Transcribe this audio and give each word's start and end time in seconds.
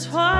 twilight 0.00 0.39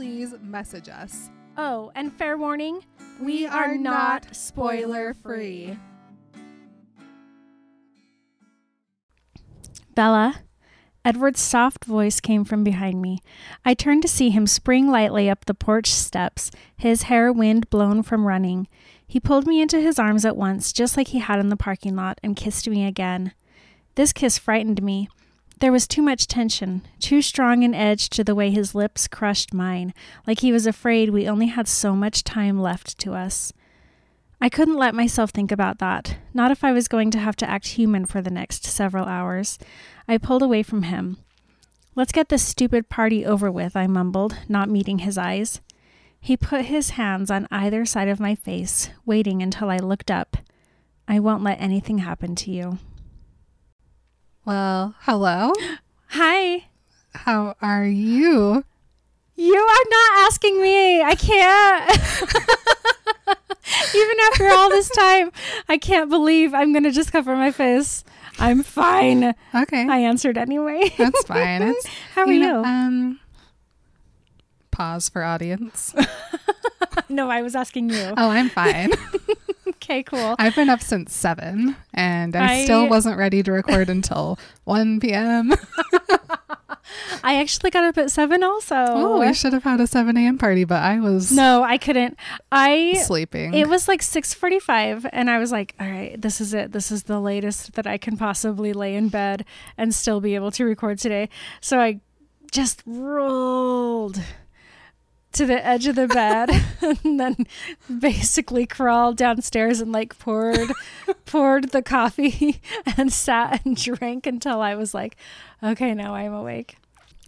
please 0.00 0.34
message 0.40 0.88
us. 0.88 1.28
Oh, 1.58 1.92
and 1.94 2.10
fair 2.10 2.38
warning, 2.38 2.86
we, 3.20 3.46
are, 3.46 3.76
not 3.76 4.34
spoiler 4.34 5.12
free. 5.12 5.76
Bella, 9.94 10.40
Edward's 11.04 11.40
soft 11.40 11.84
voice 11.84 12.18
came 12.18 12.46
from 12.46 12.64
behind 12.64 13.02
me. 13.02 13.18
I 13.62 13.74
turned 13.74 14.00
to 14.00 14.08
see 14.08 14.30
him 14.30 14.46
spring 14.46 14.90
lightly 14.90 15.28
up 15.28 15.44
the 15.44 15.52
porch 15.52 15.92
steps, 15.92 16.50
his 16.78 17.02
hair 17.02 17.30
wind 17.30 17.68
blown 17.68 18.02
from 18.02 18.26
running. 18.26 18.68
He 19.06 19.20
pulled 19.20 19.46
me 19.46 19.60
into 19.60 19.82
his 19.82 19.98
arms 19.98 20.24
at 20.24 20.34
once, 20.34 20.72
just 20.72 20.96
like 20.96 21.08
he 21.08 21.18
had 21.18 21.40
in 21.40 21.50
the 21.50 21.56
parking 21.56 21.94
lot, 21.94 22.18
and 22.22 22.34
kissed 22.34 22.66
me 22.66 22.86
again. 22.86 23.34
This 23.96 24.14
kiss 24.14 24.38
frightened 24.38 24.82
me. 24.82 25.10
There 25.60 25.72
was 25.72 25.86
too 25.86 26.00
much 26.00 26.26
tension, 26.26 26.82
too 27.00 27.20
strong 27.20 27.64
an 27.64 27.74
edge 27.74 28.08
to 28.10 28.24
the 28.24 28.34
way 28.34 28.50
his 28.50 28.74
lips 28.74 29.06
crushed 29.06 29.52
mine, 29.52 29.92
like 30.26 30.40
he 30.40 30.52
was 30.52 30.66
afraid 30.66 31.10
we 31.10 31.28
only 31.28 31.48
had 31.48 31.68
so 31.68 31.94
much 31.94 32.24
time 32.24 32.58
left 32.58 32.98
to 33.00 33.12
us. 33.12 33.52
I 34.40 34.48
couldn't 34.48 34.78
let 34.78 34.94
myself 34.94 35.30
think 35.30 35.52
about 35.52 35.78
that, 35.78 36.16
not 36.32 36.50
if 36.50 36.64
I 36.64 36.72
was 36.72 36.88
going 36.88 37.10
to 37.10 37.18
have 37.18 37.36
to 37.36 37.48
act 37.48 37.68
human 37.68 38.06
for 38.06 38.22
the 38.22 38.30
next 38.30 38.64
several 38.64 39.04
hours. 39.04 39.58
I 40.08 40.16
pulled 40.16 40.42
away 40.42 40.62
from 40.62 40.84
him. 40.84 41.18
Let's 41.94 42.12
get 42.12 42.30
this 42.30 42.42
stupid 42.42 42.88
party 42.88 43.26
over 43.26 43.50
with, 43.50 43.76
I 43.76 43.86
mumbled, 43.86 44.38
not 44.48 44.70
meeting 44.70 45.00
his 45.00 45.18
eyes. 45.18 45.60
He 46.18 46.38
put 46.38 46.66
his 46.66 46.90
hands 46.90 47.30
on 47.30 47.46
either 47.50 47.84
side 47.84 48.08
of 48.08 48.18
my 48.18 48.34
face, 48.34 48.88
waiting 49.04 49.42
until 49.42 49.68
I 49.68 49.76
looked 49.76 50.10
up. 50.10 50.38
I 51.06 51.18
won't 51.18 51.44
let 51.44 51.60
anything 51.60 51.98
happen 51.98 52.34
to 52.36 52.50
you. 52.50 52.78
Well, 54.44 54.94
hello. 55.00 55.52
Hi. 56.08 56.64
How 57.14 57.54
are 57.60 57.86
you? 57.86 58.64
You 59.36 59.54
are 59.56 59.84
not 59.90 60.26
asking 60.26 60.60
me. 60.60 61.02
I 61.02 61.14
can't. 61.14 61.90
Even 63.94 64.16
after 64.32 64.48
all 64.48 64.68
this 64.70 64.88
time, 64.90 65.30
I 65.68 65.78
can't 65.78 66.10
believe 66.10 66.54
I'm 66.54 66.72
going 66.72 66.84
to 66.84 66.90
just 66.90 67.12
cover 67.12 67.36
my 67.36 67.50
face. 67.50 68.04
I'm 68.38 68.62
fine. 68.62 69.34
Okay. 69.54 69.86
I 69.88 69.98
answered 69.98 70.38
anyway. 70.38 70.92
That's 70.96 71.24
fine. 71.24 71.62
It's 71.62 71.86
How 72.14 72.22
are 72.22 72.32
you? 72.32 72.40
know, 72.40 72.64
um 72.64 73.20
pause 74.70 75.08
for 75.08 75.22
audience. 75.22 75.94
no, 77.08 77.30
I 77.30 77.42
was 77.42 77.54
asking 77.54 77.90
you. 77.90 78.14
Oh, 78.16 78.30
I'm 78.30 78.48
fine. 78.48 78.90
Okay, 79.82 80.02
cool. 80.02 80.36
I've 80.38 80.54
been 80.54 80.68
up 80.68 80.82
since 80.82 81.14
7 81.14 81.74
and 81.94 82.36
I, 82.36 82.52
I- 82.60 82.64
still 82.64 82.88
wasn't 82.88 83.16
ready 83.18 83.42
to 83.42 83.50
record 83.52 83.88
until 83.88 84.38
1 84.64 85.00
p.m. 85.00 85.52
I 87.22 87.36
actually 87.36 87.70
got 87.70 87.84
up 87.84 87.98
at 87.98 88.10
seven 88.10 88.42
also. 88.42 88.74
Oh, 88.76 89.20
we 89.20 89.32
should 89.34 89.52
have 89.52 89.62
had 89.62 89.80
a 89.80 89.86
7 89.86 90.16
a.m. 90.16 90.38
party, 90.38 90.64
but 90.64 90.82
I 90.82 90.98
was 91.00 91.30
no, 91.30 91.62
I 91.62 91.78
couldn't. 91.78 92.16
I 92.50 92.94
sleeping. 93.04 93.54
it 93.54 93.68
was 93.68 93.86
like 93.88 94.00
6:45 94.00 95.08
and 95.12 95.30
I 95.30 95.38
was 95.38 95.52
like, 95.52 95.74
all 95.78 95.86
right, 95.88 96.20
this 96.20 96.40
is 96.40 96.52
it. 96.52 96.72
This 96.72 96.90
is 96.90 97.04
the 97.04 97.20
latest 97.20 97.74
that 97.74 97.86
I 97.86 97.96
can 97.96 98.16
possibly 98.16 98.72
lay 98.72 98.94
in 98.96 99.08
bed 99.08 99.44
and 99.76 99.94
still 99.94 100.20
be 100.20 100.34
able 100.34 100.50
to 100.52 100.64
record 100.64 100.98
today. 100.98 101.28
So 101.60 101.78
I 101.78 102.00
just 102.50 102.82
rolled 102.86 104.20
to 105.32 105.46
the 105.46 105.64
edge 105.64 105.86
of 105.86 105.94
the 105.94 106.08
bed 106.08 106.50
and 107.04 107.20
then 107.20 107.46
basically 108.00 108.66
crawled 108.66 109.16
downstairs 109.16 109.80
and 109.80 109.92
like 109.92 110.18
poured 110.18 110.72
poured 111.26 111.70
the 111.70 111.82
coffee 111.82 112.60
and 112.96 113.12
sat 113.12 113.64
and 113.64 113.76
drank 113.76 114.26
until 114.26 114.60
I 114.60 114.74
was 114.74 114.92
like, 114.94 115.16
okay, 115.62 115.94
now 115.94 116.14
I'm 116.14 116.32
awake. 116.34 116.76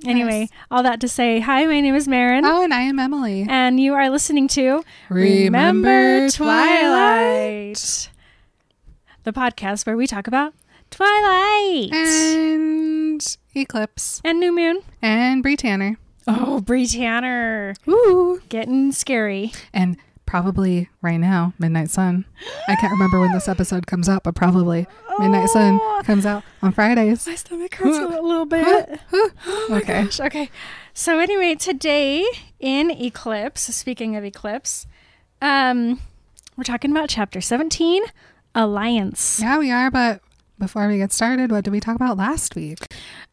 Anyway, 0.04 0.40
Nice. 0.40 0.48
all 0.68 0.82
that 0.82 1.00
to 1.02 1.06
say, 1.08 1.38
hi, 1.38 1.64
my 1.64 1.80
name 1.80 1.94
is 1.94 2.08
Marin. 2.08 2.44
oh, 2.44 2.64
and 2.64 2.74
I 2.74 2.80
am 2.80 2.98
Emily. 2.98 3.46
And 3.48 3.78
you 3.78 3.94
are 3.94 4.10
listening 4.10 4.48
to 4.48 4.82
Remember 5.08 6.28
Twilight, 6.28 8.10
the 9.22 9.32
podcast 9.32 9.86
where 9.86 9.96
we 9.96 10.08
talk 10.08 10.26
about 10.26 10.54
Twilight 10.90 11.92
And 11.92 13.36
Eclipse. 13.54 14.20
and 14.24 14.40
New 14.40 14.52
Moon. 14.52 14.80
And 15.00 15.40
Bree 15.40 15.56
Tanner. 15.56 15.96
Oh, 16.26 16.60
Bree 16.60 16.86
Tanner, 16.86 17.74
Ooh. 17.88 18.40
getting 18.48 18.92
scary. 18.92 19.52
And 19.72 19.96
probably 20.26 20.88
right 21.02 21.18
now, 21.18 21.52
Midnight 21.58 21.90
Sun. 21.90 22.24
I 22.68 22.76
can't 22.76 22.92
remember 22.92 23.20
when 23.20 23.32
this 23.32 23.48
episode 23.48 23.86
comes 23.86 24.08
out, 24.08 24.22
but 24.22 24.34
probably 24.34 24.86
Midnight 25.18 25.48
Sun 25.50 25.78
Oh. 25.82 26.02
comes 26.04 26.24
out 26.24 26.42
on 26.62 26.72
Fridays. 26.72 27.26
My 27.26 27.34
stomach 27.34 27.74
hurts 27.74 27.98
a 27.98 28.20
little 28.20 28.46
bit. 28.46 29.00
oh 29.12 29.68
okay. 29.72 30.04
Gosh, 30.04 30.20
okay. 30.20 30.50
So 30.94 31.18
anyway, 31.18 31.54
today 31.56 32.24
in 32.60 32.90
Eclipse, 32.90 33.62
speaking 33.74 34.14
of 34.16 34.24
Eclipse, 34.24 34.86
um, 35.40 36.00
we're 36.56 36.64
talking 36.64 36.90
about 36.92 37.08
chapter 37.08 37.40
17, 37.40 38.02
Alliance. 38.54 39.40
Yeah, 39.40 39.58
we 39.58 39.70
are, 39.70 39.90
but 39.90 40.20
before 40.58 40.86
we 40.86 40.98
get 40.98 41.12
started, 41.12 41.50
what 41.50 41.64
did 41.64 41.70
we 41.72 41.80
talk 41.80 41.96
about 41.96 42.16
last 42.16 42.54
week? 42.54 42.78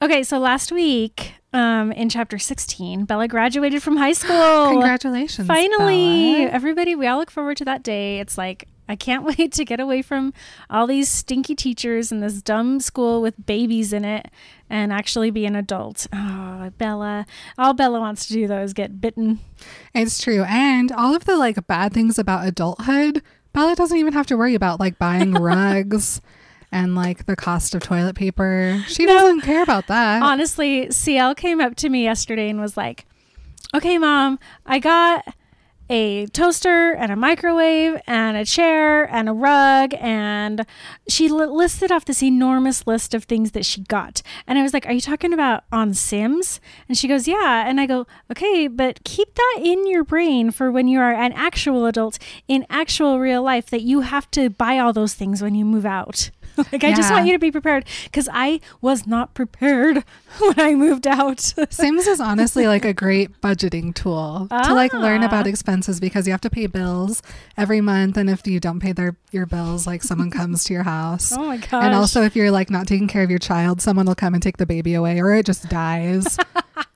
Okay, 0.01 0.23
so 0.23 0.39
last 0.39 0.71
week, 0.71 1.33
um, 1.53 1.91
in 1.91 2.09
chapter 2.09 2.37
16, 2.37 3.05
Bella 3.05 3.27
graduated 3.27 3.81
from 3.81 3.97
high 3.97 4.13
school. 4.13 4.67
Congratulations. 4.69 5.47
Finally, 5.47 6.45
Bella. 6.45 6.51
everybody, 6.51 6.95
we 6.95 7.07
all 7.07 7.17
look 7.17 7.31
forward 7.31 7.57
to 7.57 7.65
that 7.65 7.81
day. 7.81 8.19
It's 8.19 8.37
like, 8.37 8.67
I 8.87 8.95
can't 8.95 9.23
wait 9.37 9.51
to 9.53 9.65
get 9.65 9.79
away 9.79 10.01
from 10.01 10.33
all 10.69 10.85
these 10.85 11.09
stinky 11.09 11.55
teachers 11.55 12.11
and 12.11 12.21
this 12.21 12.41
dumb 12.41 12.79
school 12.79 13.21
with 13.21 13.45
babies 13.45 13.93
in 13.93 14.05
it 14.05 14.29
and 14.69 14.93
actually 14.93 15.31
be 15.31 15.45
an 15.45 15.55
adult. 15.55 16.05
Oh, 16.13 16.71
Bella. 16.77 17.25
All 17.57 17.73
Bella 17.73 17.99
wants 17.99 18.27
to 18.27 18.33
do, 18.33 18.47
though, 18.47 18.61
is 18.61 18.73
get 18.73 19.01
bitten. 19.01 19.39
It's 19.95 20.21
true. 20.21 20.43
And 20.43 20.91
all 20.91 21.15
of 21.15 21.25
the 21.25 21.35
like 21.35 21.65
bad 21.65 21.93
things 21.93 22.19
about 22.19 22.47
adulthood, 22.47 23.23
Bella 23.53 23.75
doesn't 23.75 23.97
even 23.97 24.13
have 24.13 24.27
to 24.27 24.37
worry 24.37 24.53
about 24.53 24.79
like 24.79 24.99
buying 24.99 25.33
rugs 25.41 26.21
and 26.71 26.95
like 26.95 27.25
the 27.25 27.35
cost 27.35 27.73
of 27.75 27.81
toilet 27.81 28.15
paper. 28.15 28.83
She 28.87 29.05
No. 29.05 29.13
doesn't 29.13 29.41
care 29.41 29.63
about 29.63 29.87
that. 29.87 30.21
Honestly, 30.21 30.89
CL 30.91 31.35
came 31.35 31.59
up 31.61 31.75
to 31.77 31.89
me 31.89 32.03
yesterday 32.03 32.49
and 32.49 32.59
was 32.61 32.77
like, 32.77 33.05
okay, 33.75 33.97
mom, 33.97 34.39
I 34.65 34.79
got 34.79 35.25
a 35.91 36.27
toaster 36.27 36.91
and 36.91 37.11
a 37.11 37.15
microwave 37.15 37.99
and 38.05 38.37
a 38.37 38.45
chair 38.45 39.05
and 39.11 39.27
a 39.27 39.33
rug. 39.33 39.91
And 39.99 40.63
she 41.07 41.27
li- 41.29 41.47
listed 41.47 41.91
off 41.91 42.05
this 42.05 42.21
enormous 42.21 42.85
list 42.85 43.15
of 43.15 43.23
things 43.23 43.53
that 43.53 43.65
she 43.65 43.81
got. 43.81 44.21
And 44.45 44.59
I 44.59 44.61
was 44.61 44.71
like, 44.71 44.85
Are 44.85 44.91
you 44.93 45.01
talking 45.01 45.33
about 45.33 45.63
on 45.71 45.95
Sims? 45.95 46.61
And 46.87 46.95
she 46.95 47.07
goes, 47.07 47.27
Yeah. 47.27 47.67
And 47.67 47.81
I 47.81 47.87
go, 47.87 48.05
Okay, 48.31 48.67
but 48.67 49.03
keep 49.03 49.33
that 49.33 49.55
in 49.63 49.87
your 49.87 50.03
brain 50.03 50.51
for 50.51 50.71
when 50.71 50.87
you 50.87 50.99
are 50.99 51.11
an 51.11 51.33
actual 51.33 51.87
adult 51.87 52.19
in 52.47 52.67
actual 52.69 53.19
real 53.19 53.41
life 53.41 53.71
that 53.71 53.81
you 53.81 54.01
have 54.01 54.29
to 54.31 54.51
buy 54.51 54.77
all 54.77 54.93
those 54.93 55.15
things 55.15 55.41
when 55.41 55.55
you 55.55 55.65
move 55.65 55.87
out. 55.87 56.29
like, 56.71 56.83
I 56.83 56.93
just 56.93 57.11
want 57.11 57.25
you 57.27 57.33
to 57.33 57.39
be 57.39 57.51
prepared 57.51 57.85
because 58.05 58.29
I 58.31 58.59
was 58.81 59.05
not 59.07 59.33
prepared 59.33 60.03
when 60.39 60.59
I 60.59 60.75
moved 60.75 61.07
out. 61.07 61.39
Sims 61.69 62.07
is 62.07 62.19
honestly 62.19 62.67
like 62.67 62.85
a 62.85 62.93
great 62.93 63.41
budgeting 63.41 63.93
tool 63.93 64.47
to 64.49 64.73
like 64.73 64.93
learn 64.93 65.23
Ah. 65.23 65.27
about 65.27 65.47
expenses 65.47 65.99
because 65.99 66.27
you 66.27 66.31
have 66.31 66.41
to 66.41 66.49
pay 66.49 66.67
bills 66.67 67.21
every 67.57 67.81
month 67.81 68.17
and 68.17 68.29
if 68.29 68.45
you 68.47 68.59
don't 68.59 68.79
pay 68.79 68.91
their 68.91 69.15
your 69.31 69.45
bills 69.45 69.85
like 69.87 70.03
someone 70.03 70.31
comes 70.31 70.63
to 70.65 70.73
your 70.73 70.83
house. 70.83 71.31
oh 71.31 71.45
my 71.45 71.57
gosh. 71.57 71.83
And 71.83 71.93
also 71.93 72.23
if 72.23 72.35
you're 72.35 72.51
like 72.51 72.69
not 72.69 72.87
taking 72.87 73.07
care 73.07 73.23
of 73.23 73.29
your 73.29 73.39
child, 73.39 73.81
someone 73.81 74.05
will 74.05 74.15
come 74.15 74.33
and 74.33 74.41
take 74.43 74.57
the 74.57 74.65
baby 74.65 74.93
away 74.93 75.19
or 75.21 75.33
it 75.33 75.45
just 75.45 75.69
dies. 75.69 76.37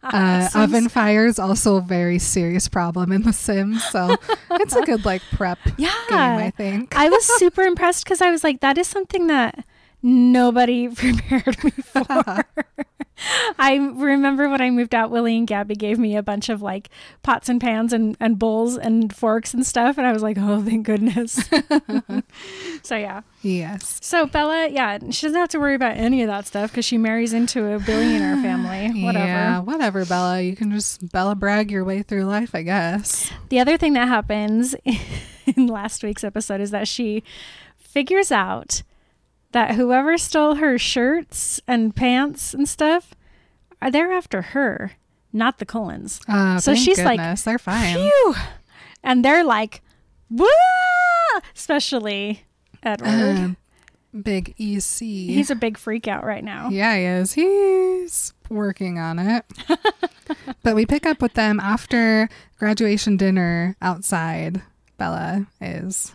Uh, 0.03 0.49
oven 0.55 0.89
fire 0.89 1.25
is 1.25 1.39
also 1.39 1.77
a 1.77 1.81
very 1.81 2.19
serious 2.19 2.67
problem 2.67 3.11
in 3.11 3.23
The 3.23 3.33
Sims, 3.33 3.83
so 3.85 4.15
it's 4.51 4.75
a 4.75 4.81
good 4.81 5.05
like 5.05 5.21
prep 5.31 5.59
yeah. 5.77 5.93
game, 6.09 6.19
I 6.19 6.51
think. 6.55 6.95
I 6.95 7.09
was 7.09 7.25
super 7.39 7.63
impressed 7.63 8.03
because 8.03 8.21
I 8.21 8.31
was 8.31 8.43
like, 8.43 8.61
that 8.61 8.77
is 8.77 8.87
something 8.87 9.27
that 9.27 9.65
nobody 10.03 10.89
prepared 10.95 11.63
me 11.63 11.71
for. 11.83 12.45
I 13.57 13.75
remember 13.75 14.49
when 14.49 14.61
I 14.61 14.69
moved 14.69 14.93
out, 14.93 15.11
Willie 15.11 15.37
and 15.37 15.47
Gabby 15.47 15.75
gave 15.75 15.97
me 15.97 16.17
a 16.17 16.23
bunch 16.23 16.49
of 16.49 16.61
like 16.61 16.89
pots 17.21 17.47
and 17.47 17.61
pans 17.61 17.93
and, 17.93 18.17
and 18.19 18.37
bowls 18.37 18.75
and 18.75 19.15
forks 19.15 19.53
and 19.53 19.65
stuff. 19.65 19.97
And 19.97 20.05
I 20.05 20.11
was 20.11 20.21
like, 20.21 20.37
oh, 20.37 20.61
thank 20.61 20.85
goodness. 20.85 21.33
so, 22.83 22.95
yeah. 22.95 23.21
yes. 23.41 23.99
So, 24.01 24.25
Bella, 24.25 24.67
yeah, 24.67 24.97
she 25.11 25.27
doesn't 25.27 25.39
have 25.39 25.49
to 25.49 25.59
worry 25.59 25.75
about 25.75 25.95
any 25.95 26.21
of 26.21 26.27
that 26.27 26.47
stuff 26.47 26.71
because 26.71 26.85
she 26.85 26.97
marries 26.97 27.33
into 27.33 27.73
a 27.73 27.79
billionaire 27.79 28.35
family. 28.41 29.03
Whatever. 29.03 29.25
Yeah, 29.25 29.59
whatever, 29.59 30.05
Bella. 30.05 30.41
You 30.41 30.55
can 30.55 30.71
just 30.71 31.11
Bella 31.11 31.35
brag 31.35 31.71
your 31.71 31.85
way 31.85 32.01
through 32.01 32.25
life, 32.25 32.53
I 32.53 32.63
guess. 32.63 33.31
The 33.49 33.59
other 33.59 33.77
thing 33.77 33.93
that 33.93 34.07
happens 34.07 34.75
in 35.55 35.67
last 35.67 36.03
week's 36.03 36.23
episode 36.23 36.59
is 36.61 36.71
that 36.71 36.87
she 36.87 37.23
figures 37.77 38.31
out 38.31 38.81
that 39.53 39.75
whoever 39.75 40.17
stole 40.17 40.55
her 40.55 40.77
shirts 40.77 41.61
and 41.67 41.95
pants 41.95 42.53
and 42.53 42.67
stuff 42.67 43.13
are 43.81 43.89
they're 43.89 44.11
after 44.11 44.41
her, 44.41 44.93
not 45.31 45.59
the 45.59 45.65
Cullens. 45.65 46.19
Uh, 46.27 46.59
So 46.59 46.73
thank 46.73 46.83
she's 46.85 46.99
like, 47.03 47.19
goodness, 47.19 47.43
they're 47.43 47.57
fine. 47.59 47.95
Phew! 47.95 48.35
And 49.03 49.23
they're 49.25 49.43
like, 49.43 49.81
Wah! 50.29 50.47
especially 51.55 52.43
Edward. 52.83 53.07
Um, 53.09 53.57
big 54.21 54.53
EC. 54.57 54.99
He's 54.99 55.49
a 55.51 55.55
big 55.55 55.77
freak 55.77 56.07
out 56.07 56.23
right 56.23 56.43
now. 56.43 56.69
yeah, 56.69 56.95
he 56.95 57.03
is. 57.05 57.33
He's 57.33 58.33
working 58.49 58.99
on 58.99 59.19
it. 59.19 59.45
but 60.63 60.75
we 60.75 60.85
pick 60.85 61.05
up 61.05 61.21
with 61.21 61.33
them 61.33 61.59
after 61.59 62.29
graduation 62.57 63.17
dinner 63.17 63.75
outside. 63.81 64.61
Bella 64.97 65.47
is. 65.61 66.13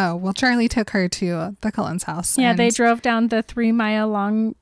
Oh, 0.00 0.14
well, 0.14 0.32
Charlie 0.32 0.68
took 0.68 0.90
her 0.90 1.08
to 1.08 1.56
the 1.60 1.72
Cullens 1.72 2.04
house. 2.04 2.38
Yeah, 2.38 2.52
they 2.52 2.70
drove 2.70 3.02
down 3.02 3.28
the 3.28 3.42
three 3.42 3.72
mile 3.72 4.06
long 4.06 4.54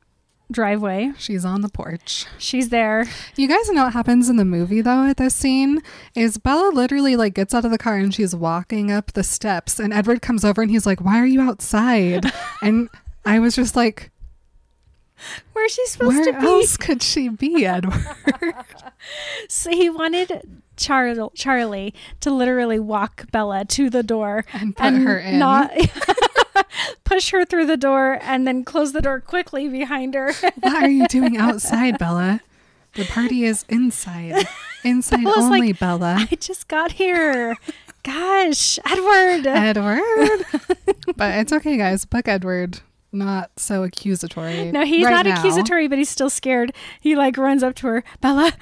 driveway. 0.51 1.13
She's 1.19 1.45
on 1.45 1.61
the 1.61 1.69
porch. 1.69 2.25
She's 2.39 2.71
there. 2.71 3.05
You 3.37 3.47
guys 3.47 3.69
know 3.69 3.85
what 3.85 3.93
happens 3.93 4.31
in 4.31 4.37
the 4.37 4.47
movie 4.47 4.81
though 4.81 5.07
at 5.07 5.19
this 5.19 5.35
scene 5.35 5.83
is 6.15 6.39
Bella 6.39 6.71
literally 6.73 7.17
like 7.17 7.35
gets 7.35 7.53
out 7.53 7.67
of 7.67 7.71
the 7.71 7.77
car 7.77 7.97
and 7.97 8.15
she's 8.15 8.35
walking 8.35 8.91
up 8.91 9.13
the 9.13 9.23
steps 9.23 9.79
and 9.79 9.93
Edward 9.93 10.23
comes 10.23 10.43
over 10.43 10.63
and 10.63 10.71
he's 10.71 10.87
like, 10.87 11.03
"Why 11.03 11.19
are 11.19 11.27
you 11.27 11.43
outside?" 11.43 12.25
and 12.63 12.89
I 13.27 13.39
was 13.39 13.55
just 13.57 13.77
like, 13.77 14.13
Where's 15.53 15.73
she 15.73 15.85
supposed 15.85 16.17
"Where 16.17 16.25
to 16.25 16.33
be? 16.33 16.47
Where 16.47 16.61
else 16.61 16.79
could 16.79 17.03
she 17.03 17.29
be, 17.29 17.67
Edward?" 17.67 18.07
So 19.49 19.71
he 19.71 19.91
wanted 19.91 20.63
Char- 20.77 21.31
Charlie 21.35 21.95
to 22.21 22.31
literally 22.31 22.79
walk 22.79 23.31
Bella 23.33 23.65
to 23.67 23.91
the 23.91 24.03
door 24.03 24.45
And 24.53 24.77
put 24.77 24.95
her 24.95 25.19
in. 25.19 25.39
not 25.39 25.71
push 27.05 27.31
her 27.31 27.45
through 27.45 27.67
the 27.67 27.77
door 27.77 28.19
and 28.23 28.47
then 28.47 28.65
close 28.65 28.93
the 28.93 29.03
door 29.03 29.21
quickly 29.21 29.69
behind 29.69 30.15
her. 30.15 30.33
what 30.61 30.83
are 30.85 30.89
you 30.89 31.07
doing 31.09 31.37
outside, 31.39 31.99
Bella? 31.99 32.41
The 32.95 33.05
party 33.05 33.45
is 33.45 33.65
inside. 33.69 34.47
Inside 34.83 35.25
Bella's 35.25 35.45
only, 35.45 35.61
like, 35.69 35.79
Bella. 35.79 36.27
I 36.31 36.35
just 36.37 36.67
got 36.69 36.93
here. 36.93 37.57
Gosh, 38.03 38.79
Edward. 38.87 39.47
Edward. 39.47 40.45
but 41.17 41.35
it's 41.41 41.53
okay, 41.53 41.77
guys. 41.77 42.05
Book 42.07 42.27
Edward. 42.27 42.81
Not 43.13 43.51
so 43.57 43.83
accusatory. 43.83 44.71
no, 44.73 44.85
he's 44.85 45.05
right 45.05 45.11
not 45.11 45.27
now. 45.27 45.39
accusatory, 45.39 45.89
but 45.89 45.97
he's 45.99 46.09
still 46.11 46.29
scared. 46.29 46.73
He 47.01 47.17
like 47.17 47.37
runs 47.39 47.63
up 47.63 47.75
to 47.77 47.87
her, 47.87 48.05
Bella. 48.21 48.53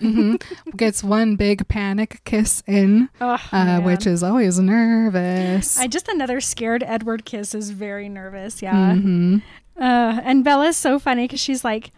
hmm 0.00 0.36
Gets 0.76 1.02
one 1.02 1.36
big 1.36 1.66
panic 1.68 2.20
kiss 2.24 2.62
in, 2.66 3.08
Oh, 3.20 3.38
uh, 3.52 3.80
which 3.80 4.06
is 4.06 4.22
always 4.22 4.58
nervous. 4.60 5.78
I 5.78 5.86
just 5.88 6.08
another 6.08 6.40
scared 6.40 6.82
Edward 6.86 7.24
kiss 7.24 7.54
is 7.54 7.70
very 7.70 8.08
nervous. 8.08 8.62
Yeah. 8.62 8.94
hmm 8.94 9.38
Uh, 9.76 10.20
and 10.22 10.44
Bella's 10.44 10.76
so 10.76 10.98
funny 11.00 11.24
because 11.24 11.40
she's 11.40 11.64
like, 11.64 11.90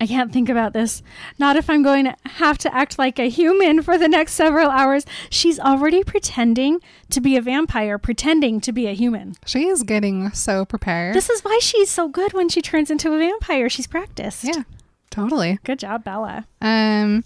I 0.00 0.06
can't 0.06 0.32
think 0.32 0.48
about 0.48 0.72
this. 0.74 1.02
Not 1.38 1.56
if 1.56 1.70
I'm 1.70 1.82
going 1.82 2.04
to 2.04 2.14
have 2.24 2.58
to 2.58 2.74
act 2.74 2.98
like 2.98 3.18
a 3.18 3.28
human 3.30 3.82
for 3.82 3.96
the 3.96 4.08
next 4.08 4.34
several 4.34 4.68
hours. 4.68 5.06
She's 5.30 5.58
already 5.58 6.04
pretending 6.04 6.80
to 7.10 7.20
be 7.20 7.36
a 7.36 7.40
vampire, 7.40 7.96
pretending 7.98 8.60
to 8.60 8.72
be 8.72 8.86
a 8.86 8.92
human. 8.92 9.36
She 9.46 9.66
is 9.68 9.82
getting 9.82 10.30
so 10.32 10.64
prepared. 10.66 11.14
This 11.14 11.30
is 11.30 11.40
why 11.42 11.58
she's 11.62 11.88
so 11.90 12.08
good 12.08 12.34
when 12.34 12.48
she 12.50 12.60
turns 12.60 12.90
into 12.90 13.12
a 13.14 13.18
vampire. 13.18 13.70
She's 13.70 13.86
practiced. 13.86 14.44
yeah, 14.44 14.64
totally. 15.10 15.58
Good 15.64 15.78
job, 15.78 16.04
Bella. 16.04 16.46
Um, 16.60 17.24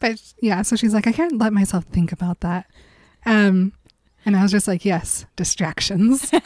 but 0.00 0.20
yeah, 0.40 0.62
so 0.62 0.76
she's 0.76 0.94
like, 0.94 1.06
I 1.06 1.12
can't 1.12 1.38
let 1.38 1.52
myself 1.52 1.84
think 1.84 2.10
about 2.10 2.40
that. 2.40 2.66
Um, 3.26 3.72
and 4.24 4.36
I 4.36 4.42
was 4.42 4.50
just 4.50 4.66
like, 4.66 4.84
yes, 4.84 5.26
distractions. 5.36 6.30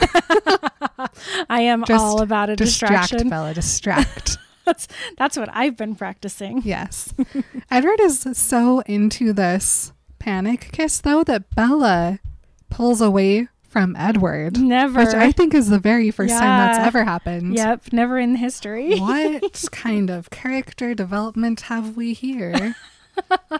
I 1.49 1.61
am 1.61 1.83
Just 1.87 2.03
all 2.03 2.21
about 2.21 2.49
a 2.49 2.55
distract, 2.55 3.03
distraction. 3.03 3.29
Bella, 3.29 3.53
distract. 3.53 4.37
That's, 4.71 4.87
that's 5.17 5.37
what 5.37 5.47
I've 5.53 5.77
been 5.77 5.95
practicing. 5.95 6.61
yes. 6.65 7.13
Edward 7.71 7.99
is 8.01 8.27
so 8.33 8.81
into 8.81 9.31
this 9.31 9.93
panic 10.19 10.69
kiss, 10.73 10.99
though, 10.99 11.23
that 11.23 11.55
Bella 11.55 12.19
pulls 12.69 12.99
away 12.99 13.47
from 13.69 13.95
Edward, 13.97 14.57
Never. 14.59 14.99
which 15.05 15.13
I 15.15 15.31
think 15.31 15.53
is 15.53 15.69
the 15.69 15.79
very 15.79 16.11
first 16.11 16.33
time 16.33 16.57
that's 16.67 16.79
ever 16.85 17.03
happened. 17.05 17.55
Yep, 17.55 17.93
never 17.93 18.17
in 18.19 18.35
history. 18.35 18.99
What 18.99 19.69
kind 19.71 20.09
of 20.09 20.29
character 20.31 20.93
development 20.93 21.61
have 21.61 21.95
we 21.95 22.11
here? 22.13 22.75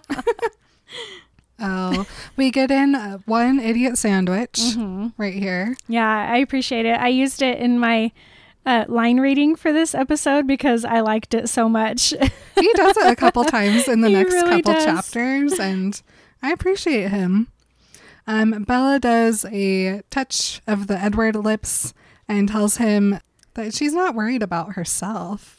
oh, 1.59 2.05
we 2.35 2.51
get 2.51 2.69
in 2.71 2.95
uh, 2.95 3.17
one 3.25 3.59
idiot 3.59 3.97
sandwich 3.97 4.53
Mhm. 4.75 5.13
right 5.17 5.33
here. 5.33 5.75
Yeah, 5.87 6.07
I 6.31 6.37
appreciate 6.37 6.85
it. 6.85 6.99
I 6.99 7.07
used 7.09 7.41
it 7.41 7.59
in 7.59 7.79
my 7.79 8.11
uh, 8.67 8.83
line 8.89 9.19
reading 9.21 9.55
for 9.55 9.71
this 9.71 9.95
episode 9.95 10.45
because 10.45 10.83
I 10.83 10.99
liked 10.99 11.33
it 11.33 11.47
so 11.47 11.69
much. 11.69 12.09
He 12.59 12.73
does 12.73 12.97
it 12.97 13.07
a 13.07 13.15
couple 13.15 13.43
times 13.45 13.87
in 13.87 14.01
the 14.01 14.09
He 14.09 14.13
next 14.15 14.33
really 14.33 14.61
couple 14.61 14.73
does. 14.73 14.83
chapters, 14.83 15.57
and 15.57 15.99
I 16.43 16.51
appreciate 16.51 17.09
him. 17.09 17.47
Um, 18.27 18.63
Bella 18.63 18.99
does 18.99 19.45
a 19.45 20.01
touch 20.09 20.61
of 20.67 20.87
the 20.87 20.99
Edward 20.99 21.37
lips 21.37 21.93
and 22.27 22.49
tells 22.49 22.75
him 22.75 23.19
that 23.53 23.73
she's 23.73 23.93
not 23.93 24.15
worried 24.15 24.43
about 24.43 24.73
herself. 24.73 25.57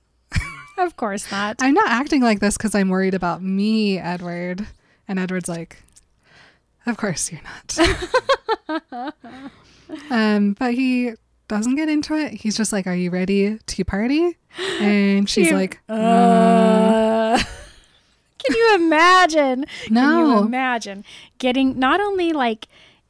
of 0.78 0.96
course 0.96 1.30
not. 1.32 1.56
I'm 1.58 1.74
not 1.74 1.88
acting 1.88 2.22
like 2.22 2.38
this 2.38 2.56
because 2.56 2.72
I'm 2.74 2.88
worried 2.88 3.14
about 3.14 3.42
me, 3.42 3.98
Edward. 3.98 4.68
And 5.08 5.18
Edward's 5.18 5.48
like, 5.48 5.82
Of 6.86 6.96
course 6.96 7.32
you're 7.32 7.40
not. 8.68 9.14
um, 10.10 10.52
but 10.52 10.74
he 10.74 11.14
doesn't 11.48 11.74
get 11.76 11.88
into 11.88 12.14
it. 12.14 12.32
He's 12.34 12.56
just 12.56 12.72
like, 12.72 12.86
Are 12.86 12.94
you 12.94 13.10
ready 13.10 13.58
to 13.58 13.84
party? 13.84 14.36
And 14.80 15.28
she's 15.30 15.50
like, 15.50 15.80
"Mm, 15.88 15.94
Uh, 15.98 17.38
can 18.38 18.56
you 18.56 18.74
imagine? 18.76 19.64
Can 19.86 20.18
you 20.18 20.38
imagine 20.38 21.04
getting 21.38 21.78
not 21.78 22.00
only 22.00 22.32
like 22.32 22.66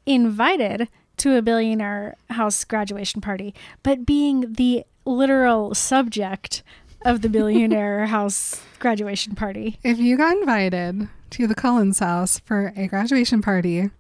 invited 0.07 0.89
to 1.19 1.37
a 1.37 1.43
billionaire 1.43 2.17
house 2.31 2.65
graduation 2.65 3.21
party, 3.21 3.55
but 3.83 4.07
being 4.07 4.53
the 4.55 4.85
literal 5.05 5.75
subject 5.75 6.63
of 7.03 7.23
the 7.23 7.29
billionaire 7.29 8.07
house 8.17 8.61
graduation 8.79 9.35
party? 9.35 9.79
If 9.83 9.99
you 9.99 10.17
got 10.17 10.37
invited 10.37 11.09
to 11.31 11.47
the 11.47 11.55
Cullens 11.55 11.99
house 11.99 12.39
for 12.41 12.73
a 12.77 12.87
graduation 12.87 13.43
party, 13.43 13.91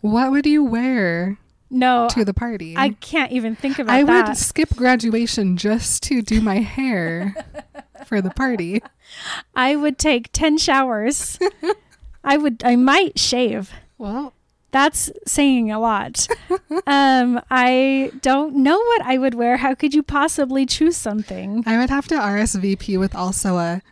what 0.00 0.30
would 0.30 0.46
you 0.46 0.62
wear 0.62 1.38
No, 1.70 2.08
to 2.10 2.24
the 2.24 2.34
party? 2.34 2.74
I 2.76 2.90
can't 2.90 3.30
even 3.32 3.54
think 3.54 3.78
about 3.78 3.92
that. 3.92 3.98
I 4.00 4.04
that. 4.04 4.28
would 4.28 4.36
skip 4.36 4.70
graduation 4.74 5.56
just 5.56 6.02
to 6.04 6.22
do 6.22 6.40
my 6.40 6.56
hair 6.60 7.34
for 8.06 8.20
the 8.22 8.30
party. 8.30 8.82
I 9.54 9.76
would 9.76 9.98
take 9.98 10.30
10 10.32 10.58
showers 10.58 11.38
I 12.24 12.36
would 12.36 12.62
I 12.64 12.76
might 12.76 13.18
shave. 13.18 13.72
Well, 13.96 14.34
That's 14.70 15.10
saying 15.26 15.70
a 15.70 15.78
lot. 15.80 16.26
um, 16.86 17.40
I 17.50 18.12
don't 18.20 18.56
know 18.56 18.76
what 18.78 19.02
I 19.02 19.16
would 19.18 19.34
wear. 19.34 19.56
How 19.56 19.74
could 19.74 19.94
you 19.94 20.02
possibly 20.02 20.66
choose 20.66 20.96
something? 20.96 21.62
I 21.66 21.78
would 21.78 21.90
have 21.90 22.06
to 22.08 22.14
RSVP 22.16 22.98
with 22.98 23.14
also 23.14 23.56
a 23.56 23.82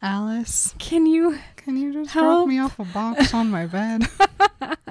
Alice. 0.00 0.74
Can 0.78 1.06
you? 1.06 1.38
Can 1.56 1.76
you 1.76 1.92
just 1.92 2.10
Help. 2.10 2.24
drop 2.24 2.48
me 2.48 2.58
off 2.58 2.78
a 2.78 2.84
box 2.84 3.32
on 3.34 3.50
my 3.50 3.66
bed, 3.66 4.02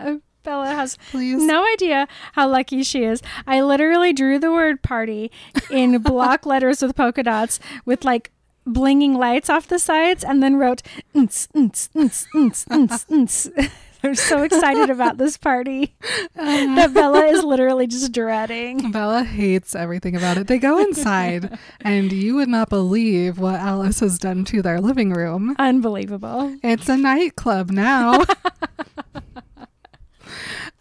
has 0.82 0.98
please? 1.12 1.42
no 1.42 1.66
idea 1.74 2.08
how 2.34 2.50
lucky 2.50 2.84
she 2.84 3.04
is. 3.04 3.22
I 3.48 3.62
literally 3.62 4.14
drew 4.14 4.40
the 4.40 4.52
word 4.52 4.82
party 4.82 5.32
in 5.70 5.98
block 6.02 6.46
letters 6.46 6.82
with 6.82 6.96
polka 6.96 7.24
dots 7.24 7.60
with 7.86 8.04
like 8.04 8.32
blinging 8.68 9.18
lights 9.18 9.50
off 9.50 9.68
the 9.68 9.80
sides 9.80 10.24
and 10.24 10.42
then 10.42 10.56
wrote 10.56 10.82
"Nts, 11.16 11.48
nts, 11.56 11.90
nts, 11.96 12.28
nts, 12.34 12.66
nts, 12.68 13.06
nts." 13.08 13.72
I'm 14.04 14.16
so 14.16 14.42
excited 14.42 14.90
about 14.90 15.18
this 15.18 15.38
party 15.38 15.96
uh-huh. 16.04 16.76
that 16.76 16.92
Bella 16.94 17.26
is 17.26 17.44
literally 17.44 17.86
just 17.86 18.12
dreading. 18.12 18.92
Bella 18.92 19.24
hates 19.24 19.76
everything 19.76 20.16
about 20.16 20.38
it. 20.38 20.48
They 20.48 20.58
go 20.58 20.80
inside, 20.80 21.60
and 21.82 22.12
you 22.12 22.36
would 22.36 22.50
not 22.50 22.70
believe 22.70 23.38
what 23.38 23.56
Alice 23.60 24.00
has 24.00 24.18
done 24.18 24.44
to 24.46 24.64
their 24.64 24.82
living 24.82 25.12
room. 25.12 25.56
Unbelievable. 25.60 26.58
It's 26.64 26.90
a 26.90 26.98
nightclub 26.98 27.70
now. 27.70 28.24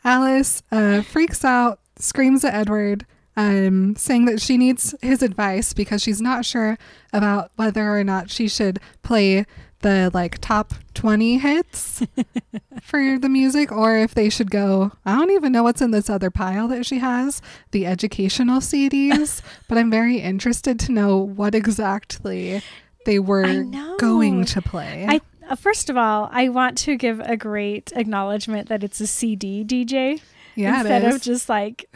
Alice 0.04 0.62
uh, 0.72 1.02
freaks 1.02 1.44
out, 1.44 1.80
screams 1.96 2.44
at 2.44 2.54
Edward, 2.54 3.06
um, 3.36 3.96
saying 3.96 4.24
that 4.26 4.40
she 4.40 4.56
needs 4.56 4.94
his 5.00 5.22
advice 5.22 5.72
because 5.72 6.02
she's 6.02 6.20
not 6.20 6.44
sure 6.44 6.78
about 7.12 7.50
whether 7.56 7.96
or 7.96 8.04
not 8.04 8.30
she 8.30 8.48
should 8.48 8.80
play 9.02 9.46
the 9.80 10.10
like 10.12 10.38
top 10.38 10.74
20 10.92 11.38
hits 11.38 12.02
for 12.82 13.18
the 13.18 13.30
music 13.30 13.72
or 13.72 13.96
if 13.96 14.14
they 14.14 14.28
should 14.28 14.50
go 14.50 14.92
I 15.06 15.16
don't 15.16 15.30
even 15.30 15.52
know 15.52 15.62
what's 15.62 15.80
in 15.80 15.90
this 15.90 16.10
other 16.10 16.30
pile 16.30 16.68
that 16.68 16.84
she 16.84 16.98
has 16.98 17.40
the 17.70 17.86
educational 17.86 18.60
CDs 18.60 19.40
but 19.68 19.78
I'm 19.78 19.90
very 19.90 20.18
interested 20.18 20.78
to 20.80 20.92
know 20.92 21.16
what 21.16 21.54
exactly 21.54 22.62
they 23.06 23.18
were 23.18 23.64
going 23.98 24.44
to 24.44 24.60
play. 24.60 25.06
I 25.08 25.20
uh, 25.50 25.56
first 25.56 25.90
of 25.90 25.96
all, 25.96 26.28
I 26.32 26.48
want 26.48 26.78
to 26.78 26.96
give 26.96 27.20
a 27.20 27.36
great 27.36 27.92
acknowledgement 27.94 28.68
that 28.68 28.82
it's 28.82 29.00
a 29.00 29.06
CD 29.06 29.64
DJ 29.64 30.20
yeah 30.56 30.78
instead 30.80 31.04
of 31.04 31.20
just 31.20 31.48
like 31.48 31.86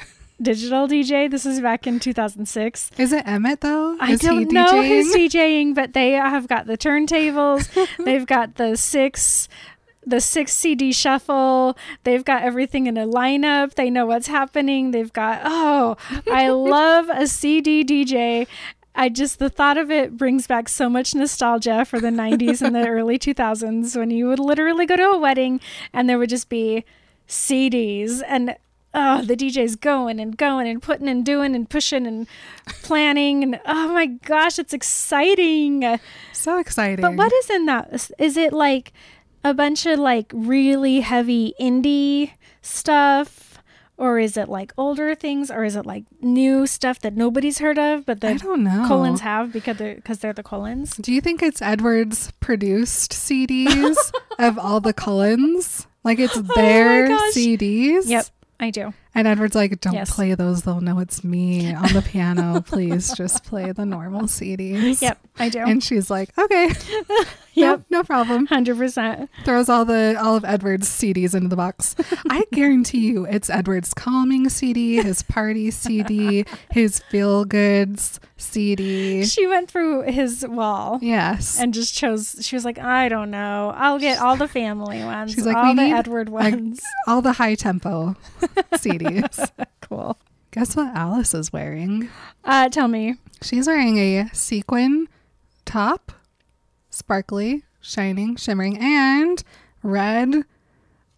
digital 0.43 0.87
DJ. 0.89 1.31
This 1.31 1.47
is 1.47 1.61
back 1.61 1.87
in 1.87 2.01
2006. 2.01 2.91
Is 2.99 3.13
it 3.13 3.27
Emmett 3.27 3.61
though? 3.61 3.97
I 4.01 4.13
Is 4.13 4.21
he 4.21 4.27
don't 4.27 4.53
know 4.53 4.67
DJing? 4.67 4.89
who's 4.89 5.15
DJing, 5.35 5.75
but 5.75 5.93
they 5.93 6.13
have 6.13 6.49
got 6.49 6.67
the 6.67 6.77
turntables. 6.77 7.69
They've 8.05 8.27
got 8.27 8.57
the 8.57 8.77
six 8.77 9.49
the 10.07 10.21
six 10.21 10.53
CD 10.53 10.93
shuffle. 10.93 11.79
They've 12.03 12.25
got 12.25 12.43
everything 12.43 12.87
in 12.87 12.99
a 12.99 13.07
lineup. 13.07 13.75
They 13.75 13.89
know 13.89 14.05
what's 14.07 14.27
happening. 14.27 14.91
They've 14.91 15.13
got 15.13 15.41
oh, 15.45 15.97
I 16.31 16.49
love 16.51 17.09
a 17.09 17.27
CD 17.27 17.85
DJ. 17.85 18.47
I 18.95 19.09
just 19.09 19.39
the 19.39 19.51
thought 19.51 19.77
of 19.77 19.91
it 19.91 20.17
brings 20.17 20.47
back 20.47 20.69
so 20.69 20.89
much 20.89 21.15
nostalgia 21.15 21.85
for 21.85 21.99
the 22.01 22.09
90s 22.09 22.63
and 22.63 22.75
the 22.75 22.87
early 22.89 23.19
2000s 23.19 23.97
when 23.97 24.11
you 24.11 24.29
would 24.29 24.39
literally 24.39 24.87
go 24.87 24.97
to 24.97 25.03
a 25.03 25.19
wedding 25.19 25.61
and 25.93 26.09
there 26.09 26.19
would 26.19 26.31
just 26.31 26.49
be 26.49 26.85
CDs 27.29 28.23
and 28.27 28.57
oh 28.93 29.23
the 29.23 29.37
DJ's 29.37 29.75
going 29.77 30.21
and 30.21 30.37
going 30.37 30.69
and 30.69 30.81
putting 30.81 31.09
and 31.09 31.25
doing 31.25 31.55
and 31.57 31.69
pushing 31.69 32.07
and 32.07 32.29
planning 32.83 33.43
and 33.43 33.61
oh 33.67 33.93
my 33.93 34.07
gosh 34.07 34.59
it's 34.59 34.73
exciting. 34.73 35.99
So 36.33 36.59
exciting. 36.59 37.03
But 37.03 37.17
what 37.17 37.33
is 37.33 37.51
in 37.51 37.67
that? 37.67 38.13
Is- 38.19 38.37
it 38.37 38.53
like 38.53 38.93
a 39.43 39.53
bunch 39.55 39.87
of 39.87 39.99
like 39.99 40.31
really 40.33 41.01
heavy 41.01 41.55
indie 41.61 42.33
stuff? 42.63 43.44
Or 43.97 44.19
is 44.19 44.37
it 44.37 44.49
like 44.49 44.73
older 44.77 45.15
things? 45.15 45.51
Or 45.51 45.63
is 45.65 45.77
it 45.77 45.87
like 45.87 46.05
new 46.21 46.67
stuff 46.67 46.99
that 47.01 47.15
nobody's 47.15 47.59
heard 47.59 47.79
of, 47.79 48.05
but 48.07 48.25
I 48.25 48.33
the 48.35 48.39
don't 48.41 48.65
know. 48.65 48.85
Cullens 48.89 49.21
have 49.21 49.53
because 49.53 49.77
they're 49.77 49.95
because 49.95 50.19
they're 50.19 50.33
the 50.33 50.43
Cullens? 50.43 50.97
Do 50.97 51.13
you 51.13 51.21
think 51.21 51.43
it's 51.43 51.63
Edward's 51.63 52.33
produced 52.41 53.13
CDs 53.13 53.97
of 54.39 54.59
all 54.59 54.81
the 54.81 54.93
Cullens? 54.93 55.87
Like 56.03 56.19
it's 56.19 56.37
oh 56.37 56.43
their 56.43 57.07
Oh. 57.11 57.31
CDs? 57.35 58.09
Yep, 58.09 58.27
I 58.61 58.71
do. 58.71 58.93
And 59.14 59.28
Edward's 59.28 59.54
like, 59.54 59.80
don't 59.80 59.94
Yes. 59.94 60.14
play 60.14 60.35
those. 60.35 60.62
They'll 60.62 60.80
know 60.80 60.99
it's 60.99 61.23
me 61.23 61.73
on 61.73 61.92
the 61.92 62.02
piano. 62.02 62.61
Please 62.66 63.14
just 63.16 63.44
play 63.44 63.71
the 63.73 63.87
normal 63.87 64.23
CDs. 64.23 65.00
Yep, 65.00 65.18
I 65.38 65.49
do. 65.49 65.61
And 65.61 65.83
she's 65.83 66.11
like, 66.11 66.37
okay. 66.38 66.71
Yep. 67.56 67.83
No, 67.88 67.99
no 67.99 68.02
problem. 68.02 68.47
Hundred 68.47 68.76
percent. 68.78 69.30
Throws 69.44 69.68
all 69.68 69.85
the 69.85 70.16
all 70.21 70.35
of 70.35 70.44
Edward's 70.44 70.88
CDs 70.88 71.37
into 71.37 71.47
the 71.47 71.54
box. 71.54 71.94
I 72.28 72.44
guarantee 72.52 73.06
you 73.06 73.26
it's 73.26 73.49
Edward's 73.49 73.94
calming 73.94 74.49
CD, 74.49 74.97
his 75.00 75.23
party 75.23 75.71
CD, 75.71 76.44
his 76.73 76.99
feel 77.12 77.44
goods 77.44 78.18
CD. 78.38 79.25
She 79.25 79.47
went 79.47 79.71
through 79.71 80.02
his 80.11 80.44
wall 80.49 80.99
Yes. 81.00 81.61
and 81.61 81.73
just 81.73 81.94
chose. 81.94 82.38
She 82.40 82.56
was 82.56 82.64
like, 82.64 82.80
I 82.80 83.09
don't 83.09 83.30
know. 83.30 83.73
I'll 83.76 84.00
get 84.00 84.18
all 84.21 84.35
the 84.35 84.49
family 84.49 85.04
ones. 85.04 85.33
She's 85.33 85.47
like, 85.47 85.54
all 85.56 85.71
"We 85.71 85.76
the 85.76 85.83
need, 85.85 85.92
Edward 85.92 86.28
like, 86.30 86.54
ones. 86.54 86.80
all 87.06 87.23
the 87.23 87.35
high 87.35 87.54
tempo 87.54 88.16
Cool. 89.81 90.19
Guess 90.51 90.77
what 90.77 90.95
Alice 90.97 91.35
is 91.35 91.53
wearing? 91.53 92.09
Uh, 92.45 92.69
tell 92.69 92.89
me. 92.89 93.17
She's 93.43 93.67
wearing 93.67 93.99
a 93.99 94.31
sequin 94.33 95.09
top, 95.67 96.13
sparkly, 96.91 97.65
shining, 97.81 98.37
shimmering, 98.37 98.79
and 98.79 99.43
red 99.83 100.45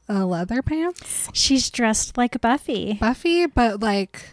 uh, 0.08 0.24
leather 0.26 0.62
pants. 0.62 1.28
She's 1.32 1.70
dressed 1.70 2.16
like 2.16 2.40
Buffy. 2.40 2.94
Buffy, 2.94 3.46
but 3.46 3.80
like 3.80 4.30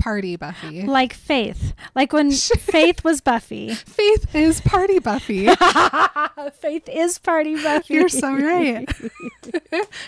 party 0.00 0.34
Buffy. 0.36 0.82
Like 0.82 1.12
Faith. 1.14 1.74
Like 1.94 2.12
when 2.12 2.32
Faith 2.32 3.04
was 3.04 3.20
Buffy. 3.20 3.74
Faith 3.74 4.34
is 4.34 4.60
party 4.62 4.98
Buffy. 4.98 5.48
Faith 6.54 6.88
is 6.88 7.18
party 7.18 7.54
Buffy. 7.62 7.94
You're 7.94 8.08
so 8.08 8.34
right. 8.34 8.90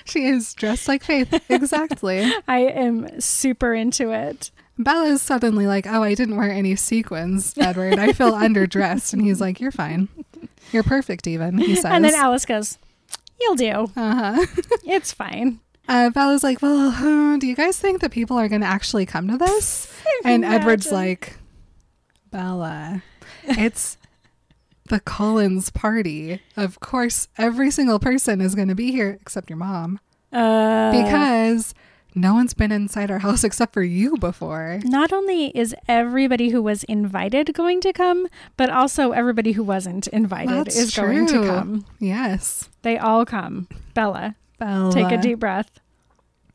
she 0.04 0.24
is 0.24 0.54
dressed 0.54 0.88
like 0.88 1.04
Faith. 1.04 1.32
Exactly. 1.48 2.32
I 2.48 2.58
am 2.58 3.20
super 3.20 3.74
into 3.74 4.10
it. 4.10 4.50
Bella's 4.78 5.22
suddenly 5.22 5.66
like, 5.66 5.86
oh, 5.86 6.02
I 6.02 6.14
didn't 6.14 6.36
wear 6.36 6.50
any 6.50 6.74
sequins, 6.74 7.54
Edward. 7.58 7.98
I 7.98 8.12
feel 8.12 8.32
underdressed. 8.32 9.12
And 9.12 9.22
he's 9.22 9.40
like, 9.40 9.60
you're 9.60 9.70
fine. 9.70 10.08
You're 10.72 10.82
perfect, 10.82 11.26
even, 11.26 11.58
he 11.58 11.74
says. 11.76 11.84
And 11.84 12.04
then 12.04 12.14
Alice 12.14 12.46
goes, 12.46 12.78
You'll 13.40 13.56
do. 13.56 13.70
uh-huh. 13.96 14.46
It's 14.84 15.12
fine. 15.12 15.60
Uh, 15.88 16.10
Bella's 16.10 16.42
like, 16.42 16.62
well, 16.62 17.38
do 17.38 17.46
you 17.46 17.54
guys 17.56 17.78
think 17.78 18.00
that 18.00 18.10
people 18.12 18.36
are 18.38 18.48
going 18.48 18.60
to 18.60 18.66
actually 18.66 19.06
come 19.06 19.28
to 19.28 19.36
this? 19.36 19.88
And 20.24 20.44
Edward's 20.44 20.92
like, 20.92 21.36
Bella, 22.30 23.02
it's 23.44 23.96
the 24.88 25.00
Cullens 25.00 25.70
party. 25.70 26.40
Of 26.56 26.78
course, 26.80 27.26
every 27.36 27.70
single 27.72 27.98
person 27.98 28.40
is 28.40 28.54
going 28.54 28.68
to 28.68 28.74
be 28.76 28.92
here 28.92 29.18
except 29.20 29.50
your 29.50 29.56
mom 29.56 29.98
Uh, 30.32 30.92
because 30.92 31.74
no 32.14 32.34
one's 32.34 32.54
been 32.54 32.70
inside 32.70 33.10
our 33.10 33.18
house 33.18 33.42
except 33.42 33.72
for 33.74 33.82
you 33.82 34.16
before. 34.18 34.80
not 34.84 35.12
only 35.12 35.46
is 35.56 35.74
everybody 35.88 36.50
who 36.50 36.62
was 36.62 36.84
invited 36.84 37.52
going 37.54 37.80
to 37.80 37.92
come, 37.92 38.28
but 38.56 38.70
also 38.70 39.10
everybody 39.12 39.52
who 39.52 39.64
wasn't 39.64 40.06
invited 40.08 40.66
That's 40.66 40.76
is 40.76 40.94
going 40.94 41.26
to 41.28 41.44
come. 41.46 41.84
Yes. 41.98 42.68
They 42.82 42.96
all 42.98 43.24
come. 43.24 43.66
Bella, 43.94 44.36
Bella. 44.64 44.92
take 44.92 45.10
a 45.12 45.20
deep 45.20 45.38
breath. 45.38 45.70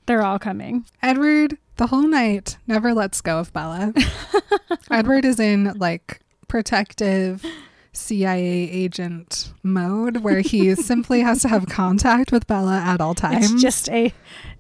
They're 0.05 0.23
all 0.23 0.39
coming. 0.39 0.85
Edward, 1.03 1.57
the 1.75 1.87
whole 1.87 2.07
night, 2.07 2.57
never 2.65 2.93
lets 2.93 3.19
go 3.21 3.39
of 3.39 3.51
Bella. 3.53 3.93
Edward 4.91 5.25
is 5.25 5.39
in 5.39 5.73
like 5.77 6.21
protective 6.47 7.43
CIA 7.91 8.45
agent 8.69 9.51
mode 9.63 10.17
where 10.17 10.39
he 10.39 10.73
simply 10.91 11.21
has 11.21 11.41
to 11.41 11.47
have 11.49 11.67
contact 11.67 12.31
with 12.31 12.47
Bella 12.47 12.77
at 12.79 13.01
all 13.01 13.15
times. 13.15 13.51
It's 13.51 13.61
just 13.61 13.89
a 13.89 14.13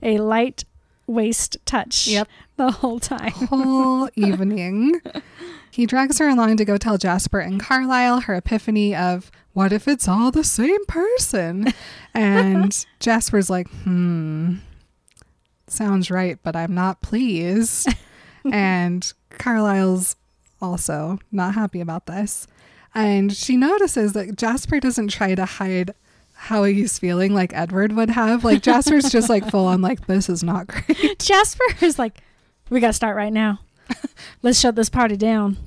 a 0.03 0.17
light 0.17 0.65
waist 1.05 1.55
touch 1.65 2.07
Yep. 2.07 2.27
the 2.57 2.71
whole 2.71 2.99
time. 2.99 3.31
whole 3.31 4.09
evening. 4.15 4.99
He 5.71 5.85
drags 5.85 6.17
her 6.19 6.27
along 6.27 6.57
to 6.57 6.65
go 6.65 6.77
tell 6.77 6.97
Jasper 6.97 7.39
and 7.39 7.59
Carlisle 7.59 8.21
her 8.21 8.35
epiphany 8.35 8.93
of 8.95 9.31
what 9.57 9.73
if 9.73 9.87
it's 9.87 10.07
all 10.07 10.29
the 10.29 10.43
same 10.43 10.85
person? 10.85 11.73
And 12.13 12.85
Jasper's 12.99 13.49
like, 13.49 13.67
hmm, 13.67 14.57
sounds 15.65 16.11
right, 16.11 16.37
but 16.43 16.55
I'm 16.55 16.75
not 16.75 17.01
pleased. 17.01 17.89
and 18.51 19.11
Carlisle's 19.31 20.15
also 20.61 21.17
not 21.31 21.55
happy 21.55 21.81
about 21.81 22.05
this. 22.05 22.45
And 22.93 23.35
she 23.35 23.57
notices 23.57 24.13
that 24.13 24.35
Jasper 24.35 24.79
doesn't 24.79 25.07
try 25.07 25.33
to 25.33 25.45
hide 25.45 25.95
how 26.35 26.63
he's 26.63 26.99
feeling 26.99 27.33
like 27.33 27.51
Edward 27.55 27.93
would 27.93 28.11
have. 28.11 28.43
Like 28.43 28.61
Jasper's 28.61 29.09
just 29.09 29.27
like 29.27 29.49
full 29.49 29.65
on 29.65 29.81
like 29.81 30.05
this 30.05 30.29
is 30.29 30.43
not 30.43 30.67
great. 30.67 31.17
Jasper 31.17 31.65
is 31.81 31.97
like, 31.97 32.21
we 32.69 32.79
got 32.79 32.87
to 32.89 32.93
start 32.93 33.17
right 33.17 33.33
now. 33.33 33.57
Let's 34.43 34.59
shut 34.59 34.75
this 34.75 34.89
party 34.89 35.17
down. 35.17 35.57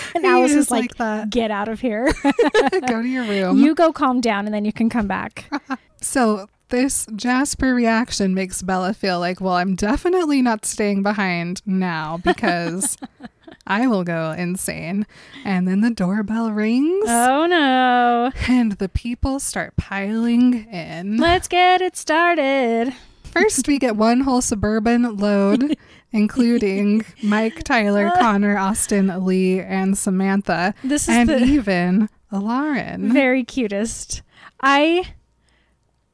And 0.14 0.24
He 0.24 0.30
Alice 0.30 0.52
is 0.52 0.70
like, 0.70 0.82
like 0.82 0.96
that. 0.96 1.30
get 1.30 1.50
out 1.50 1.68
of 1.68 1.80
here. 1.80 2.12
Go 2.86 3.02
to 3.02 3.08
your 3.08 3.24
room. 3.28 3.58
you 3.58 3.74
go 3.74 3.92
calm 3.92 4.20
down 4.20 4.46
and 4.46 4.54
then 4.54 4.64
you 4.64 4.72
can 4.72 4.88
come 4.88 5.06
back. 5.06 5.50
So 6.00 6.48
this 6.70 7.06
Jasper 7.16 7.74
reaction 7.74 8.34
makes 8.34 8.62
Bella 8.62 8.92
feel 8.94 9.18
like, 9.20 9.40
well, 9.40 9.54
I'm 9.54 9.74
definitely 9.74 10.42
not 10.42 10.64
staying 10.66 11.02
behind 11.02 11.62
now 11.66 12.18
because 12.22 12.96
I 13.66 13.86
will 13.86 14.04
go 14.04 14.32
insane. 14.32 15.06
And 15.44 15.66
then 15.66 15.80
the 15.80 15.90
doorbell 15.90 16.52
rings 16.52 17.04
Oh 17.08 17.46
no. 17.46 18.30
and 18.48 18.72
the 18.72 18.88
people 18.88 19.40
start 19.40 19.76
piling 19.76 20.66
in. 20.70 21.16
Let's 21.16 21.48
get 21.48 21.80
it 21.80 21.96
started. 21.96 22.92
First, 23.24 23.68
we 23.68 23.78
get 23.78 23.94
one 23.96 24.20
whole 24.20 24.40
suburban 24.40 25.16
load, 25.18 25.76
including 26.12 27.04
Mike, 27.22 27.62
Tyler, 27.64 28.10
Conner, 28.18 28.56
Austin, 28.58 29.24
Lee, 29.24 29.60
and 29.60 29.96
Samantha, 29.96 30.74
This 30.84 31.08
is 31.08 31.14
and 31.16 31.28
the 31.28 31.38
even 31.42 32.08
Lauren. 32.32 33.12
very 33.12 33.44
cutest. 33.44 34.22
I 34.60 35.12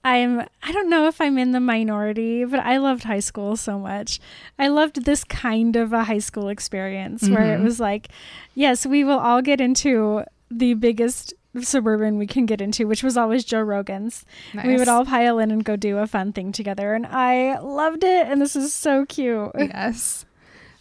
I'm 0.07 0.41
I 0.63 0.71
don't 0.73 0.91
know 0.91 1.07
if 1.07 1.21
I'm 1.21 1.39
in 1.39 1.53
the 1.53 1.61
minority, 1.61 2.45
but 2.45 2.61
I 2.61 2.77
loved 2.77 3.05
high 3.05 3.21
school 3.21 3.57
so 3.57 3.79
much. 3.79 4.21
I 4.59 4.69
loved 4.69 5.05
this 5.07 5.25
kind 5.25 5.77
of 5.77 5.93
a 5.95 6.05
high 6.05 6.19
school 6.19 6.49
experience 6.51 7.27
where 7.29 7.55
it 7.55 7.61
Mhm. 7.61 7.65
was 7.65 7.81
like, 7.81 8.09
yes, 8.55 8.85
we 8.85 9.03
will 9.03 9.19
all 9.19 9.41
get 9.41 9.61
into 9.63 10.25
the 10.51 10.75
biggest 10.75 11.33
suburban 11.63 12.19
we 12.19 12.27
can 12.27 12.47
get 12.47 12.61
into, 12.61 12.87
which 12.87 13.03
was 13.03 13.17
always 13.17 13.45
Joe 13.45 13.63
Rogan's. 13.63 14.25
We 14.65 14.77
would 14.77 14.89
all 14.89 15.05
pile 15.05 15.39
in 15.39 15.51
and 15.51 15.65
go 15.65 15.77
do 15.77 15.99
a 15.99 16.07
fun 16.07 16.33
thing 16.33 16.53
together, 16.53 16.95
and 16.95 17.07
I 17.07 17.59
loved 17.59 18.05
it. 18.05 18.27
And 18.27 18.41
this 18.41 18.57
is 18.57 18.73
so 18.75 19.05
cute. 19.07 19.53
Yes. 19.59 20.27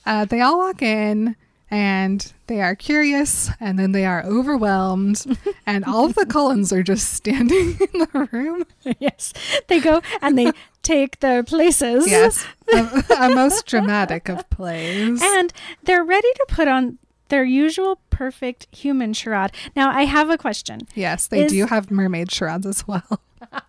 Uh, 0.06 0.26
they 0.26 0.42
all 0.42 0.58
walk 0.58 0.82
in 0.82 1.36
and 1.74 2.34
they 2.46 2.62
are 2.62 2.76
curious 2.76 3.50
and 3.60 3.80
then 3.80 3.94
they 3.94 4.06
are 4.06 4.24
overwhelmed. 4.24 5.26
and 5.66 5.84
all 5.86 6.06
of 6.06 6.14
the 6.14 6.26
Cullens 6.26 6.72
are 6.72 6.84
just 6.84 7.14
standing 7.14 7.78
in 7.94 8.00
the 8.00 8.30
room. 8.32 8.64
yes, 9.00 9.34
they 9.68 9.80
go 9.80 10.02
and 10.22 10.38
they 10.38 10.52
take 10.84 11.20
their 11.20 11.42
places. 11.42 12.10
Yes. 12.10 12.46
a, 12.74 13.04
a 13.20 13.30
most 13.30 13.66
dramatic 13.66 14.30
of 14.30 14.48
plays. 14.52 15.20
And 15.24 15.52
they're 15.84 16.04
ready 16.04 16.32
to 16.36 16.46
put 16.48 16.68
on 16.68 17.00
their 17.30 17.44
usual 17.44 18.00
perfect 18.10 18.68
human 18.72 19.14
charade. 19.14 19.52
Now, 19.76 19.90
I 19.92 20.04
have 20.06 20.30
a 20.30 20.38
question. 20.38 20.82
yes, 20.96 21.28
they 21.28 21.44
is- 21.46 21.52
do 21.52 21.66
have 21.66 21.90
mermaid 21.92 22.32
charades 22.32 22.66
as 22.66 22.88
well. 22.88 23.22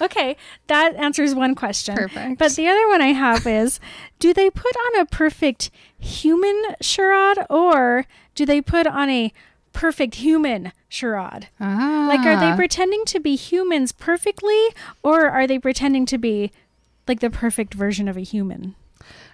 Okay, 0.00 0.36
that 0.68 0.94
answers 0.94 1.34
one 1.34 1.54
question. 1.54 1.94
Perfect. 1.96 2.38
But 2.38 2.52
the 2.52 2.66
other 2.68 2.88
one 2.88 3.02
I 3.02 3.08
have 3.12 3.46
is 3.46 3.78
do 4.18 4.32
they 4.32 4.48
put 4.48 4.74
on 4.76 5.00
a 5.00 5.06
perfect 5.06 5.70
human 5.98 6.62
charade 6.80 7.38
or 7.50 8.06
do 8.34 8.46
they 8.46 8.60
put 8.62 8.86
on 8.86 9.10
a 9.10 9.32
perfect 9.72 10.16
human 10.16 10.72
charade? 10.88 11.48
Ah. 11.60 12.06
Like, 12.08 12.20
are 12.20 12.38
they 12.40 12.56
pretending 12.56 13.04
to 13.06 13.20
be 13.20 13.36
humans 13.36 13.92
perfectly 13.92 14.68
or 15.02 15.28
are 15.28 15.46
they 15.46 15.58
pretending 15.58 16.06
to 16.06 16.18
be 16.18 16.50
like 17.06 17.20
the 17.20 17.30
perfect 17.30 17.74
version 17.74 18.08
of 18.08 18.16
a 18.16 18.20
human? 18.22 18.76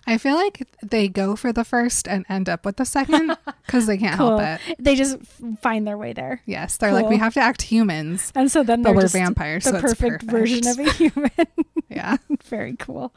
I 0.06 0.18
feel 0.18 0.34
like 0.36 0.68
they 0.82 1.08
go 1.08 1.34
for 1.36 1.52
the 1.52 1.64
first 1.64 2.06
and 2.08 2.24
end 2.28 2.48
up 2.48 2.64
with 2.66 2.76
the 2.76 2.84
second 2.84 3.36
because 3.66 3.86
they 3.86 3.96
can't 3.96 4.18
Cool. 4.18 4.38
help 4.38 4.60
it. 4.68 4.76
They 4.78 4.94
just 4.96 5.16
find 5.62 5.86
their 5.86 5.96
way 5.96 6.12
there. 6.12 6.42
Yes, 6.46 6.76
they're 6.76 6.92
like, 6.92 7.08
we 7.08 7.16
have 7.16 7.34
to 7.34 7.40
act 7.40 7.62
humans, 7.62 8.30
And 8.34 8.50
so 8.50 8.62
then 8.62 8.82
but 8.82 8.88
they're 8.90 8.96
we're 8.96 9.02
just 9.02 9.14
vampires. 9.14 9.64
the 9.64 9.70
so 9.70 9.76
it's 9.76 9.82
perfect, 9.82 10.22
version 10.24 10.66
of 10.66 10.78
a 10.78 10.90
human. 10.92 11.30
Yeah. 11.90 12.16
Very 12.44 12.74
cool. 12.76 13.14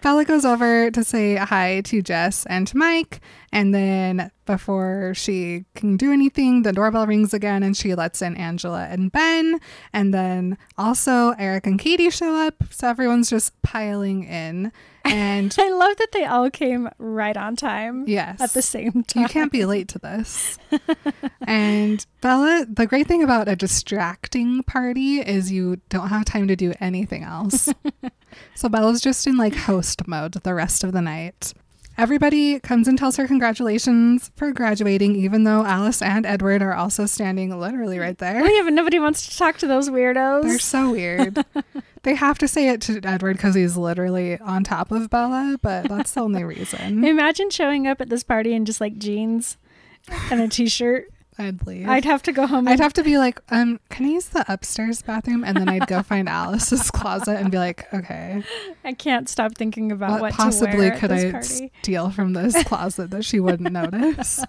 Bella 0.00 0.24
goes 0.24 0.44
over 0.44 0.90
to 0.90 1.02
say 1.04 1.36
hi 1.36 1.80
to 1.82 2.02
Jess 2.02 2.46
and 2.46 2.66
to 2.68 2.76
Mike, 2.76 3.20
and 3.52 3.74
then 3.74 4.30
before 4.44 5.12
she 5.14 5.64
can 5.74 5.96
do 5.96 6.12
anything, 6.12 6.62
the 6.62 6.72
doorbell 6.72 7.06
rings 7.06 7.32
again 7.32 7.62
and 7.62 7.76
she 7.76 7.94
lets 7.94 8.22
in 8.22 8.36
Angela 8.36 8.86
and 8.90 9.10
Ben. 9.12 9.60
And 9.92 10.12
then 10.12 10.58
also 10.76 11.30
Eric 11.38 11.66
and 11.66 11.78
Katie 11.78 12.10
show 12.10 12.34
up, 12.34 12.54
so 12.70 12.88
everyone's 12.88 13.30
just 13.30 13.60
piling 13.62 14.24
in. 14.24 14.72
And 15.04 15.54
I 15.58 15.70
love 15.70 15.96
that 15.96 16.12
they 16.12 16.24
all 16.24 16.50
came 16.50 16.88
right 16.98 17.36
on 17.36 17.56
time 17.56 18.04
yes, 18.06 18.40
at 18.40 18.52
the 18.52 18.62
same 18.62 19.04
time. 19.04 19.22
you 19.22 19.28
can't 19.28 19.52
be 19.52 19.64
late 19.64 19.88
to 19.88 19.98
this. 19.98 20.58
and 21.42 22.04
Bella, 22.20 22.66
the 22.68 22.86
great 22.86 23.06
thing 23.06 23.22
about 23.22 23.48
a 23.48 23.56
distracting 23.56 24.62
party 24.62 25.20
is 25.20 25.50
you 25.50 25.80
don't 25.88 26.08
have 26.08 26.24
time 26.24 26.48
to 26.48 26.56
do 26.56 26.72
anything 26.80 27.24
else. 27.24 27.68
so 28.54 28.68
Bella's 28.68 29.00
just 29.00 29.26
in 29.26 29.36
like 29.36 29.54
host 29.54 30.06
mode 30.06 30.34
the 30.34 30.54
rest 30.54 30.84
of 30.84 30.92
the 30.92 31.02
night. 31.02 31.52
Everybody 32.02 32.58
comes 32.58 32.88
and 32.88 32.98
tells 32.98 33.14
her 33.14 33.28
congratulations 33.28 34.32
for 34.34 34.50
graduating, 34.50 35.14
even 35.14 35.44
though 35.44 35.64
Alice 35.64 36.02
and 36.02 36.26
Edward 36.26 36.60
are 36.60 36.74
also 36.74 37.06
standing 37.06 37.56
literally 37.56 37.96
right 38.00 38.18
there. 38.18 38.42
Oh, 38.42 38.48
yeah, 38.48 38.64
but 38.64 38.72
nobody 38.72 38.98
wants 38.98 39.28
to 39.28 39.38
talk 39.38 39.56
to 39.58 39.68
those 39.68 39.88
weirdos. 39.88 40.42
They're 40.42 40.58
so 40.58 40.90
weird. 40.90 41.44
they 42.02 42.16
have 42.16 42.38
to 42.38 42.48
say 42.48 42.70
it 42.70 42.80
to 42.80 43.00
Edward 43.04 43.34
because 43.34 43.54
he's 43.54 43.76
literally 43.76 44.36
on 44.40 44.64
top 44.64 44.90
of 44.90 45.10
Bella, 45.10 45.58
but 45.62 45.88
that's 45.88 46.10
the 46.10 46.22
only 46.22 46.42
reason. 46.42 47.04
Imagine 47.04 47.50
showing 47.50 47.86
up 47.86 48.00
at 48.00 48.08
this 48.08 48.24
party 48.24 48.52
in 48.52 48.64
just 48.64 48.80
like 48.80 48.98
jeans 48.98 49.56
and 50.28 50.40
a 50.40 50.48
t-shirt. 50.48 51.08
I'd 51.38 51.66
leave. 51.66 51.88
I'd 51.88 52.04
have 52.04 52.22
to 52.24 52.32
go 52.32 52.46
home. 52.46 52.68
I'd 52.68 52.78
have 52.80 52.92
to 52.94 53.02
be 53.02 53.16
like, 53.18 53.40
um, 53.50 53.80
can 53.88 54.04
I 54.06 54.10
use 54.10 54.26
the 54.26 54.44
upstairs 54.52 55.00
bathroom? 55.02 55.44
And 55.44 55.56
then 55.56 55.68
I'd 55.68 55.86
go 55.86 56.02
find 56.02 56.28
Alice's 56.28 56.90
closet 56.90 57.36
and 57.38 57.50
be 57.50 57.58
like, 57.58 57.92
okay, 57.94 58.42
I 58.84 58.92
can't 58.92 59.28
stop 59.28 59.54
thinking 59.54 59.90
about 59.92 60.10
what, 60.12 60.20
what, 60.20 60.32
possibly 60.34 60.90
could 60.90 61.10
I 61.10 61.30
party. 61.32 61.72
steal 61.82 62.10
from 62.10 62.34
this 62.34 62.62
closet 62.64 63.10
that 63.10 63.24
she 63.24 63.40
wouldn't 63.40 63.72
notice? 63.72 64.44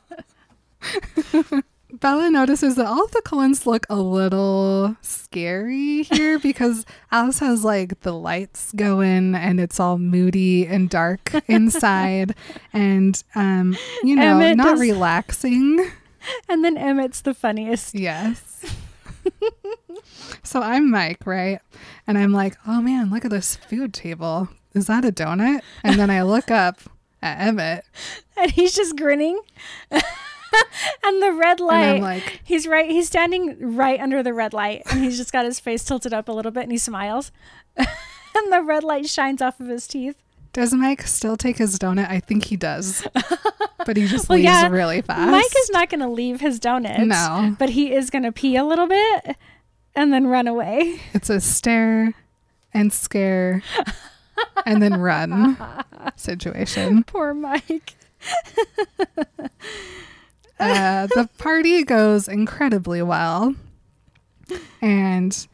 Bella 1.99 2.31
notices 2.31 2.75
that 2.75 2.87
all 2.87 3.05
of 3.05 3.11
the 3.11 3.21
Cullens 3.23 3.65
look 3.67 3.85
a 3.89 3.95
little 3.95 4.97
scary 5.01 6.01
here 6.03 6.39
because 6.39 6.85
Alice 7.11 7.37
has 7.39 7.63
like 7.63 8.01
the 8.01 8.11
lights 8.13 8.71
going 8.75 9.35
and 9.35 9.59
it's 9.59 9.79
all 9.79 9.99
moody 9.99 10.65
and 10.65 10.89
dark 10.89 11.31
inside 11.47 12.33
and 12.73 13.23
um 13.35 13.77
you 14.03 14.15
know 14.15 14.39
Emmett 14.39 14.57
not 14.57 14.71
does- 14.71 14.81
relaxing. 14.81 15.85
And 16.49 16.63
then 16.63 16.77
Emmett's 16.77 17.21
the 17.21 17.33
funniest. 17.33 17.95
Yes. 17.95 18.63
so 20.43 20.61
I'm 20.61 20.89
Mike, 20.89 21.25
right? 21.25 21.59
And 22.07 22.17
I'm 22.17 22.31
like, 22.31 22.55
oh 22.67 22.81
man, 22.81 23.09
look 23.09 23.25
at 23.25 23.31
this 23.31 23.55
food 23.55 23.93
table. 23.93 24.49
Is 24.73 24.87
that 24.87 25.05
a 25.05 25.11
donut? 25.11 25.61
And 25.83 25.99
then 25.99 26.09
I 26.09 26.21
look 26.23 26.49
up 26.49 26.79
at 27.21 27.39
Emmett 27.39 27.85
And 28.37 28.51
he's 28.51 28.73
just 28.73 28.95
grinning. 28.97 29.39
and 29.91 31.21
the 31.21 31.31
red 31.31 31.59
and 31.59 31.67
light. 31.67 31.95
I'm 31.95 32.01
like, 32.01 32.41
He's 32.43 32.67
right. 32.67 32.89
He's 32.89 33.07
standing 33.07 33.75
right 33.75 33.99
under 33.99 34.23
the 34.23 34.33
red 34.33 34.53
light, 34.53 34.83
and 34.89 35.03
he's 35.03 35.17
just 35.17 35.31
got 35.31 35.45
his 35.45 35.59
face 35.59 35.83
tilted 35.83 36.13
up 36.13 36.27
a 36.27 36.31
little 36.31 36.51
bit, 36.51 36.63
and 36.63 36.71
he 36.71 36.77
smiles, 36.77 37.31
and 37.77 38.51
the 38.51 38.61
red 38.61 38.83
light 38.83 39.07
shines 39.07 39.41
off 39.41 39.59
of 39.59 39.67
his 39.67 39.87
teeth. 39.87 40.22
Does 40.53 40.73
Mike 40.73 41.01
still 41.07 41.35
take 41.35 41.57
his 41.57 41.77
donut? 41.77 42.09
I 42.09 42.19
think 42.19 42.45
he 42.45 42.55
does. 42.57 43.05
But 43.85 43.97
he 43.97 44.07
just 44.07 44.29
Well, 44.29 44.37
leaves 44.37 44.45
yeah, 44.45 44.69
really 44.69 45.01
fast. 45.01 45.29
Mike 45.29 45.43
is 45.59 45.69
not 45.71 45.89
going 45.89 45.99
to 45.99 46.07
leave 46.07 46.39
his 46.39 46.57
donut. 46.57 47.05
No. 47.05 47.53
but 47.59 47.67
he 47.71 47.91
is 47.93 48.09
going 48.09 48.23
to 48.23 48.31
pee 48.31 48.55
a 48.55 48.63
little 48.63 48.87
bit 48.87 49.35
and 49.93 50.13
then 50.13 50.27
run 50.27 50.47
away. 50.47 51.01
It's 51.13 51.29
a 51.29 51.41
stare 51.41 52.13
and 52.73 52.93
scare 52.93 53.61
and 54.65 54.81
then 54.81 55.01
run 55.01 55.57
situation. 56.15 57.03
Poor 57.03 57.33
Mike. 57.33 57.95
Uh, 60.59 61.07
the 61.07 61.29
party 61.39 61.83
goes 61.83 62.29
incredibly 62.29 63.01
well. 63.01 63.55
And 64.81 65.45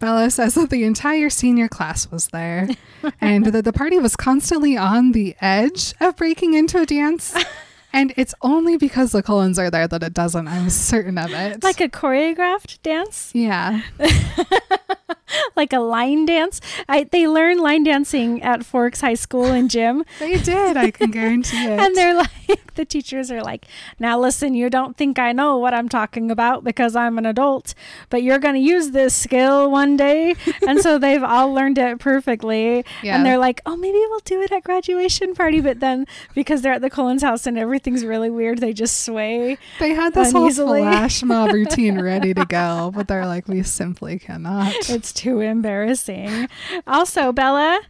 Bella 0.00 0.30
says 0.30 0.54
that 0.54 0.70
the 0.70 0.82
entire 0.84 1.30
senior 1.30 1.68
class 1.68 2.10
was 2.10 2.28
there 2.28 2.68
and 3.20 3.46
that 3.46 3.64
the 3.64 3.72
party 3.72 3.98
was 3.98 4.16
constantly 4.16 4.76
on 4.76 5.12
the 5.12 5.36
edge 5.40 5.94
of 6.00 6.16
breaking 6.16 6.54
into 6.54 6.80
a 6.80 6.86
dance. 6.86 7.36
And 7.92 8.14
it's 8.16 8.36
only 8.40 8.76
because 8.76 9.10
the 9.10 9.20
Cullens 9.20 9.58
are 9.58 9.68
there 9.68 9.88
that 9.88 10.04
it 10.04 10.14
doesn't. 10.14 10.46
I'm 10.46 10.70
certain 10.70 11.18
of 11.18 11.32
it. 11.32 11.64
Like 11.64 11.80
a 11.80 11.88
choreographed 11.88 12.80
dance, 12.82 13.32
yeah. 13.34 13.82
like 15.56 15.72
a 15.72 15.80
line 15.80 16.26
dance. 16.26 16.60
I, 16.88 17.04
they 17.04 17.26
learn 17.26 17.58
line 17.58 17.84
dancing 17.84 18.42
at 18.42 18.64
Forks 18.64 19.00
High 19.00 19.14
School 19.14 19.46
in 19.46 19.68
gym. 19.68 20.04
They 20.20 20.36
did. 20.38 20.76
I 20.76 20.90
can 20.90 21.10
guarantee 21.10 21.64
it. 21.64 21.80
And 21.80 21.96
they're 21.96 22.14
like, 22.14 22.74
the 22.74 22.84
teachers 22.84 23.30
are 23.30 23.42
like, 23.42 23.66
now 23.98 24.18
listen, 24.18 24.54
you 24.54 24.68
don't 24.68 24.96
think 24.96 25.18
I 25.18 25.32
know 25.32 25.56
what 25.56 25.72
I'm 25.74 25.88
talking 25.88 26.30
about 26.30 26.62
because 26.62 26.94
I'm 26.94 27.16
an 27.18 27.26
adult, 27.26 27.74
but 28.10 28.22
you're 28.22 28.38
going 28.38 28.54
to 28.54 28.60
use 28.60 28.90
this 28.90 29.14
skill 29.14 29.70
one 29.70 29.96
day. 29.96 30.34
and 30.66 30.80
so 30.80 30.98
they've 30.98 31.22
all 31.22 31.52
learned 31.52 31.78
it 31.78 31.98
perfectly. 31.98 32.84
Yeah. 33.02 33.16
And 33.16 33.24
they're 33.26 33.38
like, 33.38 33.60
oh, 33.66 33.76
maybe 33.76 33.98
we'll 33.98 34.20
do 34.20 34.40
it 34.42 34.52
at 34.52 34.62
graduation 34.64 35.34
party. 35.34 35.60
But 35.60 35.80
then 35.80 36.06
because 36.34 36.62
they're 36.62 36.74
at 36.74 36.82
the 36.82 36.90
Cullens 36.90 37.22
house 37.22 37.46
and 37.46 37.58
everything's 37.58 38.04
really 38.04 38.30
weird, 38.30 38.58
they 38.58 38.72
just 38.72 39.02
sway. 39.04 39.58
They 39.78 39.90
had 39.94 40.14
this 40.14 40.32
whole 40.32 40.50
flash 40.50 41.22
mob 41.22 41.52
routine 41.52 42.00
ready 42.00 42.34
to 42.34 42.44
go, 42.44 42.92
but 42.94 43.08
they're 43.08 43.26
like, 43.26 43.48
we 43.48 43.62
simply 43.62 44.18
cannot. 44.18 44.74
It's 44.90 45.12
too 45.20 45.40
embarrassing. 45.40 46.48
Also, 46.86 47.32
Bella, 47.32 47.80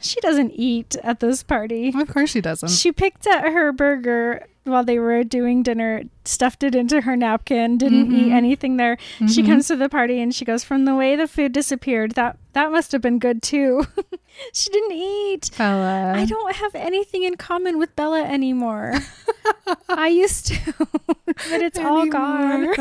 she 0.00 0.20
doesn't 0.20 0.52
eat 0.54 0.94
at 1.02 1.20
this 1.20 1.42
party. 1.42 1.92
Of 1.94 2.08
course 2.08 2.30
she 2.30 2.40
doesn't. 2.40 2.70
She 2.70 2.92
picked 2.92 3.26
at 3.26 3.52
her 3.52 3.72
burger 3.72 4.46
while 4.64 4.84
they 4.84 4.98
were 4.98 5.22
doing 5.22 5.62
dinner, 5.62 6.02
stuffed 6.24 6.62
it 6.64 6.74
into 6.74 7.00
her 7.02 7.14
napkin, 7.16 7.78
didn't 7.78 8.12
eat 8.12 8.28
Mhm. 8.30 8.32
anything 8.32 8.76
there. 8.78 8.96
She 9.28 9.42
Mhm. 9.42 9.46
comes 9.46 9.68
to 9.68 9.76
the 9.76 9.88
party 9.88 10.20
and 10.20 10.34
she 10.34 10.44
goes, 10.44 10.64
"From 10.64 10.84
the 10.86 10.94
way 10.96 11.14
the 11.14 11.28
food 11.28 11.52
disappeared, 11.52 12.12
that 12.12 12.36
that 12.52 12.72
must 12.72 12.90
have 12.92 13.00
been 13.00 13.18
good 13.20 13.42
too." 13.42 13.86
she 14.52 14.68
didn't 14.70 14.92
eat. 14.92 15.50
Bella. 15.56 16.14
I 16.16 16.24
don't 16.24 16.56
have 16.56 16.74
anything 16.74 17.22
in 17.22 17.36
common 17.36 17.78
with 17.78 17.94
Bella 17.94 18.22
anymore. 18.24 18.94
I 19.88 20.08
used 20.08 20.46
to, 20.48 20.58
but 21.26 21.62
it's 21.62 21.78
all 21.78 22.06
gone. 22.06 22.74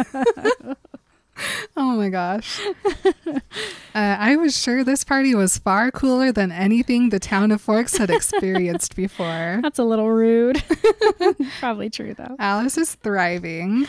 Oh 1.77 1.97
my 1.97 2.07
gosh. 2.09 2.61
uh, 3.25 3.39
I 3.93 4.37
was 4.37 4.57
sure 4.57 4.83
this 4.83 5.03
party 5.03 5.35
was 5.35 5.57
far 5.57 5.91
cooler 5.91 6.31
than 6.31 6.51
anything 6.51 7.09
the 7.09 7.19
town 7.19 7.51
of 7.51 7.59
Forks 7.59 7.97
had 7.97 8.09
experienced 8.09 8.95
before. 8.95 9.59
That's 9.61 9.79
a 9.79 9.83
little 9.83 10.09
rude. 10.09 10.63
Probably 11.59 11.89
true 11.89 12.13
though. 12.13 12.35
Alice 12.39 12.77
is 12.77 12.95
thriving. 12.95 13.85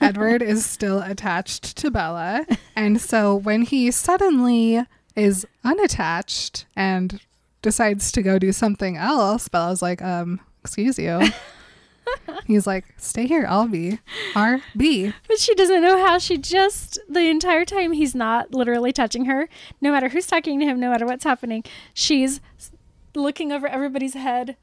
Edward 0.00 0.42
is 0.42 0.64
still 0.64 1.02
attached 1.02 1.76
to 1.78 1.90
Bella. 1.90 2.46
And 2.76 3.00
so 3.00 3.34
when 3.34 3.62
he 3.62 3.90
suddenly 3.90 4.84
is 5.16 5.44
unattached 5.64 6.66
and 6.76 7.20
decides 7.62 8.12
to 8.12 8.22
go 8.22 8.38
do 8.38 8.52
something 8.52 8.96
else, 8.96 9.48
Bella's 9.48 9.82
like, 9.82 10.02
um, 10.02 10.40
excuse 10.62 10.98
you. 10.98 11.20
He's 12.46 12.66
like, 12.66 12.84
stay 12.98 13.26
here, 13.26 13.46
I'll 13.48 13.68
be 13.68 13.98
RB. 14.34 15.14
But 15.28 15.38
she 15.38 15.54
doesn't 15.54 15.82
know 15.82 15.98
how 16.04 16.18
she 16.18 16.36
just 16.38 16.98
the 17.08 17.28
entire 17.28 17.64
time 17.64 17.92
he's 17.92 18.14
not 18.14 18.52
literally 18.54 18.92
touching 18.92 19.24
her. 19.26 19.48
No 19.80 19.90
matter 19.92 20.08
who's 20.08 20.26
talking 20.26 20.58
to 20.60 20.66
him, 20.66 20.78
no 20.80 20.90
matter 20.90 21.06
what's 21.06 21.24
happening, 21.24 21.64
she's 21.94 22.40
looking 23.14 23.52
over 23.52 23.66
everybody's 23.66 24.14
head, 24.14 24.56